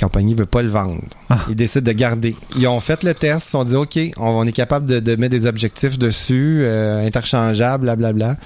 La 0.00 0.06
compagnie 0.06 0.34
veut 0.34 0.46
pas 0.46 0.62
le 0.62 0.68
vendre. 0.68 1.00
Ah. 1.28 1.40
Ils 1.48 1.56
décident 1.56 1.84
de 1.84 1.92
garder. 1.92 2.36
Ils 2.56 2.68
ont 2.68 2.78
fait 2.78 3.02
le 3.02 3.14
test, 3.14 3.40
ils 3.40 3.44
se 3.44 3.50
sont 3.50 3.64
dit 3.64 3.74
OK, 3.74 3.98
on, 4.18 4.28
on 4.28 4.44
est 4.44 4.52
capable 4.52 4.86
de, 4.86 5.00
de 5.00 5.16
mettre 5.16 5.32
des 5.32 5.46
objectifs 5.46 5.98
dessus, 5.98 6.62
euh, 6.62 7.04
interchangeables, 7.04 7.82
blablabla. 7.82 8.36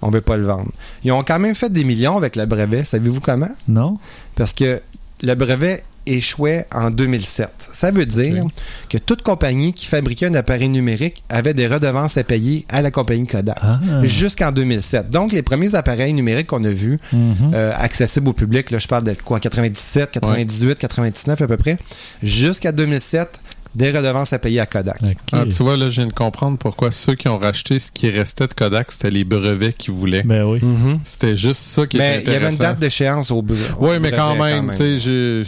On 0.00 0.10
veut 0.10 0.22
pas 0.22 0.36
le 0.36 0.44
vendre. 0.44 0.70
Ils 1.04 1.12
ont 1.12 1.22
quand 1.22 1.38
même 1.38 1.54
fait 1.54 1.70
des 1.70 1.84
millions 1.84 2.16
avec 2.16 2.34
le 2.34 2.46
brevet. 2.46 2.82
Savez-vous 2.82 3.20
comment? 3.20 3.50
Non? 3.68 3.98
Parce 4.36 4.52
que 4.54 4.80
le 5.22 5.34
brevet 5.34 5.82
échouait 6.06 6.66
en 6.74 6.90
2007. 6.90 7.48
Ça 7.58 7.90
veut 7.90 8.06
dire 8.06 8.44
que 8.88 8.98
toute 8.98 9.22
compagnie 9.22 9.72
qui 9.72 9.86
fabriquait 9.86 10.26
un 10.26 10.34
appareil 10.34 10.68
numérique 10.68 11.22
avait 11.28 11.54
des 11.54 11.66
redevances 11.66 12.16
à 12.16 12.24
payer 12.24 12.64
à 12.68 12.82
la 12.82 12.90
compagnie 12.90 13.26
Kodak. 13.26 13.56
Ah. 13.60 13.78
Jusqu'en 14.04 14.52
2007. 14.52 15.10
Donc, 15.10 15.32
les 15.32 15.42
premiers 15.42 15.74
appareils 15.74 16.12
numériques 16.12 16.48
qu'on 16.48 16.64
a 16.64 16.70
vus, 16.70 16.98
Mhm. 17.12 17.52
euh, 17.54 17.72
accessibles 17.76 18.28
au 18.28 18.32
public, 18.32 18.70
là, 18.70 18.78
je 18.78 18.88
parle 18.88 19.04
de 19.04 19.14
quoi, 19.24 19.40
97, 19.40 20.10
98, 20.12 20.78
99 20.78 21.40
à 21.42 21.46
peu 21.46 21.56
près, 21.56 21.76
jusqu'à 22.22 22.72
2007, 22.72 23.40
des 23.74 23.90
redevances 23.90 24.32
à 24.32 24.38
payer 24.38 24.60
à 24.60 24.66
Kodak. 24.66 24.98
Ah, 25.32 25.44
tu 25.46 25.62
vois, 25.62 25.76
là, 25.76 25.88
je 25.88 26.00
viens 26.00 26.06
de 26.06 26.12
comprendre 26.12 26.58
pourquoi 26.58 26.90
ceux 26.90 27.14
qui 27.14 27.28
ont 27.28 27.38
racheté 27.38 27.78
ce 27.78 27.90
qui 27.90 28.10
restait 28.10 28.46
de 28.46 28.52
Kodak, 28.54 28.92
c'était 28.92 29.10
les 29.10 29.24
brevets 29.24 29.72
qu'ils 29.72 29.94
voulaient. 29.94 30.22
Ben 30.24 30.44
oui. 30.44 30.58
Mhm. 30.62 31.00
C'était 31.04 31.36
juste 31.36 31.60
ça 31.60 31.86
qui 31.86 31.96
Mais 31.96 32.18
était 32.18 32.30
il 32.30 32.32
y 32.34 32.36
avait 32.36 32.50
une 32.52 32.58
date 32.58 32.78
d'échéance 32.78 33.30
au 33.30 33.42
bre- 33.42 33.54
au 33.78 33.86
Oui, 33.88 33.98
mais 34.00 34.10
brevet 34.10 34.16
quand 34.16 34.36
même, 34.36 34.70
tu 34.76 34.98
sais. 35.00 35.42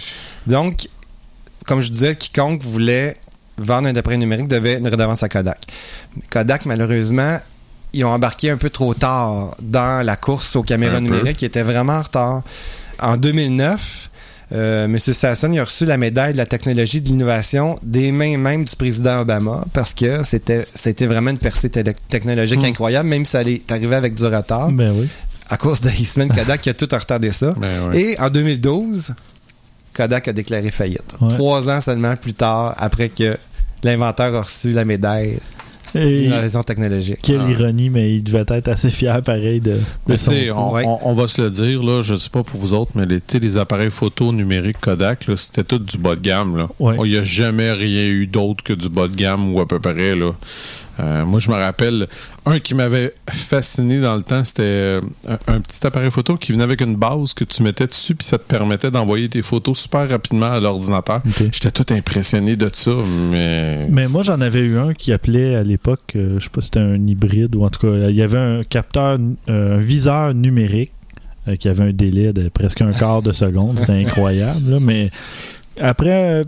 Donc, 0.47 0.89
comme 1.67 1.81
je 1.81 1.91
disais, 1.91 2.17
quiconque 2.17 2.63
voulait 2.63 3.17
vendre 3.59 3.89
un 3.89 3.95
appareil 3.97 4.19
numérique 4.19 4.49
devait 4.49 4.79
une 4.79 4.89
redevance 4.89 5.23
à 5.23 5.29
Kodak. 5.29 5.61
Kodak, 6.31 6.67
malheureusement, 6.67 7.37
ils 7.93 8.05
ont 8.05 8.11
embarqué 8.11 8.51
un 8.51 8.57
peu 8.57 8.71
trop 8.71 8.95
tard 8.95 9.55
dans 9.63 10.05
la 10.05 10.17
course 10.17 10.57
aux 10.57 10.63
caméras 10.63 10.97
Un 10.97 11.05
peu. 11.05 11.11
numériques. 11.11 11.43
Ils 11.43 11.47
étaient 11.47 11.63
vraiment 11.63 11.93
en 11.99 12.03
retard. 12.03 12.43
En 13.01 13.17
2009, 13.17 14.11
euh, 14.53 14.85
M. 14.85 14.99
Sasson 14.99 15.51
il 15.53 15.59
a 15.59 15.65
reçu 15.65 15.85
la 15.87 15.97
médaille 15.97 16.33
de 16.33 16.39
la 16.39 16.47
technologie 16.47 17.01
de 17.01 17.09
l'innovation 17.09 17.79
des 17.83 18.13
mains 18.13 18.37
même 18.37 18.65
du 18.65 18.77
président 18.77 19.21
Obama 19.21 19.65
parce 19.73 19.95
que 19.95 20.23
c'était 20.23 20.65
c'était 20.73 21.07
vraiment 21.07 21.31
une 21.31 21.39
percée 21.39 21.71
technologique 21.71 22.61
Hmm. 22.61 22.65
incroyable, 22.67 23.09
même 23.09 23.25
si 23.25 23.37
elle 23.37 23.49
est 23.49 23.73
arrivée 23.73 23.97
avec 23.97 24.15
du 24.15 24.25
retard. 24.27 24.71
Ben 24.71 24.93
oui. 24.97 25.09
À 25.51 25.57
cause 25.57 25.81
de 25.81 25.91
Eastman 25.91 26.29
Kodak 26.29 26.61
qui 26.63 26.71
a 26.71 26.75
tout 26.75 26.89
retardé 26.91 27.31
ça. 27.33 27.55
Ben. 27.57 27.93
Et 27.95 28.19
en 28.21 28.31
2012, 28.31 29.15
Kodak 29.95 30.29
a 30.29 30.33
déclaré 30.33 30.71
faillite. 30.71 31.03
Ouais. 31.21 31.29
Trois 31.31 31.69
ans 31.69 31.81
seulement 31.81 32.17
plus 32.17 32.35
tard, 32.35 32.75
après 32.79 33.09
que 33.11 33.37
l'inventeur 33.83 34.35
a 34.35 34.41
reçu 34.43 34.71
la 34.73 34.85
médaille 34.85 35.39
Et 35.95 36.23
d'innovation 36.23 36.63
technologique. 36.63 37.19
quelle 37.23 37.41
Ah. 37.47 37.51
ironie, 37.51 37.91
mais 37.91 38.15
il 38.17 38.23
devait 38.23 38.45
être 38.49 38.69
assez 38.69 38.91
fier 38.91 39.23
pareil 39.23 39.61
de, 39.61 39.73
de 39.73 39.79
Mais 40.09 40.17
son 40.17 40.33
on, 40.55 40.73
Ouais. 40.73 40.85
on- 40.87 41.11
on 41.11 41.15
va 41.15 41.27
se 41.27 41.41
le 41.41 41.51
dire, 41.51 41.83
là, 41.83 42.03
je 42.03 42.15
sais 42.15 42.31
pas 42.31 42.43
pour 42.43 42.59
vous 42.61 42.73
autres, 42.73 42.93
mais 42.95 43.07
les, 43.07 43.17
tu 43.21 43.25
sais, 43.29 43.39
les 43.39 43.57
appareils 43.57 43.91
photo 43.91 44.33
numériques 44.33 44.81
Kodak, 44.81 45.27
là, 45.27 45.37
c'était 45.37 45.65
tout 45.65 45.79
du 45.79 45.97
bas 45.99 46.17
de 46.17 46.21
gamme. 46.21 46.57
là. 46.57 46.69
Ouais. 46.81 46.97
Il 47.05 47.11
n'y 47.13 47.17
a 47.17 47.25
jamais 47.25 47.73
rien 47.73 48.07
eu 48.07 48.27
d'autre 48.27 48.63
que 48.65 48.73
du 48.73 48.89
bas 48.89 49.09
de 49.09 49.15
gamme 49.15 49.55
ou 49.55 49.61
à 49.61 49.67
peu 49.69 49.79
près. 49.79 50.15
Là. 50.17 50.33
Euh, 51.01 51.25
moi, 51.25 51.41
je 51.41 51.51
me 51.51 51.57
rappelle, 51.57 52.07
un 52.47 52.59
qui 52.59 52.75
m'avait 52.75 53.15
fasciné 53.31 54.01
dans 54.01 54.17
le 54.17 54.23
temps, 54.23 54.45
c'était 54.45 54.63
euh, 54.63 55.01
un, 55.29 55.55
un 55.55 55.61
petit 55.61 55.85
appareil 55.87 56.11
photo 56.11 56.37
qui 56.37 56.53
venait 56.53 56.65
avec 56.65 56.81
une 56.81 56.97
base 56.97 57.35
que 57.35 57.45
tu 57.45 57.63
mettais 57.63 57.87
dessus, 57.87 58.15
puis 58.15 58.27
ça 58.27 58.39
te 58.39 58.45
permettait 58.45 58.91
d'envoyer 58.91 59.29
tes 59.29 59.43
photos 59.43 59.79
super 59.79 60.09
rapidement 60.09 60.51
à 60.53 60.61
l'ordinateur. 60.61 61.23
J'étais 61.39 61.71
tout 61.71 61.93
impressionné 61.93 62.57
de 62.57 62.71
ça, 62.73 62.93
mais... 63.31 63.87
Mais 63.91 64.09
moi, 64.09 64.23
j'en 64.23 64.41
avais 64.41 64.61
eu 64.61 64.79
un 64.79 64.95
qui 64.95 65.13
appelait 65.13 65.57
à 65.57 65.63
l'époque, 65.63 66.13
euh, 66.17 66.39
je 66.39 66.45
sais 66.45 66.51
pas 66.51 66.61
si 66.61 66.67
c'était 66.67 66.81
un 66.81 67.07
hybride 67.07 67.57
ou 67.57 67.65
en 67.65 67.71
tout 67.71 67.87
cas, 67.87 68.09
il 68.09 68.17
y 68.17 68.23
avait 68.23 68.39
un 68.39 68.63
capteur, 68.65 69.19
euh, 69.49 69.77
un 69.77 69.81
viseur 69.81 70.35
numérique 70.35 70.93
qui 71.59 71.69
avait 71.69 71.85
un 71.85 71.93
délai 71.93 72.33
de 72.33 72.49
presque 72.49 72.81
un 72.81 72.93
quart 72.93 73.21
de 73.21 73.33
seconde. 73.33 73.79
C'était 73.79 73.93
incroyable. 74.07 74.71
là, 74.71 74.79
mais 74.81 75.11
après 75.79 76.45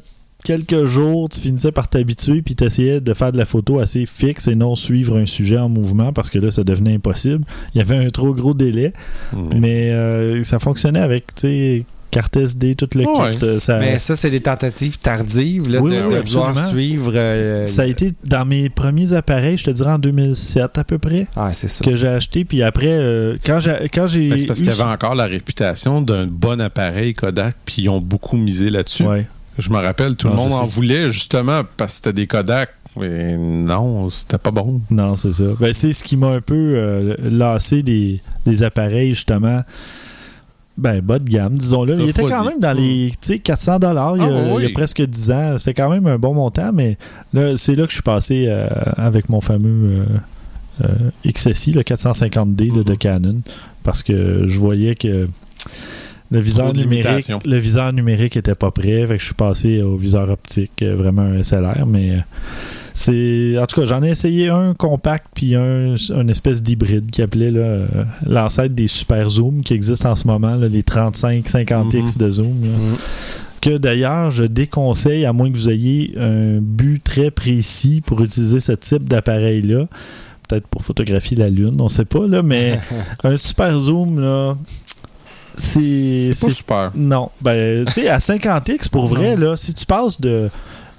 quelques 0.46 0.86
jours, 0.86 1.28
tu 1.28 1.40
finissais 1.40 1.72
par 1.72 1.88
t'habituer 1.88 2.40
puis 2.40 2.54
tu 2.54 2.62
essayais 2.64 3.00
de 3.00 3.14
faire 3.14 3.32
de 3.32 3.38
la 3.38 3.44
photo 3.44 3.80
assez 3.80 4.06
fixe 4.06 4.46
et 4.46 4.54
non 4.54 4.76
suivre 4.76 5.18
un 5.18 5.26
sujet 5.26 5.58
en 5.58 5.68
mouvement 5.68 6.12
parce 6.12 6.30
que 6.30 6.38
là, 6.38 6.50
ça 6.52 6.62
devenait 6.62 6.94
impossible. 6.94 7.44
Il 7.74 7.78
y 7.78 7.80
avait 7.80 7.96
un 7.96 8.08
trop 8.10 8.32
gros 8.32 8.54
délai, 8.54 8.92
mais- 9.32 9.58
mais 9.60 9.90
euh, 9.90 10.44
ça 10.44 10.58
fonctionnait 10.60 11.00
avec, 11.00 11.34
tu 11.34 11.40
sais, 11.42 11.84
carte 12.12 12.36
SD, 12.36 12.76
tout 12.76 12.88
le 12.94 13.04
Ouais. 13.04 13.30
kit. 13.32 13.60
Ça, 13.60 13.78
Mais 13.80 13.98
ça, 13.98 14.14
c'est 14.16 14.30
des 14.30 14.40
tentatives 14.40 14.98
tardives 14.98 15.68
là, 15.68 15.80
Oui, 15.82 15.90
de, 15.90 16.02
oui, 16.02 16.14
de 16.14 16.20
vouloir 16.20 16.68
suivre. 16.68 17.12
euh, 17.14 17.64
ça 17.64 17.82
a 17.82 17.86
été 17.86 18.12
dans 18.24 18.46
mes 18.46 18.68
premiers 18.70 19.12
appareils, 19.12 19.58
je 19.58 19.64
te 19.64 19.70
dirais 19.70 19.90
en 19.92 19.98
2007 19.98 20.78
à 20.78 20.84
peu 20.84 20.98
près. 20.98 21.26
Ah, 21.36 21.52
c'est 21.52 21.68
ça. 21.68 21.84
que 21.84 21.94
j'ai 21.96 22.08
acheté 22.08 22.44
puis 22.44 22.62
après 22.62 22.86
euh, 22.88 23.36
quand 23.44 23.58
j'ai 23.60 23.88
quand 23.92 24.06
j'ai 24.06 24.30
Ben, 24.30 24.38
c'est 24.38 24.46
parce 24.46 24.60
eu 24.60 24.62
qu'il 24.62 24.72
y 24.72 24.80
avait 24.80 24.90
encore 24.92 25.14
la 25.16 25.26
réputation 25.26 26.00
d'un 26.00 26.26
bon 26.26 26.58
appareil 26.60 27.12
Kodak, 27.14 27.56
puis 27.66 27.82
ils 27.82 27.88
ont 27.88 28.00
beaucoup 28.00 28.36
misé 28.36 28.70
là-dessus. 28.70 29.02
ouais. 29.02 29.26
Je 29.58 29.70
me 29.70 29.76
rappelle, 29.78 30.16
tout 30.16 30.28
le 30.28 30.34
monde 30.34 30.52
en 30.52 30.64
voulait 30.66 31.08
justement 31.10 31.62
parce 31.76 31.92
que 31.92 31.96
c'était 31.96 32.12
des 32.12 32.26
Kodak. 32.26 32.70
Mais 32.98 33.36
non, 33.36 34.08
c'était 34.08 34.38
pas 34.38 34.50
bon. 34.50 34.80
Non, 34.90 35.16
c'est 35.16 35.32
ça. 35.32 35.44
Ben, 35.60 35.72
c'est 35.74 35.92
ce 35.92 36.02
qui 36.02 36.16
m'a 36.16 36.28
un 36.30 36.40
peu 36.40 36.54
euh, 36.76 37.14
lassé 37.22 37.82
des, 37.82 38.22
des 38.46 38.62
appareils, 38.62 39.10
justement. 39.10 39.62
Ben, 40.78 41.00
bas 41.00 41.18
de 41.18 41.28
gamme, 41.28 41.56
disons-le. 41.56 41.94
Il 42.00 42.08
était 42.10 42.22
quand 42.22 42.44
même 42.44 42.60
dans 42.60 42.72
les 42.76 43.10
tu 43.12 43.16
sais, 43.34 43.38
400 43.38 43.78
dollars 43.78 44.16
il, 44.16 44.22
y 44.22 44.26
a- 44.26 44.28
Ah, 44.28 44.52
oui. 44.54 44.62
il 44.64 44.68
y 44.68 44.70
a 44.70 44.74
presque 44.74 45.02
10 45.02 45.30
ans. 45.30 45.56
C'est 45.58 45.72
quand 45.74 45.88
même 45.90 46.06
un 46.06 46.18
bon 46.18 46.34
montant, 46.34 46.70
mais 46.72 46.98
là, 47.34 47.56
c'est 47.56 47.76
là 47.76 47.84
que 47.84 47.90
je 47.90 47.96
suis 47.96 48.02
passé 48.02 48.44
euh, 48.48 48.68
avec 48.96 49.28
mon 49.30 49.40
fameux 49.40 50.06
euh, 50.82 50.86
XSI, 51.26 51.72
le 51.72 51.82
450D 51.82 52.74
là, 52.76 52.82
de 52.82 52.90
Mhm. 52.92 52.96
Canon, 52.98 53.40
parce 53.82 54.02
que 54.02 54.46
je 54.46 54.58
voyais 54.58 54.94
que 54.94 55.28
le 56.30 56.40
viseur 56.40 56.72
numérique 56.74 57.30
le 57.44 57.56
viseur 57.58 57.92
numérique 57.92 58.36
était 58.36 58.54
pas 58.54 58.70
prêt, 58.70 59.06
fait 59.06 59.14
que 59.16 59.20
je 59.20 59.24
suis 59.26 59.34
passé 59.34 59.82
au 59.82 59.96
viseur 59.96 60.28
optique, 60.30 60.82
euh, 60.82 60.96
vraiment 60.96 61.22
un 61.22 61.42
SLR, 61.42 61.86
mais 61.86 62.10
euh, 62.12 62.16
c'est 62.94 63.58
en 63.58 63.66
tout 63.66 63.80
cas 63.80 63.84
j'en 63.86 64.02
ai 64.02 64.08
essayé 64.10 64.48
un 64.48 64.72
compact 64.74 65.26
puis 65.34 65.54
un 65.54 65.96
une 65.96 66.30
espèce 66.30 66.62
d'hybride 66.62 67.10
qui 67.10 67.20
appelait 67.22 67.52
euh, 67.54 67.86
l'ancêtre 68.26 68.74
des 68.74 68.88
super 68.88 69.28
zoom 69.28 69.62
qui 69.62 69.74
existent 69.74 70.10
en 70.10 70.16
ce 70.16 70.26
moment 70.26 70.56
là, 70.56 70.66
les 70.68 70.82
35 70.82 71.46
50 71.46 71.92
x 71.94 72.16
Mhm. 72.16 72.22
de 72.26 72.30
zoom 72.30 72.62
là. 72.62 72.68
Mhm. 72.70 72.96
que 73.60 73.76
d'ailleurs 73.76 74.30
je 74.30 74.44
déconseille 74.44 75.26
à 75.26 75.32
moins 75.34 75.50
que 75.50 75.56
vous 75.56 75.68
ayez 75.68 76.14
un 76.18 76.58
but 76.60 77.02
très 77.04 77.30
précis 77.30 78.02
pour 78.04 78.22
utiliser 78.22 78.60
ce 78.60 78.72
type 78.72 79.04
d'appareil 79.04 79.60
là 79.62 79.86
peut-être 80.48 80.66
pour 80.68 80.82
photographier 80.84 81.36
la 81.36 81.50
lune 81.50 81.76
on 81.80 81.88
sait 81.88 82.04
pas 82.06 82.26
là 82.26 82.42
mais 82.42 82.78
un 83.24 83.36
super 83.36 83.78
zoom 83.78 84.20
là 84.20 84.56
c'est 85.56 86.32
C'est 86.34 86.46
pas 86.46 86.52
super. 86.52 86.90
non. 86.94 87.30
Ben, 87.40 87.84
tu 87.86 87.92
sais, 87.92 88.08
à 88.08 88.18
50x, 88.18 88.88
pour 88.88 89.06
vrai, 89.08 89.36
là, 89.36 89.56
si 89.56 89.74
tu 89.74 89.86
passes 89.86 90.20
de. 90.20 90.50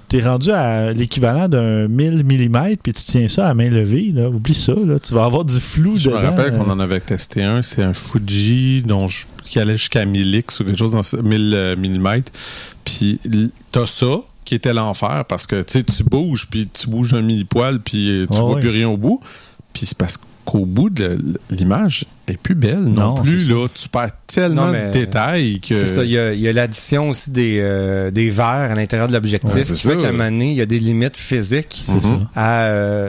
T'es 0.08 0.22
rendu 0.22 0.50
à 0.52 0.94
l'équivalent 0.94 1.50
d'un 1.50 1.86
1000 1.86 2.24
mm, 2.24 2.76
puis 2.82 2.94
tu 2.94 3.02
tiens 3.04 3.28
ça 3.28 3.46
à 3.46 3.52
main 3.52 3.68
levée, 3.68 4.10
là, 4.14 4.30
oublie 4.30 4.54
ça, 4.54 4.72
là, 4.72 4.98
tu 4.98 5.12
vas 5.12 5.26
avoir 5.26 5.44
du 5.44 5.60
flou 5.60 5.98
Je 5.98 6.08
me 6.08 6.14
rappelle 6.16 6.56
qu'on 6.56 6.70
en 6.70 6.80
avait 6.80 7.00
testé 7.00 7.42
un, 7.42 7.60
c'est 7.60 7.82
un 7.82 7.92
Fuji 7.92 8.80
dont 8.86 9.06
je- 9.06 9.26
qui 9.44 9.58
allait 9.60 9.76
jusqu'à 9.76 10.06
1000x 10.06 10.62
ou 10.62 10.64
quelque 10.64 10.78
chose 10.78 10.92
dans 10.92 11.02
ce 11.02 11.16
1000 11.16 11.74
mm. 11.76 12.22
Puis 12.86 13.20
l- 13.30 13.50
t'as 13.70 13.84
ça 13.84 14.20
qui 14.46 14.54
était 14.54 14.72
l'enfer 14.72 15.26
parce 15.28 15.46
que 15.46 15.60
tu 15.62 15.82
bouges, 16.04 16.46
puis 16.48 16.66
tu 16.72 16.88
bouges 16.88 17.12
un 17.12 17.20
mini-poil, 17.20 17.78
puis 17.80 18.08
euh, 18.08 18.26
tu 18.26 18.38
Ah 18.38 18.40
vois 18.44 18.60
plus 18.60 18.70
rien 18.70 18.88
au 18.88 18.96
bout. 18.96 19.20
Puis 19.74 19.84
c'est 19.84 19.98
parce 19.98 20.18
qu'au 20.46 20.64
bout 20.64 20.88
de 20.88 21.18
l'image 21.50 22.06
est 22.30 22.36
plus 22.36 22.54
belle 22.54 22.80
non, 22.84 23.16
Non, 23.16 23.22
plus. 23.22 23.48
Là, 23.48 23.66
tu 23.74 23.88
perds 23.88 24.10
tellement 24.26 24.66
Non, 24.66 24.72
mais- 24.72 24.86
de 24.86 24.92
détails 24.92 25.60
que. 25.60 25.74
C'est 25.74 25.86
ça, 25.86 26.04
il 26.04 26.10
y 26.10 26.48
a, 26.48 26.52
l'addition 26.52 27.08
aussi 27.10 27.30
des, 27.30 27.58
euh, 27.60 28.10
des 28.10 28.30
verres 28.30 28.46
à 28.70 28.74
l'intérieur 28.74 29.08
de 29.08 29.12
l'objectif, 29.12 29.54
Ouais, 29.54 29.62
qui 29.62 29.68
fait 29.68 29.94
ça. 29.94 29.96
qu'à 29.96 30.08
un 30.08 30.12
moment 30.12 30.24
donné, 30.30 30.50
il 30.50 30.56
y 30.56 30.60
a 30.60 30.66
des 30.66 30.78
limites 30.78 31.16
physiques 31.16 31.78
C'est 31.80 31.92
tu 32.00 32.08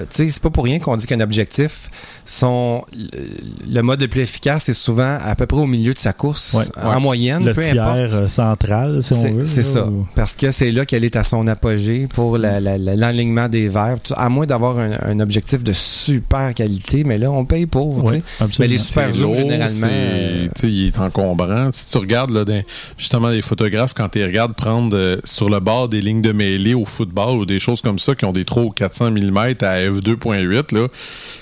sais, 0.10 0.30
c'est 0.30 0.42
pas 0.42 0.50
pour 0.50 0.64
rien 0.64 0.80
qu'on 0.80 0.96
dit 0.96 1.06
qu'un 1.06 1.20
objectif, 1.20 1.90
son, 2.26 2.84
le, 3.68 3.82
mode 3.82 4.02
le 4.02 4.08
plus 4.08 4.22
efficace 4.22 4.70
est 4.70 4.74
souvent 4.74 5.18
à 5.22 5.36
peu 5.36 5.46
près 5.46 5.60
au 5.60 5.66
milieu 5.68 5.94
de 5.94 5.98
sa 5.98 6.14
course, 6.14 6.54
Ouais. 6.54 6.64
en 6.84 7.00
moyenne, 7.00 7.44
Le 7.46 7.54
peu 7.54 7.62
tiers 7.62 7.84
importe. 7.84 8.14
euh, 8.14 8.28
central, 8.28 9.02
si 9.04 9.14
on 9.14 9.22
C'est 9.22 9.32
veut. 9.32 9.46
c'est 9.46 9.64
ça. 9.64 9.86
ou- 9.88 10.08
Parce 10.16 10.36
que 10.36 10.52
c'est 10.52 10.72
là 10.72 10.86
qu'elle 10.86 11.04
est 11.06 11.16
à 11.16 11.24
son 11.24 11.48
apogée 11.48 12.08
pour 12.14 12.38
la- 12.38 12.60
la- 12.60 12.78
la- 12.78 12.96
l'enlignement 12.96 13.48
des 13.50 13.68
verres. 13.68 13.98
À 14.16 14.30
moins 14.30 14.46
d'avoir 14.46 14.80
un, 14.80 14.92
un 15.04 15.20
objectif 15.20 15.64
de 15.64 15.74
super 15.74 16.54
qualité, 16.54 17.04
mais 17.04 17.18
là, 17.18 17.32
on 17.32 17.46
paye 17.46 17.66
pour. 17.66 18.04
Mais 18.60 18.68
les 18.68 18.78
C'est 18.78 18.94
lourd, 19.18 19.36
généralement. 19.36 19.88
euh, 19.92 20.48
tu 20.56 20.62
sais, 20.62 20.68
il 20.72 20.88
est 20.88 21.00
encombrant. 21.00 21.70
Si 21.72 21.90
tu 21.90 21.98
regardes 21.98 22.32
là, 22.32 22.46
dans- 22.46 22.64
justement 22.98 23.30
les 23.30 23.42
photographes, 23.42 23.94
quand 23.94 24.10
tu 24.10 24.20
les 24.20 24.26
regardes 24.26 24.54
prendre 24.54 24.96
euh, 24.96 25.18
sur 25.24 25.50
le 25.50 25.60
bord 25.60 25.88
des 25.90 26.02
lignes 26.02 26.22
de 26.22 26.32
mêlée 26.32 26.74
au 26.74 26.86
football 26.86 27.38
ou 27.40 27.46
des 27.46 27.60
choses 27.60 27.82
comme 27.82 28.00
ça 28.00 28.16
qui 28.16 28.26
ont 28.26 28.32
des 28.34 28.46
trous 28.46 28.70
400 28.72 29.12
mm 29.12 29.38
à 29.62 29.80
f2.8, 29.90 30.76
là, 30.76 30.88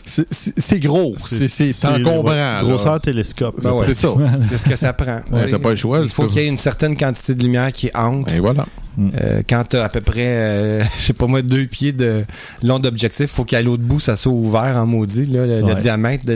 c'est- 0.06 0.80
gros. 0.80 1.16
C'est 1.26 1.86
encombrant. 1.86 2.34
là. 2.34 2.62
Grosseur 2.62 3.00
télescope. 3.02 3.62
Ben 3.62 3.72
ouais. 3.74 3.86
C'est 3.88 3.94
ça. 3.96 4.10
c'est 4.48 4.58
ce 4.58 4.66
que 4.66 4.76
ça 4.76 4.94
prend. 4.94 5.20
Ouais, 5.32 5.50
tu 5.50 5.60
pas 5.60 5.70
le 5.72 5.76
choix, 5.76 6.02
Il 6.04 6.10
faut 6.10 6.28
qu'il 6.28 6.42
y 6.42 6.46
ait 6.46 6.48
une 6.48 6.58
certaine 6.58 6.96
quantité 6.96 7.36
de 7.36 7.44
lumière 7.44 7.72
qui 7.72 7.90
entre. 7.94 8.34
Et 8.34 8.40
voilà. 8.40 8.66
Euh, 9.22 9.44
quand 9.48 9.64
t'as 9.70 9.84
à 9.86 9.90
peu 9.90 10.02
près, 10.02 10.26
euh, 10.26 10.84
je 10.98 11.04
sais 11.04 11.14
pas 11.14 11.28
moi, 11.28 11.44
deux 11.44 11.68
pieds 11.68 11.92
de 11.92 12.24
long 12.64 12.80
d'objectif, 12.80 13.28
faut 13.30 13.44
qu'à 13.44 13.62
l'autre 13.62 13.84
bout, 13.84 14.00
ça 14.00 14.16
soit 14.16 14.32
ouvert 14.32 14.76
en 14.78 14.88
maudit, 14.88 15.28
là, 15.28 15.46
le, 15.46 15.76
diamètre 15.76 16.26
de 16.26 16.36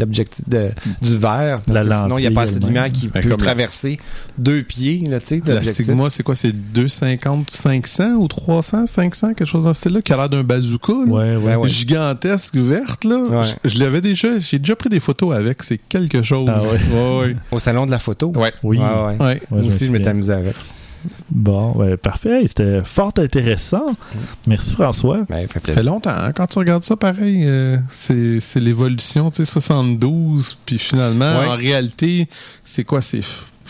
l'objectif 0.00 0.48
de, 0.52 0.68
du 1.00 1.16
verre. 1.16 1.60
Parce 1.66 1.78
La 1.78 1.84
que 1.84 2.02
sinon, 2.02 2.18
il 2.18 2.20
n'y 2.22 2.26
a 2.26 2.30
pas 2.30 2.42
assez 2.42 2.58
de 2.60 2.66
lumière 2.66 2.88
qui 2.90 3.08
Ben, 3.08 3.22
peut 3.22 3.28
la- 3.30 3.36
traverser 3.36 3.98
deux 4.38 4.62
pieds, 4.62 5.04
là, 5.08 5.18
tu 5.20 5.26
sais, 5.26 5.40
de 5.40 5.52
La. 5.52 5.62
Sigma, 5.62 6.08
c'est 6.10 6.22
quoi? 6.22 6.34
C'est 6.34 6.52
250, 6.52 7.50
500 7.50 8.04
ou 8.16 8.28
300, 8.28 8.86
500, 8.86 9.34
quelque 9.34 9.46
chose 9.48 9.64
dans 9.64 9.74
ce 9.74 9.80
style-là, 9.80 10.02
qui 10.02 10.12
a 10.12 10.16
l'air 10.16 10.28
d'un 10.28 10.42
bazooka. 10.42 10.92
là. 10.92 10.98
Ouais, 11.12 11.36
ouais. 11.36 11.38
Ben 11.44 11.56
ouais. 11.56 11.68
Gigantesque, 11.68 12.56
verte, 12.56 13.04
là. 13.04 13.42
Je, 13.64 13.70
je 13.70 13.78
l'avais 13.78 14.00
déjà, 14.00 14.38
j'ai 14.38 14.58
déjà 14.58 14.76
pris 14.76 14.88
des 14.88 15.00
photos 15.00 15.34
avec, 15.34 15.62
c'est 15.62 15.78
quelque 15.78 16.22
chose. 16.22 16.48
Ah. 16.48 16.60
Au 17.50 17.58
salon 17.58 17.86
de 17.86 17.90
la 17.90 17.98
photo? 17.98 18.32
Ouais. 18.36 18.52
Oui. 18.62 18.78
Moi 18.78 19.36
aussi, 19.64 19.86
je 19.86 19.92
m'étais 19.92 20.08
amusé 20.08 20.32
avec. 20.32 20.54
Bon, 21.30 21.96
parfait. 22.02 22.42
C'était 22.46 22.80
fort 22.84 23.12
intéressant. 23.18 23.94
Merci, 24.46 24.74
François. 24.74 25.18
Ben, 25.28 25.42
ça 25.42 25.46
fait 25.48 25.52
Ça 25.54 25.60
plaisir. 25.60 25.74
fait 25.82 25.86
longtemps, 25.86 26.10
hein, 26.10 26.32
quand 26.32 26.46
tu 26.46 26.58
regardes 26.58 26.84
ça, 26.84 26.96
pareil, 26.96 27.42
euh, 27.46 27.76
c'est 27.88 28.40
c'est 28.40 28.60
l'évolution, 28.60 29.30
tu 29.30 29.38
sais, 29.38 29.44
72, 29.50 30.58
puis 30.66 30.78
finalement, 30.78 31.38
Ouais. 31.40 31.46
en 31.48 31.56
réalité, 31.56 32.28
c'est 32.64 32.84
quoi, 32.84 33.00
c'est 33.00 33.22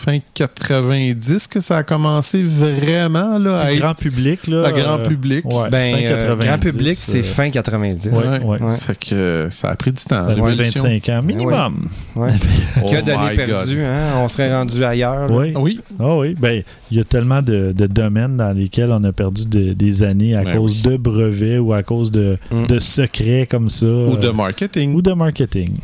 fin 0.03 0.19
90 0.33 1.47
que 1.47 1.59
ça 1.61 1.77
a 1.77 1.83
commencé 1.83 2.43
vraiment, 2.43 3.37
là, 3.37 3.59
à 3.61 3.67
C'est 3.69 3.75
être 3.75 3.79
grand 3.81 3.93
public, 3.93 4.47
là. 4.47 4.65
à 4.65 4.71
grand 4.71 4.99
euh, 4.99 5.07
public. 5.07 5.45
ouais, 5.45 5.69
Ben, 5.69 5.95
fin 5.95 6.01
euh, 6.03 6.17
90, 6.19 6.45
grand 6.47 6.57
public, 6.59 6.97
c'est 6.99 7.19
euh, 7.19 7.23
fin 7.23 7.49
90. 7.49 8.09
Ouais, 8.11 8.39
ouais. 8.43 8.61
Ouais. 8.61 8.71
Ça 8.71 8.95
que 8.95 9.15
euh, 9.15 9.49
ça 9.49 9.69
a 9.69 9.75
pris 9.75 9.91
du 9.93 10.03
temps. 10.03 10.15
Arrivé 10.27 10.41
l'évolution. 10.51 10.83
25 10.83 11.09
ans 11.09 11.21
minimum. 11.23 11.87
Ouais. 12.15 12.29
Oh 12.85 12.89
que 12.89 13.01
d'années 13.01 13.35
God. 13.37 13.45
perdues, 13.45 13.83
hein? 13.83 14.13
On 14.17 14.27
serait 14.27 14.53
rendu 14.53 14.83
ailleurs. 14.83 15.27
là. 15.29 15.35
Oui. 15.35 15.53
Oui, 15.55 15.79
Ah 15.99 16.17
oui, 16.17 16.35
ben 16.37 16.63
il 16.91 16.97
y 16.97 16.99
a 16.99 17.03
tellement 17.03 17.41
de, 17.41 17.71
de 17.71 17.85
domaines 17.87 18.35
dans 18.37 18.51
lesquels 18.51 18.91
on 18.91 19.03
a 19.03 19.11
perdu 19.13 19.45
de- 19.45 19.73
des 19.73 20.03
années 20.03 20.35
à 20.35 20.43
Ben 20.43 20.55
cause 20.57 20.73
oui. 20.83 20.91
de 20.91 20.97
brevets 20.97 21.59
ou 21.59 21.71
à 21.73 21.83
cause 21.83 22.11
de, 22.11 22.37
Mm. 22.51 22.67
de 22.67 22.79
secrets 22.79 23.47
comme 23.49 23.69
ça. 23.69 23.85
ou 23.85 24.17
de 24.17 24.27
euh, 24.27 24.33
marketing. 24.33 24.95
ou 24.95 25.01
de 25.01 25.13
marketing. 25.13 25.71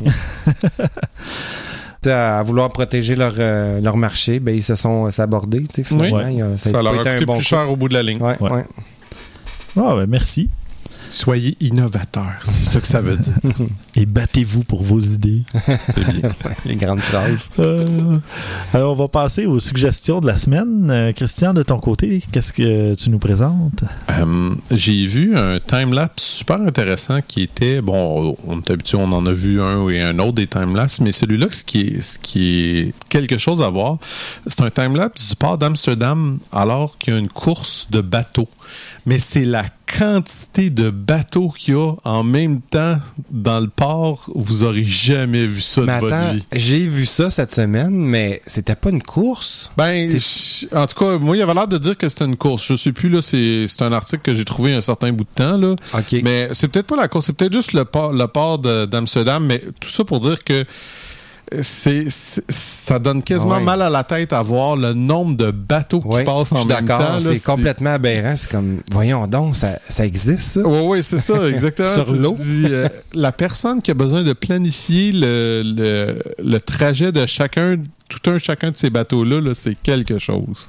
à 2.06 2.42
vouloir 2.42 2.70
protéger 2.70 3.14
leur, 3.16 3.34
euh, 3.38 3.80
leur 3.80 3.96
marché, 3.96 4.40
ben, 4.40 4.54
ils 4.54 4.62
se 4.62 4.74
sont 4.74 5.06
euh, 5.06 5.10
sabordés, 5.10 5.62
tu 5.62 5.66
sais, 5.76 5.84
finalement. 5.84 6.16
Oui. 6.18 6.22
Il 6.30 6.38
y 6.38 6.42
a- 6.42 6.56
Ça, 6.56 6.70
a 6.70 6.72
pas 6.72 6.82
leur 6.82 6.94
a 6.94 6.96
été 6.96 7.08
un 7.10 7.12
coûté 7.14 7.26
bon 7.26 7.34
plus 7.34 7.42
coup. 7.42 7.48
cher 7.48 7.70
au 7.70 7.76
bout 7.76 7.88
de 7.88 7.94
la 7.94 8.02
ligne. 8.02 8.20
Ouais, 8.22 8.36
Ouais. 8.40 8.50
ouais. 8.50 8.64
Ah 9.76 9.94
ben 9.96 10.06
merci. 10.08 10.48
Soyez 11.10 11.56
innovateurs, 11.60 12.38
c'est 12.44 12.68
ça 12.68 12.80
que 12.80 12.86
ça 12.86 13.00
veut 13.00 13.16
dire. 13.16 13.32
Et 13.96 14.06
battez-vous 14.06 14.62
pour 14.62 14.84
vos 14.84 15.00
idées. 15.00 15.42
C'est 15.94 16.12
bien. 16.12 16.30
Les 16.64 16.76
grandes 16.76 17.00
phrases. 17.00 17.50
Euh, 17.58 18.18
alors 18.72 18.92
on 18.92 18.94
va 18.94 19.08
passer 19.08 19.44
aux 19.44 19.58
suggestions 19.58 20.20
de 20.20 20.28
la 20.28 20.38
semaine. 20.38 20.88
Euh, 20.88 21.12
Christian, 21.12 21.52
de 21.52 21.64
ton 21.64 21.80
côté, 21.80 22.22
qu'est-ce 22.30 22.52
que 22.52 22.94
tu 22.94 23.10
nous 23.10 23.18
présentes? 23.18 23.82
Euh, 24.08 24.54
J'ai 24.70 25.04
vu 25.04 25.36
un 25.36 25.58
time-lapse 25.58 26.22
super 26.22 26.60
intéressant 26.60 27.20
qui 27.26 27.42
était, 27.42 27.80
bon, 27.80 28.36
on 28.46 28.60
est 28.60 28.70
habitué, 28.70 28.96
on 28.96 29.10
en 29.10 29.26
a 29.26 29.32
vu 29.32 29.60
un 29.60 29.88
et 29.88 30.00
un 30.00 30.16
autre 30.20 30.34
des 30.34 30.46
time-lapse, 30.46 31.00
mais 31.00 31.10
celui-là, 31.10 31.48
ce 31.50 31.64
qui 31.64 31.80
est, 31.80 32.00
ce 32.02 32.18
qui 32.20 32.60
est 32.60 32.94
quelque 33.08 33.36
chose 33.36 33.62
à 33.62 33.68
voir, 33.68 33.98
c'est 34.46 34.60
un 34.60 34.70
time-lapse 34.70 35.30
du 35.30 35.36
port 35.36 35.58
d'Amsterdam 35.58 36.38
alors 36.52 36.96
qu'il 36.98 37.14
y 37.14 37.16
a 37.16 37.18
une 37.18 37.28
course 37.28 37.88
de 37.90 38.00
bateaux. 38.00 38.48
Mais 39.06 39.18
c'est 39.18 39.44
la 39.44 39.64
quantité 39.98 40.70
de 40.70 40.90
bateaux 41.00 41.48
qu'il 41.48 41.74
y 41.74 41.76
a 41.76 41.92
en 42.04 42.22
même 42.22 42.60
temps 42.60 42.96
dans 43.30 43.60
le 43.60 43.68
port, 43.68 44.30
vous 44.34 44.62
aurez 44.62 44.84
jamais 44.84 45.46
vu 45.46 45.60
ça 45.60 45.80
Mais 45.82 45.96
de 45.96 46.00
votre 46.00 46.32
vie. 46.32 46.44
j'ai 46.52 46.86
vu 46.86 47.06
ça 47.06 47.30
cette 47.30 47.52
semaine, 47.52 47.94
mais 47.94 48.40
c'était 48.46 48.74
pas 48.74 48.90
une 48.90 49.02
course? 49.02 49.70
Ben, 49.76 50.10
en 50.72 50.86
tout 50.86 51.04
cas, 51.04 51.18
moi, 51.18 51.36
il 51.36 51.42
avait 51.42 51.54
l'air 51.54 51.68
de 51.68 51.78
dire 51.78 51.96
que 51.96 52.08
c'était 52.08 52.24
une 52.24 52.36
course. 52.36 52.64
Je 52.66 52.76
sais 52.76 52.92
plus, 52.92 53.08
là, 53.08 53.22
c'est 53.22 53.66
un 53.80 53.92
article 53.92 54.22
que 54.22 54.34
j'ai 54.34 54.44
trouvé 54.44 54.74
un 54.74 54.80
certain 54.80 55.12
bout 55.12 55.24
de 55.24 55.28
temps, 55.34 55.56
là. 55.56 55.74
OK. 55.94 56.16
Mais 56.22 56.48
c'est 56.52 56.68
peut-être 56.68 56.86
pas 56.86 56.96
la 56.96 57.08
course, 57.08 57.26
c'est 57.26 57.32
peut-être 57.32 57.52
juste 57.52 57.72
le 57.72 57.84
port, 57.84 58.12
le 58.12 58.26
port 58.26 58.58
d'Amsterdam, 58.58 59.44
mais 59.44 59.62
tout 59.80 59.88
ça 59.90 60.04
pour 60.04 60.20
dire 60.20 60.42
que 60.44 60.64
c'est 61.62 62.06
ça 62.08 62.98
donne 62.98 63.22
quasiment 63.22 63.56
Ouais. 63.56 63.62
mal 63.64 63.82
à 63.82 63.90
la 63.90 64.04
tête 64.04 64.32
à 64.32 64.40
voir 64.42 64.76
le 64.76 64.92
nombre 64.92 65.36
de 65.36 65.50
bateaux 65.50 66.00
Ouais, 66.04 66.20
qui 66.20 66.24
passent 66.26 66.52
en 66.52 66.64
même 66.64 66.84
temps. 66.86 67.18
c'est 67.18 67.42
complètement 67.44 67.90
aberrant. 67.90 68.34
C'est 68.36 68.50
comme, 68.50 68.80
voyons 68.92 69.26
donc, 69.26 69.56
ça, 69.56 69.66
ça 69.66 70.06
existe, 70.06 70.40
ça? 70.40 70.60
Oui, 70.64 70.78
oui, 70.84 71.02
c'est 71.02 71.18
ça, 71.18 71.48
exactement. 71.48 71.88
Sur 71.88 72.12
l'eau? 72.14 72.36
euh, 72.40 72.88
la 73.14 73.32
personne 73.32 73.82
qui 73.82 73.90
a 73.90 73.94
besoin 73.94 74.22
de 74.22 74.32
planifier 74.32 75.12
le, 75.12 75.62
le, 75.64 76.22
le 76.38 76.60
trajet 76.60 77.10
de 77.12 77.26
chacun, 77.26 77.76
tout 78.08 78.30
un 78.30 78.38
chacun 78.38 78.70
de 78.70 78.76
ces 78.76 78.90
bateaux-là, 78.90 79.40
là, 79.40 79.52
c'est 79.54 79.74
quelque 79.74 80.18
chose. 80.18 80.68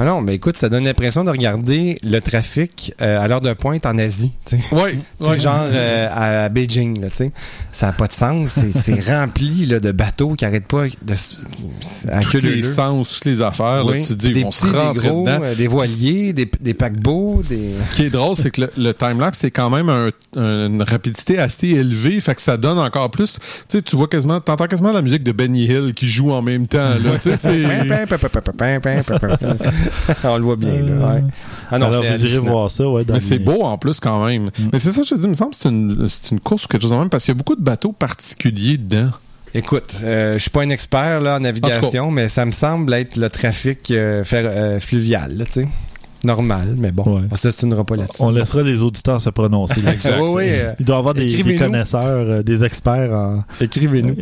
Ah 0.00 0.04
non, 0.04 0.20
mais 0.20 0.34
écoute, 0.36 0.56
ça 0.56 0.68
donne 0.68 0.84
l'impression 0.84 1.24
de 1.24 1.30
regarder 1.30 1.98
le 2.04 2.20
trafic 2.20 2.94
euh, 3.02 3.20
à 3.20 3.26
l'heure 3.26 3.40
de 3.40 3.52
pointe 3.52 3.84
en 3.84 3.98
Asie. 3.98 4.32
Tu 4.46 4.56
sais. 4.58 4.74
Ouais, 4.74 5.38
genre 5.38 5.66
euh, 5.72 6.08
à 6.44 6.48
Beijing, 6.48 7.00
là, 7.00 7.10
tu 7.10 7.16
sais. 7.16 7.32
Ça 7.72 7.86
n'a 7.88 7.92
pas 7.92 8.06
de 8.06 8.12
sens. 8.12 8.50
C'est- 8.50 9.00
rempli 9.10 9.66
là, 9.66 9.80
de 9.80 9.90
bateaux 9.92 10.34
qui 10.34 10.44
arrêtent 10.44 10.66
pas 10.68 10.84
de, 10.86 11.14
à 12.12 12.20
Tous 12.20 12.38
les 12.38 12.62
sens, 12.62 13.14
toutes 13.14 13.24
les 13.24 13.42
affaires, 13.42 13.84
là, 13.84 13.92
Oui. 13.92 14.00
tu 14.02 14.08
te 14.08 14.12
dis, 14.14 14.28
ils 14.28 14.34
des 14.34 14.42
vont 14.44 14.50
se 14.50 14.60
petits, 14.60 14.70
des 14.72 15.08
gros, 15.08 15.22
dedans. 15.24 15.40
euh, 15.42 15.54
des 15.54 15.66
voiliers, 15.66 16.32
des, 16.32 16.48
des 16.60 16.74
paquebots, 16.74 17.42
des... 17.48 17.56
Ce 17.56 17.96
qui 17.96 18.04
est 18.04 18.10
drôle, 18.10 18.36
c'est 18.36 18.50
que 18.50 18.60
le, 18.62 18.70
le 18.78 18.94
timelapse, 18.94 19.38
c'est 19.40 19.50
quand 19.50 19.70
même 19.70 19.88
un- 19.88 20.10
une 20.36 20.82
rapidité 20.82 21.38
assez 21.38 21.68
élevée, 21.68 22.20
fait 22.20 22.34
que 22.34 22.40
ça 22.42 22.56
donne 22.56 22.78
encore 22.78 23.10
plus. 23.10 23.38
Tu 23.68 23.78
sais, 23.78 23.82
tu 23.82 23.96
vois 23.96 24.06
quasiment, 24.08 24.40
t'entends 24.40 24.66
quasiment 24.66 24.92
la 24.92 25.02
musique 25.02 25.24
de 25.24 25.32
Benny 25.32 25.64
Hill 25.64 25.92
qui 25.94 26.08
joue 26.08 26.30
en 26.32 26.42
même 26.42 26.66
temps, 26.68 26.90
là. 27.02 27.18
On 30.24 30.36
le 30.36 30.42
voit 30.44 30.56
bien, 30.56 30.72
là. 30.82 31.14
Ouais. 31.14 31.22
Ah 31.70 31.78
non, 31.78 31.86
Alors, 31.86 32.02
vous 32.02 32.24
irez 32.26 32.38
voir 32.38 32.70
ça, 32.70 32.88
ouais. 32.88 33.04
dans 33.04 33.14
Mais 33.14 33.20
c'est 33.20 33.38
beau 33.38 33.62
en 33.62 33.76
plus 33.78 34.00
quand 34.00 34.24
même. 34.24 34.50
Mais 34.72 34.78
c'est 34.78 34.90
ça, 34.92 35.02
je 35.02 35.10
te 35.10 35.14
dis, 35.16 35.24
il 35.24 35.30
me 35.30 35.34
semble 35.34 35.50
que 35.52 35.56
c'est 35.58 35.68
une, 35.68 36.08
c'est 36.08 36.30
une 36.30 36.40
course 36.40 36.64
ou 36.64 36.68
quelque 36.68 36.82
chose 36.82 36.90
de 36.92 36.96
même 36.96 37.10
parce 37.10 37.24
qu'il 37.24 37.32
y 37.34 37.36
a 37.36 37.38
beaucoup 37.38 37.56
de 37.56 37.62
bateaux 37.62 37.92
particuliers 37.92 38.78
dedans. 38.78 39.10
Écoute, 39.54 39.94
euh, 40.04 40.34
je 40.34 40.38
suis 40.38 40.50
pas 40.50 40.62
un 40.62 40.70
expert 40.70 41.20
là, 41.20 41.36
en 41.36 41.40
navigation, 41.40 42.10
mais 42.10 42.28
ça 42.28 42.44
me 42.46 42.52
semble 42.52 42.92
être 42.94 43.16
le 43.16 43.28
trafic 43.30 43.90
euh, 43.90 44.22
fer- 44.24 44.44
euh, 44.46 44.78
fluvial, 44.78 45.42
tu 45.46 45.52
sais. 45.52 45.68
Normal, 46.24 46.74
mais 46.76 46.90
bon, 46.90 47.04
Ouais. 47.20 47.22
on 47.30 47.36
s'ostinera 47.36 47.84
pas 47.84 47.94
là-dessus. 47.96 48.20
On 48.22 48.30
laissera 48.30 48.62
les 48.62 48.82
auditeurs 48.82 49.20
se 49.20 49.30
prononcer. 49.30 49.80
là-dessus. 49.80 50.08
Oui, 50.20 50.30
oui, 50.34 50.44
euh, 50.48 50.72
Il 50.80 50.84
doit 50.84 50.96
y 50.96 50.98
avoir 50.98 51.14
des, 51.14 51.42
des 51.42 51.56
connaisseurs, 51.56 52.02
euh, 52.28 52.42
des 52.42 52.64
experts 52.64 53.12
en. 53.12 53.44
Écrivez-nous. 53.60 54.16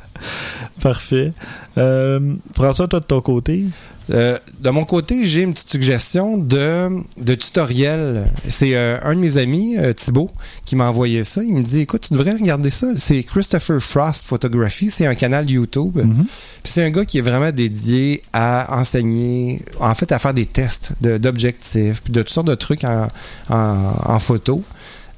Parfait. 0.80 1.32
Euh, 1.76 2.34
François, 2.54 2.86
toi 2.88 3.00
de 3.00 3.04
ton 3.04 3.20
côté? 3.20 3.64
Euh, 4.10 4.38
de 4.60 4.70
mon 4.70 4.84
côté, 4.84 5.26
j'ai 5.26 5.42
une 5.42 5.52
petite 5.52 5.70
suggestion 5.70 6.38
de, 6.38 6.88
de 7.18 7.34
tutoriel. 7.34 8.24
C'est 8.48 8.74
euh, 8.74 8.98
un 9.02 9.14
de 9.14 9.20
mes 9.20 9.36
amis, 9.36 9.76
euh, 9.78 9.92
Thibaut, 9.92 10.30
qui 10.64 10.76
m'a 10.76 10.88
envoyé 10.88 11.24
ça. 11.24 11.42
Il 11.42 11.54
me 11.54 11.62
dit 11.62 11.80
Écoute, 11.80 12.06
tu 12.08 12.14
devrais 12.14 12.32
regarder 12.32 12.70
ça. 12.70 12.86
C'est 12.96 13.22
Christopher 13.22 13.80
Frost 13.80 14.26
Photography. 14.26 14.90
C'est 14.90 15.06
un 15.06 15.14
canal 15.14 15.50
YouTube. 15.50 15.96
Mhm. 15.98 16.26
C'est 16.64 16.82
un 16.84 16.90
gars 16.90 17.04
qui 17.04 17.18
est 17.18 17.22
vraiment 17.22 17.52
dédié 17.52 18.22
à 18.32 18.78
enseigner, 18.78 19.62
en 19.80 19.94
fait, 19.94 20.10
à 20.12 20.18
faire 20.18 20.34
des 20.34 20.46
tests 20.46 20.92
de- 21.00 21.18
d'objectifs, 21.18 22.02
puis 22.02 22.12
de 22.12 22.22
toutes 22.22 22.32
sortes 22.32 22.46
de 22.48 22.54
trucs 22.54 22.84
en, 22.84 23.08
en, 23.50 23.92
en 24.04 24.18
photo. 24.18 24.62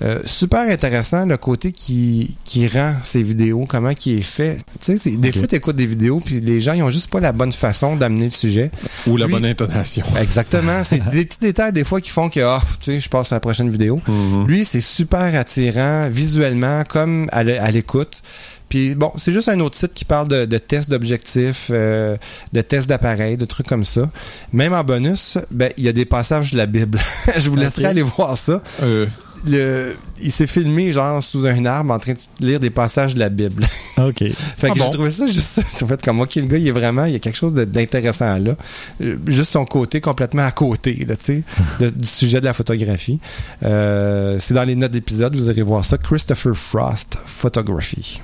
Euh, 0.03 0.21
super 0.25 0.61
intéressant 0.61 1.27
le 1.27 1.37
côté 1.37 1.73
qui, 1.73 2.35
qui 2.45 2.67
rend 2.69 2.95
ces 3.03 3.23
vidéos, 3.23 3.67
comment 3.69 3.93
qui 3.95 4.15
est 4.17 4.23
fait. 4.23 4.57
Tu 4.81 4.97
sais, 4.97 5.11
des 5.17 5.31
fois, 5.33 5.47
tu 5.47 5.57
écoutes 5.57 5.77
des 5.77 5.85
vidéos, 5.87 6.21
puis 6.25 6.41
les 6.41 6.61
gens, 6.61 6.73
ils 6.73 6.83
ont 6.83 6.89
juste 6.91 7.11
pas 7.11 7.21
la 7.21 7.33
bonne 7.33 7.53
façon 7.53 7.97
d'amener 7.97 8.25
le 8.27 8.31
sujet. 8.31 8.71
Ou 9.07 9.17
la 9.19 9.27
Lui- 9.27 9.33
bonne 9.35 9.45
intonation. 9.45 10.05
Exactement. 10.21 10.83
C'est 10.85 11.07
des 11.11 11.25
petits 11.27 11.41
détails 11.41 11.73
des 11.73 11.85
fois 11.85 12.01
qui 12.01 12.11
font 12.11 12.29
que, 12.31 12.41
ah, 12.41 12.63
tu 12.81 12.93
sais, 12.95 13.01
je 13.01 13.09
passe 13.11 13.33
à 13.33 13.37
la 13.37 13.41
prochaine 13.41 13.69
vidéo. 13.69 14.01
Mhm. 14.09 14.47
Lui, 14.47 14.65
c'est 14.65 14.81
super 14.81 15.35
attirant 15.39 16.09
visuellement, 16.11 16.83
comme 16.89 17.29
à 17.33 17.43
l'é- 17.43 17.59
à 17.59 17.71
l'écoute. 17.71 18.23
Puis 18.71 18.95
bon, 18.95 19.11
c'est 19.17 19.33
juste 19.33 19.49
un 19.49 19.59
autre 19.59 19.77
site 19.77 19.93
qui 19.95 20.05
parle 20.05 20.29
de, 20.29 20.45
de 20.45 20.57
tests 20.57 20.91
d'objectifs, 20.91 21.71
euh, 21.73 22.17
de 22.53 22.61
tests 22.61 22.89
d'appareils, 22.89 23.37
de 23.37 23.45
trucs 23.45 23.67
comme 23.67 23.83
ça. 23.85 24.09
Même 24.53 24.73
en 24.73 24.85
bonus, 24.85 25.39
ben 25.51 25.71
il 25.77 25.85
y 25.85 25.89
a 25.89 25.93
des 25.93 26.05
passages 26.05 26.53
de 26.53 26.57
la 26.57 26.67
Bible. 26.67 27.01
Je 27.37 27.51
vous 27.51 27.57
laisserai 27.57 27.87
aller 27.87 28.03
voir 28.03 28.37
ça. 28.37 28.63
Euh, 28.85 29.07
Le, 29.47 29.97
il 30.23 30.31
s'est 30.31 30.47
filmé 30.47 30.93
genre 30.93 31.23
sous 31.23 31.47
un 31.47 31.65
arbre 31.65 31.93
en 31.95 31.99
train 31.99 32.13
de 32.13 32.47
lire 32.47 32.61
des 32.61 32.69
passages 32.71 33.15
de 33.15 33.21
la 33.21 33.31
Bible. 33.31 33.67
OK. 33.99 34.19
Fait 34.19 34.69
Ah 34.69 34.75
que 34.75 34.79
bon? 34.79 34.85
j'ai 34.85 34.91
trouvé 34.91 35.11
ça 35.11 35.27
juste 35.27 35.63
en 35.83 35.87
fait 35.87 36.03
comme 36.03 36.21
ok 36.21 36.35
le 36.37 36.43
gars 36.43 36.59
il 36.59 36.69
est 36.69 36.73
vraiment 36.73 37.05
il 37.07 37.13
y 37.13 37.17
a 37.17 37.19
quelque 37.19 37.37
chose 37.39 37.55
d'intéressant 37.55 38.37
là 38.39 38.57
Euh, 39.01 39.17
juste 39.27 39.51
son 39.53 39.65
côté 39.65 40.01
complètement 40.01 40.43
à 40.45 40.51
côté 40.51 41.07
là 41.09 41.17
tu 41.17 41.43
sais 41.81 41.91
du 41.91 42.07
sujet 42.07 42.41
de 42.41 42.45
la 42.45 42.53
photographie 42.53 43.19
Euh, 43.63 44.37
c'est 44.39 44.55
dans 44.55 44.65
les 44.65 44.77
notes 44.77 44.93
d'épisode 44.93 45.35
vous 45.35 45.49
irez 45.49 45.63
voir 45.63 45.85
ça 45.85 45.97
Christopher 45.97 46.55
Frost 46.55 47.19
Photography 47.25 48.21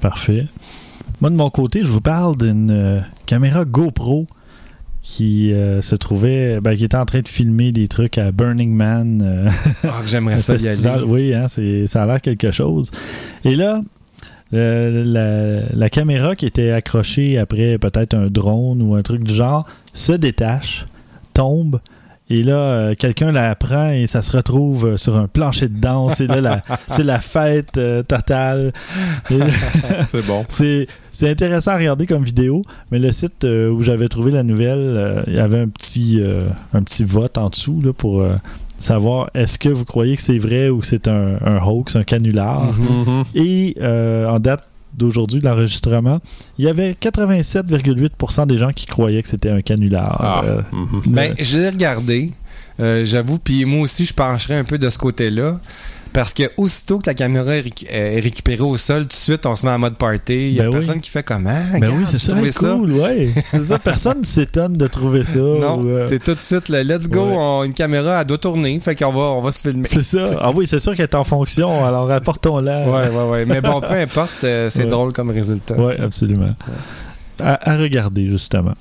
Parfait. 0.00 0.46
Moi, 1.20 1.30
de 1.30 1.34
mon 1.34 1.50
côté, 1.50 1.80
je 1.82 1.88
vous 1.88 2.00
parle 2.00 2.36
d'une 2.36 2.70
euh, 2.70 3.00
caméra 3.26 3.64
GoPro 3.64 4.26
qui 5.08 5.54
euh, 5.54 5.80
se 5.80 5.94
trouvait, 5.94 6.60
ben, 6.60 6.76
qui 6.76 6.84
était 6.84 6.96
en 6.98 7.06
train 7.06 7.22
de 7.22 7.28
filmer 7.28 7.72
des 7.72 7.88
trucs 7.88 8.18
à 8.18 8.30
Burning 8.30 8.70
Man. 8.74 9.22
euh, 9.24 9.48
ah 9.84 10.02
j'aimerais 10.06 10.38
ça 10.38 10.54
y 10.54 10.58
festival. 10.58 10.98
aller 10.98 11.04
Oui, 11.04 11.32
hein, 11.32 11.46
c'est, 11.48 11.86
ça 11.86 12.02
a 12.02 12.06
l'air 12.06 12.20
quelque 12.20 12.50
chose. 12.50 12.90
Et 13.42 13.56
là, 13.56 13.80
euh, 14.52 15.04
la, 15.06 15.74
la 15.74 15.88
caméra 15.88 16.36
qui 16.36 16.44
était 16.44 16.72
accrochée 16.72 17.38
après 17.38 17.78
peut-être 17.78 18.12
un 18.12 18.26
drone 18.26 18.82
ou 18.82 18.96
un 18.96 19.02
truc 19.02 19.24
du 19.24 19.32
genre 19.32 19.66
se 19.94 20.12
détache, 20.12 20.84
tombe. 21.32 21.80
Et 22.30 22.42
là, 22.42 22.56
euh, 22.58 22.94
quelqu'un 22.94 23.32
la 23.32 23.54
prend 23.54 23.90
et 23.90 24.06
ça 24.06 24.20
se 24.20 24.36
retrouve 24.36 24.84
euh, 24.86 24.96
sur 24.98 25.16
un 25.16 25.26
plancher 25.28 25.68
de 25.68 25.78
danse. 25.80 26.20
Et 26.20 26.26
là, 26.26 26.40
la- 26.42 26.62
c'est 26.86 27.04
la 27.04 27.20
fête 27.20 27.78
euh, 27.78 28.02
totale. 28.02 28.72
Et- 29.30 29.38
c'est 30.10 30.26
bon. 30.26 30.44
c'est, 30.48 30.86
c'est 31.10 31.30
intéressant 31.30 31.70
à 31.72 31.78
regarder 31.78 32.06
comme 32.06 32.24
vidéo, 32.24 32.62
mais 32.92 32.98
le 32.98 33.10
site 33.12 33.44
euh, 33.44 33.70
où 33.70 33.82
j'avais 33.82 34.08
trouvé 34.08 34.30
la 34.30 34.42
nouvelle, 34.42 34.78
euh, 34.78 35.22
il 35.26 35.34
y 35.34 35.38
avait 35.38 35.60
un 35.60 35.68
petit, 35.68 36.18
euh, 36.20 36.46
un 36.74 36.82
petit 36.82 37.04
vote 37.04 37.38
en 37.38 37.48
dessous 37.48 37.80
là, 37.82 37.92
pour 37.94 38.20
euh, 38.20 38.36
savoir 38.78 39.30
est-ce 39.34 39.58
que 39.58 39.70
vous 39.70 39.84
croyez 39.86 40.14
que 40.16 40.22
c'est 40.22 40.38
vrai 40.38 40.68
ou 40.68 40.82
c'est 40.82 41.08
un, 41.08 41.38
un 41.44 41.56
hoax, 41.64 41.96
un 41.96 42.04
canular. 42.04 42.72
Mhm. 42.74 43.24
Et 43.34 43.74
euh, 43.80 44.28
en 44.28 44.38
date 44.38 44.64
d'aujourd'hui, 44.98 45.40
de 45.40 45.46
l'enregistrement, 45.46 46.18
il 46.58 46.64
y 46.66 46.68
avait 46.68 46.92
87,8% 47.00 48.46
des 48.46 48.58
gens 48.58 48.70
qui 48.70 48.86
croyaient 48.86 49.22
que 49.22 49.28
c'était 49.28 49.50
un 49.50 49.62
canular. 49.62 50.16
Ah. 50.20 50.42
Euh, 50.44 50.62
Mhm. 50.72 51.02
ben 51.06 51.34
je 51.38 51.58
l'ai 51.58 51.68
regardé 51.70 52.32
euh, 52.80 53.04
j'avoue 53.04 53.38
puis 53.38 53.64
moi 53.64 53.80
aussi 53.80 54.04
je 54.04 54.14
pencherais 54.14 54.56
un 54.56 54.64
peu 54.64 54.78
de 54.78 54.88
ce 54.88 54.98
côté 54.98 55.30
là 55.30 55.58
parce 56.20 56.34
que 56.34 56.42
aussitôt 56.56 56.98
que 56.98 57.06
la 57.06 57.14
caméra 57.14 57.54
est, 57.54 57.62
récu- 57.62 57.86
est 57.88 58.18
récupérée 58.18 58.60
au 58.62 58.76
sol, 58.76 59.02
tout 59.02 59.06
de 59.08 59.12
suite, 59.12 59.46
on 59.46 59.54
se 59.54 59.64
met 59.64 59.70
en 59.70 59.78
mode 59.78 59.94
party. 59.96 60.34
Il 60.48 60.52
y 60.54 60.58
a 60.58 60.64
Ben 60.64 60.68
oui. 60.70 60.74
personne 60.74 61.00
qui 61.00 61.10
fait 61.10 61.22
comment? 61.22 61.50
ben 61.80 61.88
oui, 61.92 62.04
c'est 62.08 62.18
ça, 62.18 62.34
cool, 62.72 62.90
ouais. 62.90 63.28
C'est 63.52 63.64
ça, 63.66 63.78
personne 63.78 64.24
s'étonne 64.24 64.72
de 64.76 64.86
trouver 64.88 65.22
ça. 65.22 65.38
Non, 65.38 65.80
euh, 65.86 66.06
c'est 66.08 66.18
tout 66.18 66.34
de 66.34 66.40
suite 66.40 66.68
le 66.70 66.82
let's 66.82 67.08
go. 67.08 67.20
Ouais. 67.24 67.34
on- 67.36 67.62
une 67.62 67.72
caméra, 67.72 68.20
elle 68.20 68.26
doit 68.26 68.38
tourner. 68.38 68.80
Fait 68.80 68.96
qu'on 68.96 69.12
va, 69.12 69.20
on 69.20 69.42
va 69.42 69.52
se 69.52 69.60
filmer. 69.60 69.86
c'est 69.86 70.02
ça. 70.02 70.26
Ah 70.40 70.50
oui, 70.52 70.66
c'est 70.66 70.80
sûr 70.80 70.96
qu'elle 70.96 71.04
est 71.04 71.14
en 71.14 71.22
fonction, 71.22 71.84
alors 71.84 72.10
apportons-la. 72.10 72.88
Ouais, 72.90 73.08
ouais, 73.10 73.30
ouais. 73.30 73.44
Mais 73.46 73.60
bon, 73.60 73.80
peu 73.80 73.92
importe, 73.94 74.42
euh, 74.42 74.68
c'est 74.70 74.82
Ouais. 74.84 74.88
drôle 74.88 75.12
comme 75.12 75.30
résultat. 75.30 75.76
Oui, 75.78 75.94
t'sais. 75.94 76.02
absolument. 76.02 76.54
À, 77.40 77.70
à 77.74 77.76
regarder, 77.78 78.26
justement. 78.26 78.74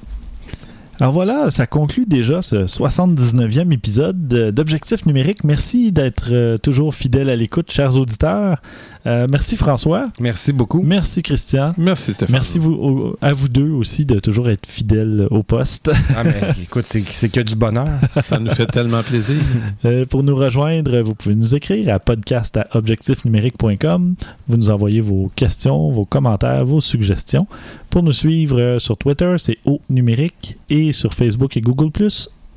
Alors 0.99 1.13
voilà, 1.13 1.51
ça 1.51 1.67
conclut 1.67 2.05
déjà 2.07 2.41
ce 2.41 2.65
79e 2.65 3.71
épisode 3.71 4.27
de- 4.27 4.49
d'Objectif 4.49 5.05
numérique. 5.05 5.43
Merci 5.43 5.91
d'être 5.91 6.29
euh, 6.31 6.57
toujours 6.57 6.95
fidèle 6.95 7.29
à 7.29 7.35
l'écoute, 7.35 7.71
chers 7.71 7.97
auditeurs. 7.99 8.59
Euh, 9.07 9.25
merci 9.29 9.55
François. 9.55 10.09
Merci 10.19 10.51
beaucoup. 10.53 10.81
Merci 10.83 11.21
Christian. 11.21 11.73
Merci 11.77 12.13
Stéphane. 12.13 12.33
Merci 12.33 12.59
vous, 12.59 12.73
au- 12.73 13.17
à 13.21 13.33
vous 13.33 13.47
deux 13.47 13.69
aussi 13.71 14.05
de 14.05 14.19
toujours 14.19 14.49
être 14.49 14.65
fidèles 14.67 15.27
au 15.31 15.43
poste. 15.43 15.89
Ah, 16.15 16.23
mais 16.25 16.35
écoute, 16.61 16.83
c'est, 16.83 16.99
c'est 16.99 17.29
que 17.29 17.39
du 17.39 17.55
bonheur. 17.55 17.87
Ça 18.21 18.37
nous 18.37 18.51
fait 18.51 18.65
tellement 18.65 19.01
plaisir. 19.03 19.37
Euh, 19.85 20.05
pour 20.05 20.23
nous 20.23 20.35
rejoindre, 20.35 20.99
vous 21.01 21.15
pouvez 21.15 21.35
nous 21.35 21.55
écrire 21.55 21.93
à 21.93 21.99
podcast 21.99 22.57
à 22.57 22.65
objectifnumérique.com. 22.73 24.15
Vous 24.47 24.57
nous 24.57 24.69
envoyez 24.69 25.01
vos 25.01 25.31
questions, 25.35 25.91
vos 25.91 26.05
commentaires, 26.05 26.65
vos 26.65 26.81
suggestions. 26.81 27.47
Pour 27.89 28.03
nous 28.03 28.11
suivre 28.13 28.59
euh, 28.59 28.79
sur 28.79 28.97
Twitter, 28.97 29.35
c'est 29.37 29.57
au 29.65 29.79
numérique 29.89 30.59
et 30.69 30.91
sur 30.91 31.13
Facebook 31.13 31.55
et 31.57 31.61
Google 31.61 31.91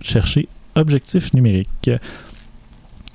cherchez 0.01 0.49
Objectif 0.77 1.35
numérique. 1.35 1.91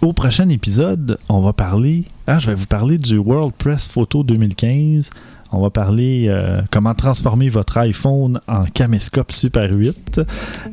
Au 0.05 0.13
prochain 0.13 0.49
épisode, 0.49 1.17
on 1.29 1.41
va 1.41 1.51
parler. 1.51 2.03
Ah, 2.27 2.37
je 2.37 2.45
vais 2.45 2.53
vous 2.53 2.67
parler 2.67 2.99
du 2.99 3.17
World 3.17 3.53
Press 3.57 3.87
Photo 3.87 4.21
2015. 4.21 5.09
On 5.51 5.63
va 5.63 5.71
parler 5.71 6.27
euh, 6.27 6.61
comment 6.69 6.93
transformer 6.93 7.49
votre 7.49 7.75
iPhone 7.79 8.39
en 8.47 8.65
caméscope 8.65 9.31
Super 9.31 9.73
8 9.73 10.21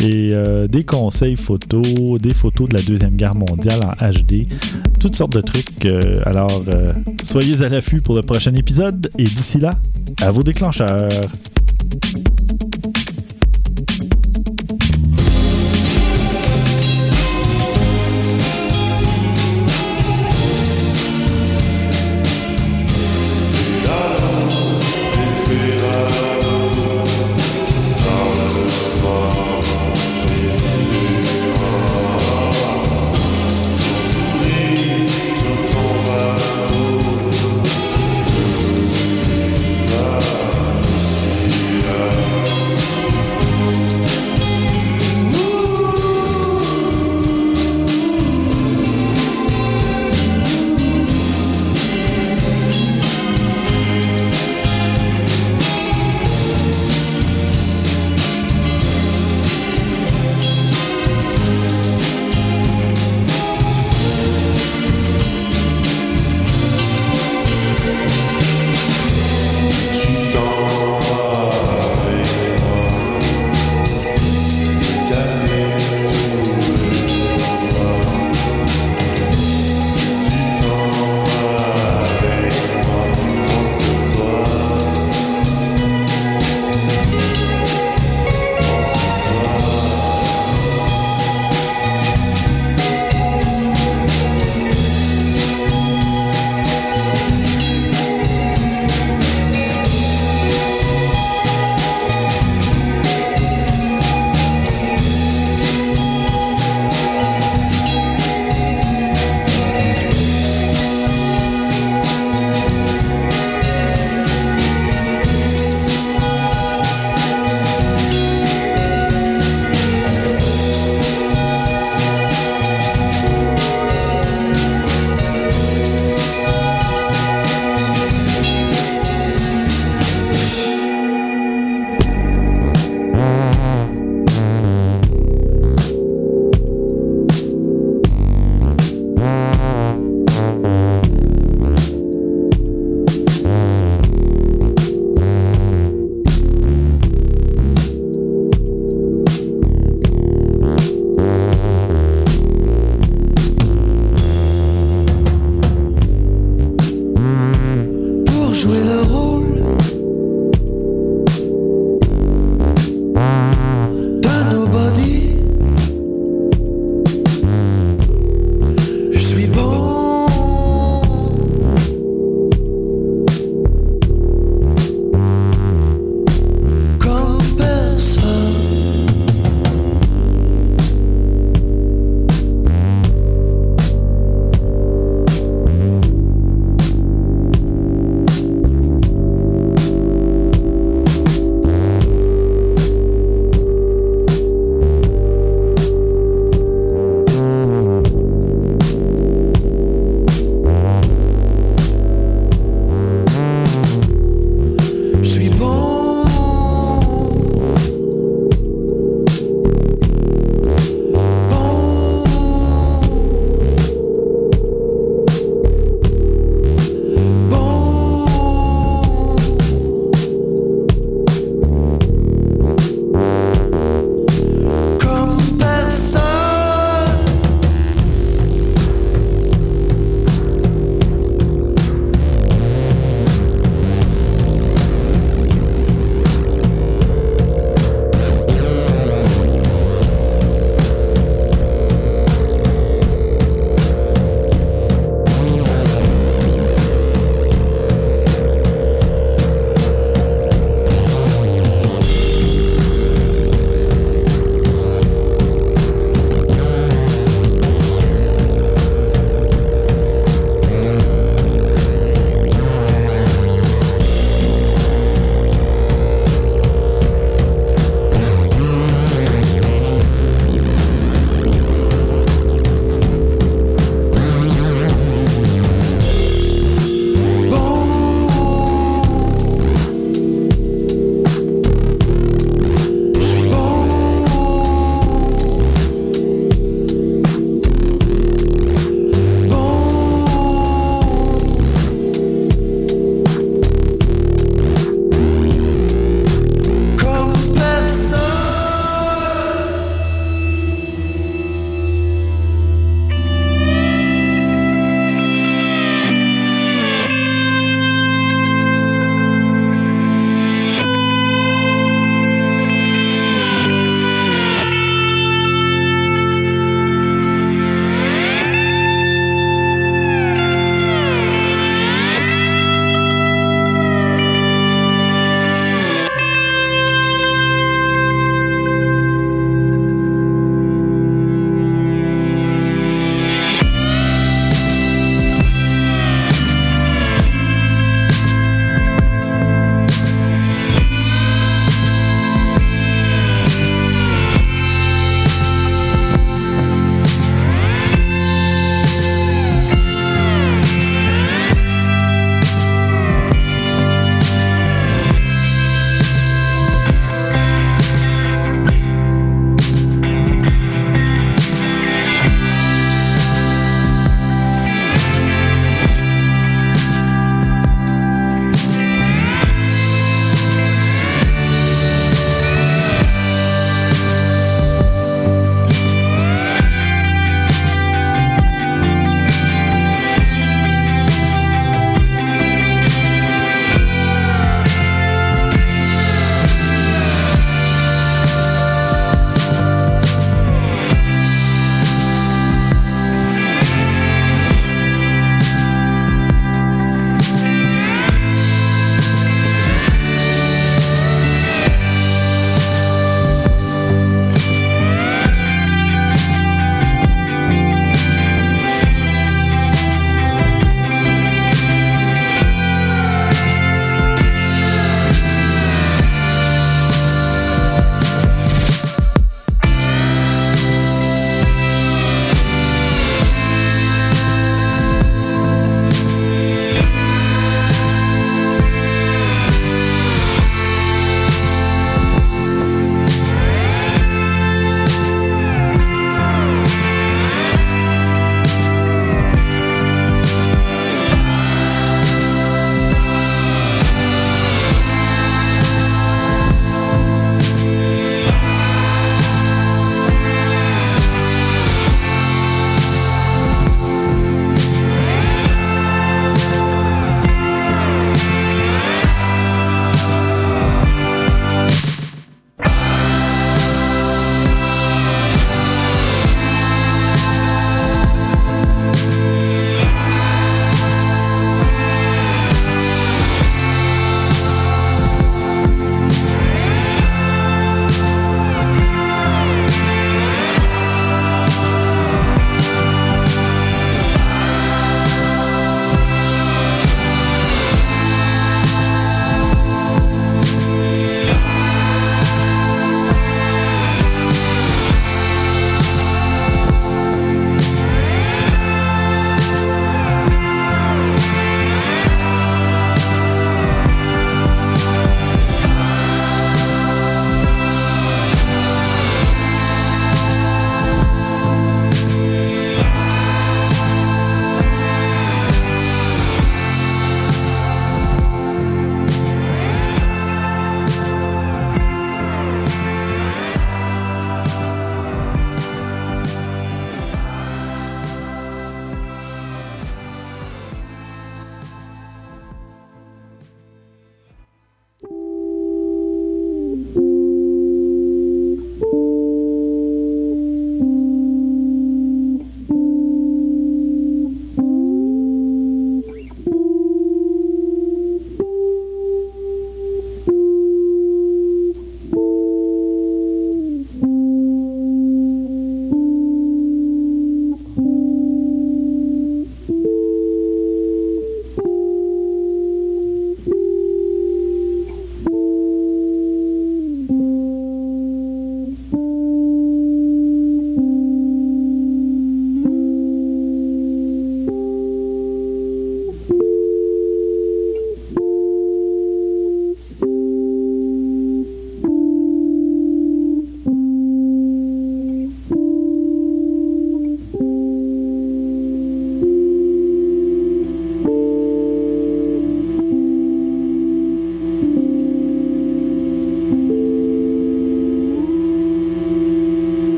et 0.00 0.30
euh, 0.32 0.66
des 0.66 0.82
conseils 0.82 1.36
photos, 1.36 2.18
des 2.18 2.32
photos 2.32 2.70
de 2.70 2.76
la 2.78 2.82
Deuxième 2.82 3.16
Guerre 3.16 3.34
mondiale 3.34 3.80
en 3.84 4.10
HD, 4.10 4.48
toutes 4.98 5.16
sortes 5.16 5.34
de 5.34 5.42
trucs. 5.42 5.84
euh, 5.84 6.22
alors, 6.24 6.62
soyez 7.22 7.60
à 7.60 7.68
l'affût 7.68 8.00
pour 8.00 8.14
le 8.14 8.22
prochain 8.22 8.54
épisode 8.54 9.10
et 9.18 9.24
d'ici 9.24 9.58
là, 9.58 9.74
à 10.22 10.30
vos 10.30 10.42
déclencheurs. 10.42 11.10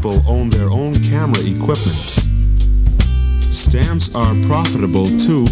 People 0.00 0.26
own 0.26 0.48
their 0.48 0.70
own 0.70 0.94
camera 0.94 1.38
equipment. 1.40 2.00
Stamps 3.52 4.14
are 4.14 4.34
profitable 4.46 5.06
too 5.06 5.44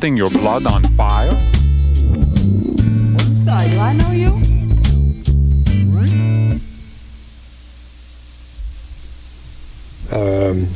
setting 0.00 0.16
your 0.16 0.30
blood 0.30 0.64
on 0.64 0.82
fire? 0.94 1.28
I'm 2.08 3.36
sorry, 3.36 3.68
do 3.68 3.78
I 3.78 3.92
know 3.92 4.12
you? 4.12 4.28
Um. 10.10 10.66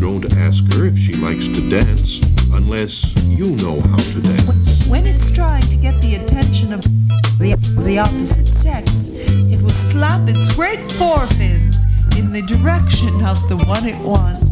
Don't 0.00 0.36
ask 0.36 0.62
her 0.74 0.84
if 0.84 0.98
she 0.98 1.14
likes 1.14 1.48
to 1.48 1.70
dance 1.70 2.20
unless 2.52 3.16
you 3.26 3.56
know 3.56 3.80
how 3.80 3.96
to 3.96 4.20
dance. 4.20 4.86
When 4.86 5.06
it's 5.06 5.30
trying 5.30 5.62
to 5.62 5.76
get 5.76 5.98
the 6.02 6.16
attention 6.16 6.74
of 6.74 6.82
the, 7.38 7.56
the 7.86 7.98
opposite 7.98 8.46
sex, 8.46 9.08
it 9.08 9.62
will 9.62 9.70
slap 9.70 10.28
its 10.28 10.54
great 10.54 10.80
forefins 10.80 11.76
in 12.18 12.32
the 12.32 12.42
direction 12.42 13.24
of 13.24 13.48
the 13.48 13.56
one 13.56 13.88
it 13.88 13.98
wants. 14.04 14.43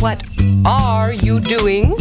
What 0.00 0.24
are 0.64 1.12
you 1.12 1.40
doing? 1.40 1.94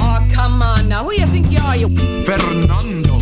Oh, 0.00 0.28
come 0.32 0.62
on 0.62 0.88
now. 0.88 1.04
Who 1.04 1.12
do 1.12 1.20
you 1.20 1.26
think 1.26 1.50
you 1.50 1.58
are, 1.62 1.76
you? 1.76 1.88
Fernando, 2.24 3.18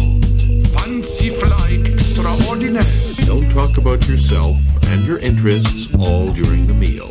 fancy 0.71 1.31
fly 1.31 1.83
extraordinaire. 1.85 2.83
Don't 3.27 3.51
talk 3.51 3.77
about 3.77 4.07
yourself 4.09 4.57
and 4.87 5.05
your 5.05 5.19
interests 5.19 5.93
all 5.97 6.33
during 6.33 6.69
the 6.69 6.75
meal. 6.75 7.11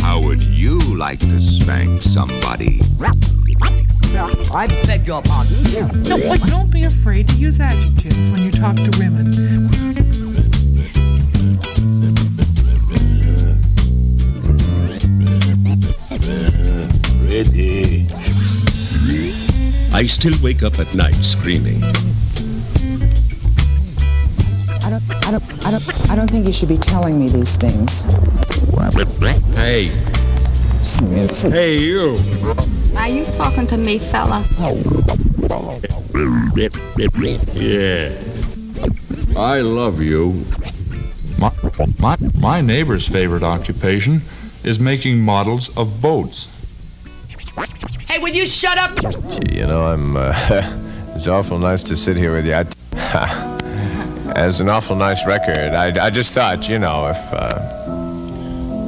How 0.00 0.20
would 0.22 0.44
you 0.44 0.78
like 0.96 1.18
to 1.18 1.40
spank 1.40 2.02
somebody? 2.02 2.78
I 4.54 4.68
beg 4.86 5.08
your 5.08 5.22
pardon. 5.22 6.02
Don't, 6.04 6.46
don't 6.48 6.70
be 6.70 6.84
afraid 6.84 7.26
to 7.30 7.34
use 7.34 7.58
adjectives 7.58 8.30
when 8.30 8.42
you 8.42 8.52
talk 8.52 8.76
to 8.76 8.90
women. 9.00 10.31
Ready. 17.32 18.06
I 19.94 20.04
still 20.04 20.34
wake 20.42 20.62
up 20.62 20.78
at 20.78 20.94
night 20.94 21.14
screaming. 21.14 21.82
I 24.84 24.90
don't, 24.90 25.02
I 25.08 25.30
don't, 25.30 25.66
I 25.66 25.70
don't, 25.70 26.10
I 26.10 26.16
don't 26.16 26.30
think 26.30 26.46
you 26.46 26.52
should 26.52 26.68
be 26.68 26.76
telling 26.76 27.18
me 27.18 27.28
these 27.28 27.56
things. 27.56 28.04
Hey. 29.54 29.90
Hey, 31.50 31.78
you. 31.78 32.18
Are 32.98 33.08
you 33.08 33.24
talking 33.24 33.66
to 33.68 33.78
me, 33.78 33.98
fella? 33.98 34.44
Yeah. 37.54 38.12
I 39.38 39.62
love 39.62 40.02
you. 40.02 40.44
My, 41.38 41.50
my, 41.98 42.16
my 42.38 42.60
neighbor's 42.60 43.08
favorite 43.08 43.42
occupation 43.42 44.20
is 44.64 44.78
making 44.78 45.18
models 45.18 45.74
of 45.78 46.02
boats. 46.02 46.61
Hey, 48.32 48.38
would 48.38 48.44
you 48.44 48.46
shut 48.46 48.78
up? 48.78 48.98
Gee, 49.30 49.58
you 49.58 49.66
know, 49.66 49.84
I'm. 49.86 50.16
Uh, 50.16 50.32
it's 51.14 51.26
awful 51.26 51.58
nice 51.58 51.82
to 51.84 51.96
sit 51.96 52.16
here 52.16 52.32
with 52.32 52.46
you. 52.46 52.54
I, 52.54 52.64
as 54.36 54.60
an 54.60 54.70
awful 54.70 54.96
nice 54.96 55.26
record, 55.26 55.74
I, 55.74 56.06
I 56.06 56.08
just 56.08 56.32
thought, 56.32 56.66
you 56.66 56.78
know, 56.78 57.08
if. 57.08 57.16
Uh, 57.32 57.50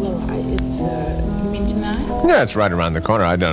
Well, 0.00 0.30
I, 0.30 0.36
it's, 0.38 0.80
uh, 0.80 1.42
you 1.44 1.50
mean 1.50 1.66
tonight? 1.68 2.24
yeah, 2.26 2.42
it's 2.42 2.56
right 2.56 2.72
around 2.72 2.94
the 2.94 3.02
corner. 3.02 3.24
I 3.24 3.36
don't. 3.36 3.42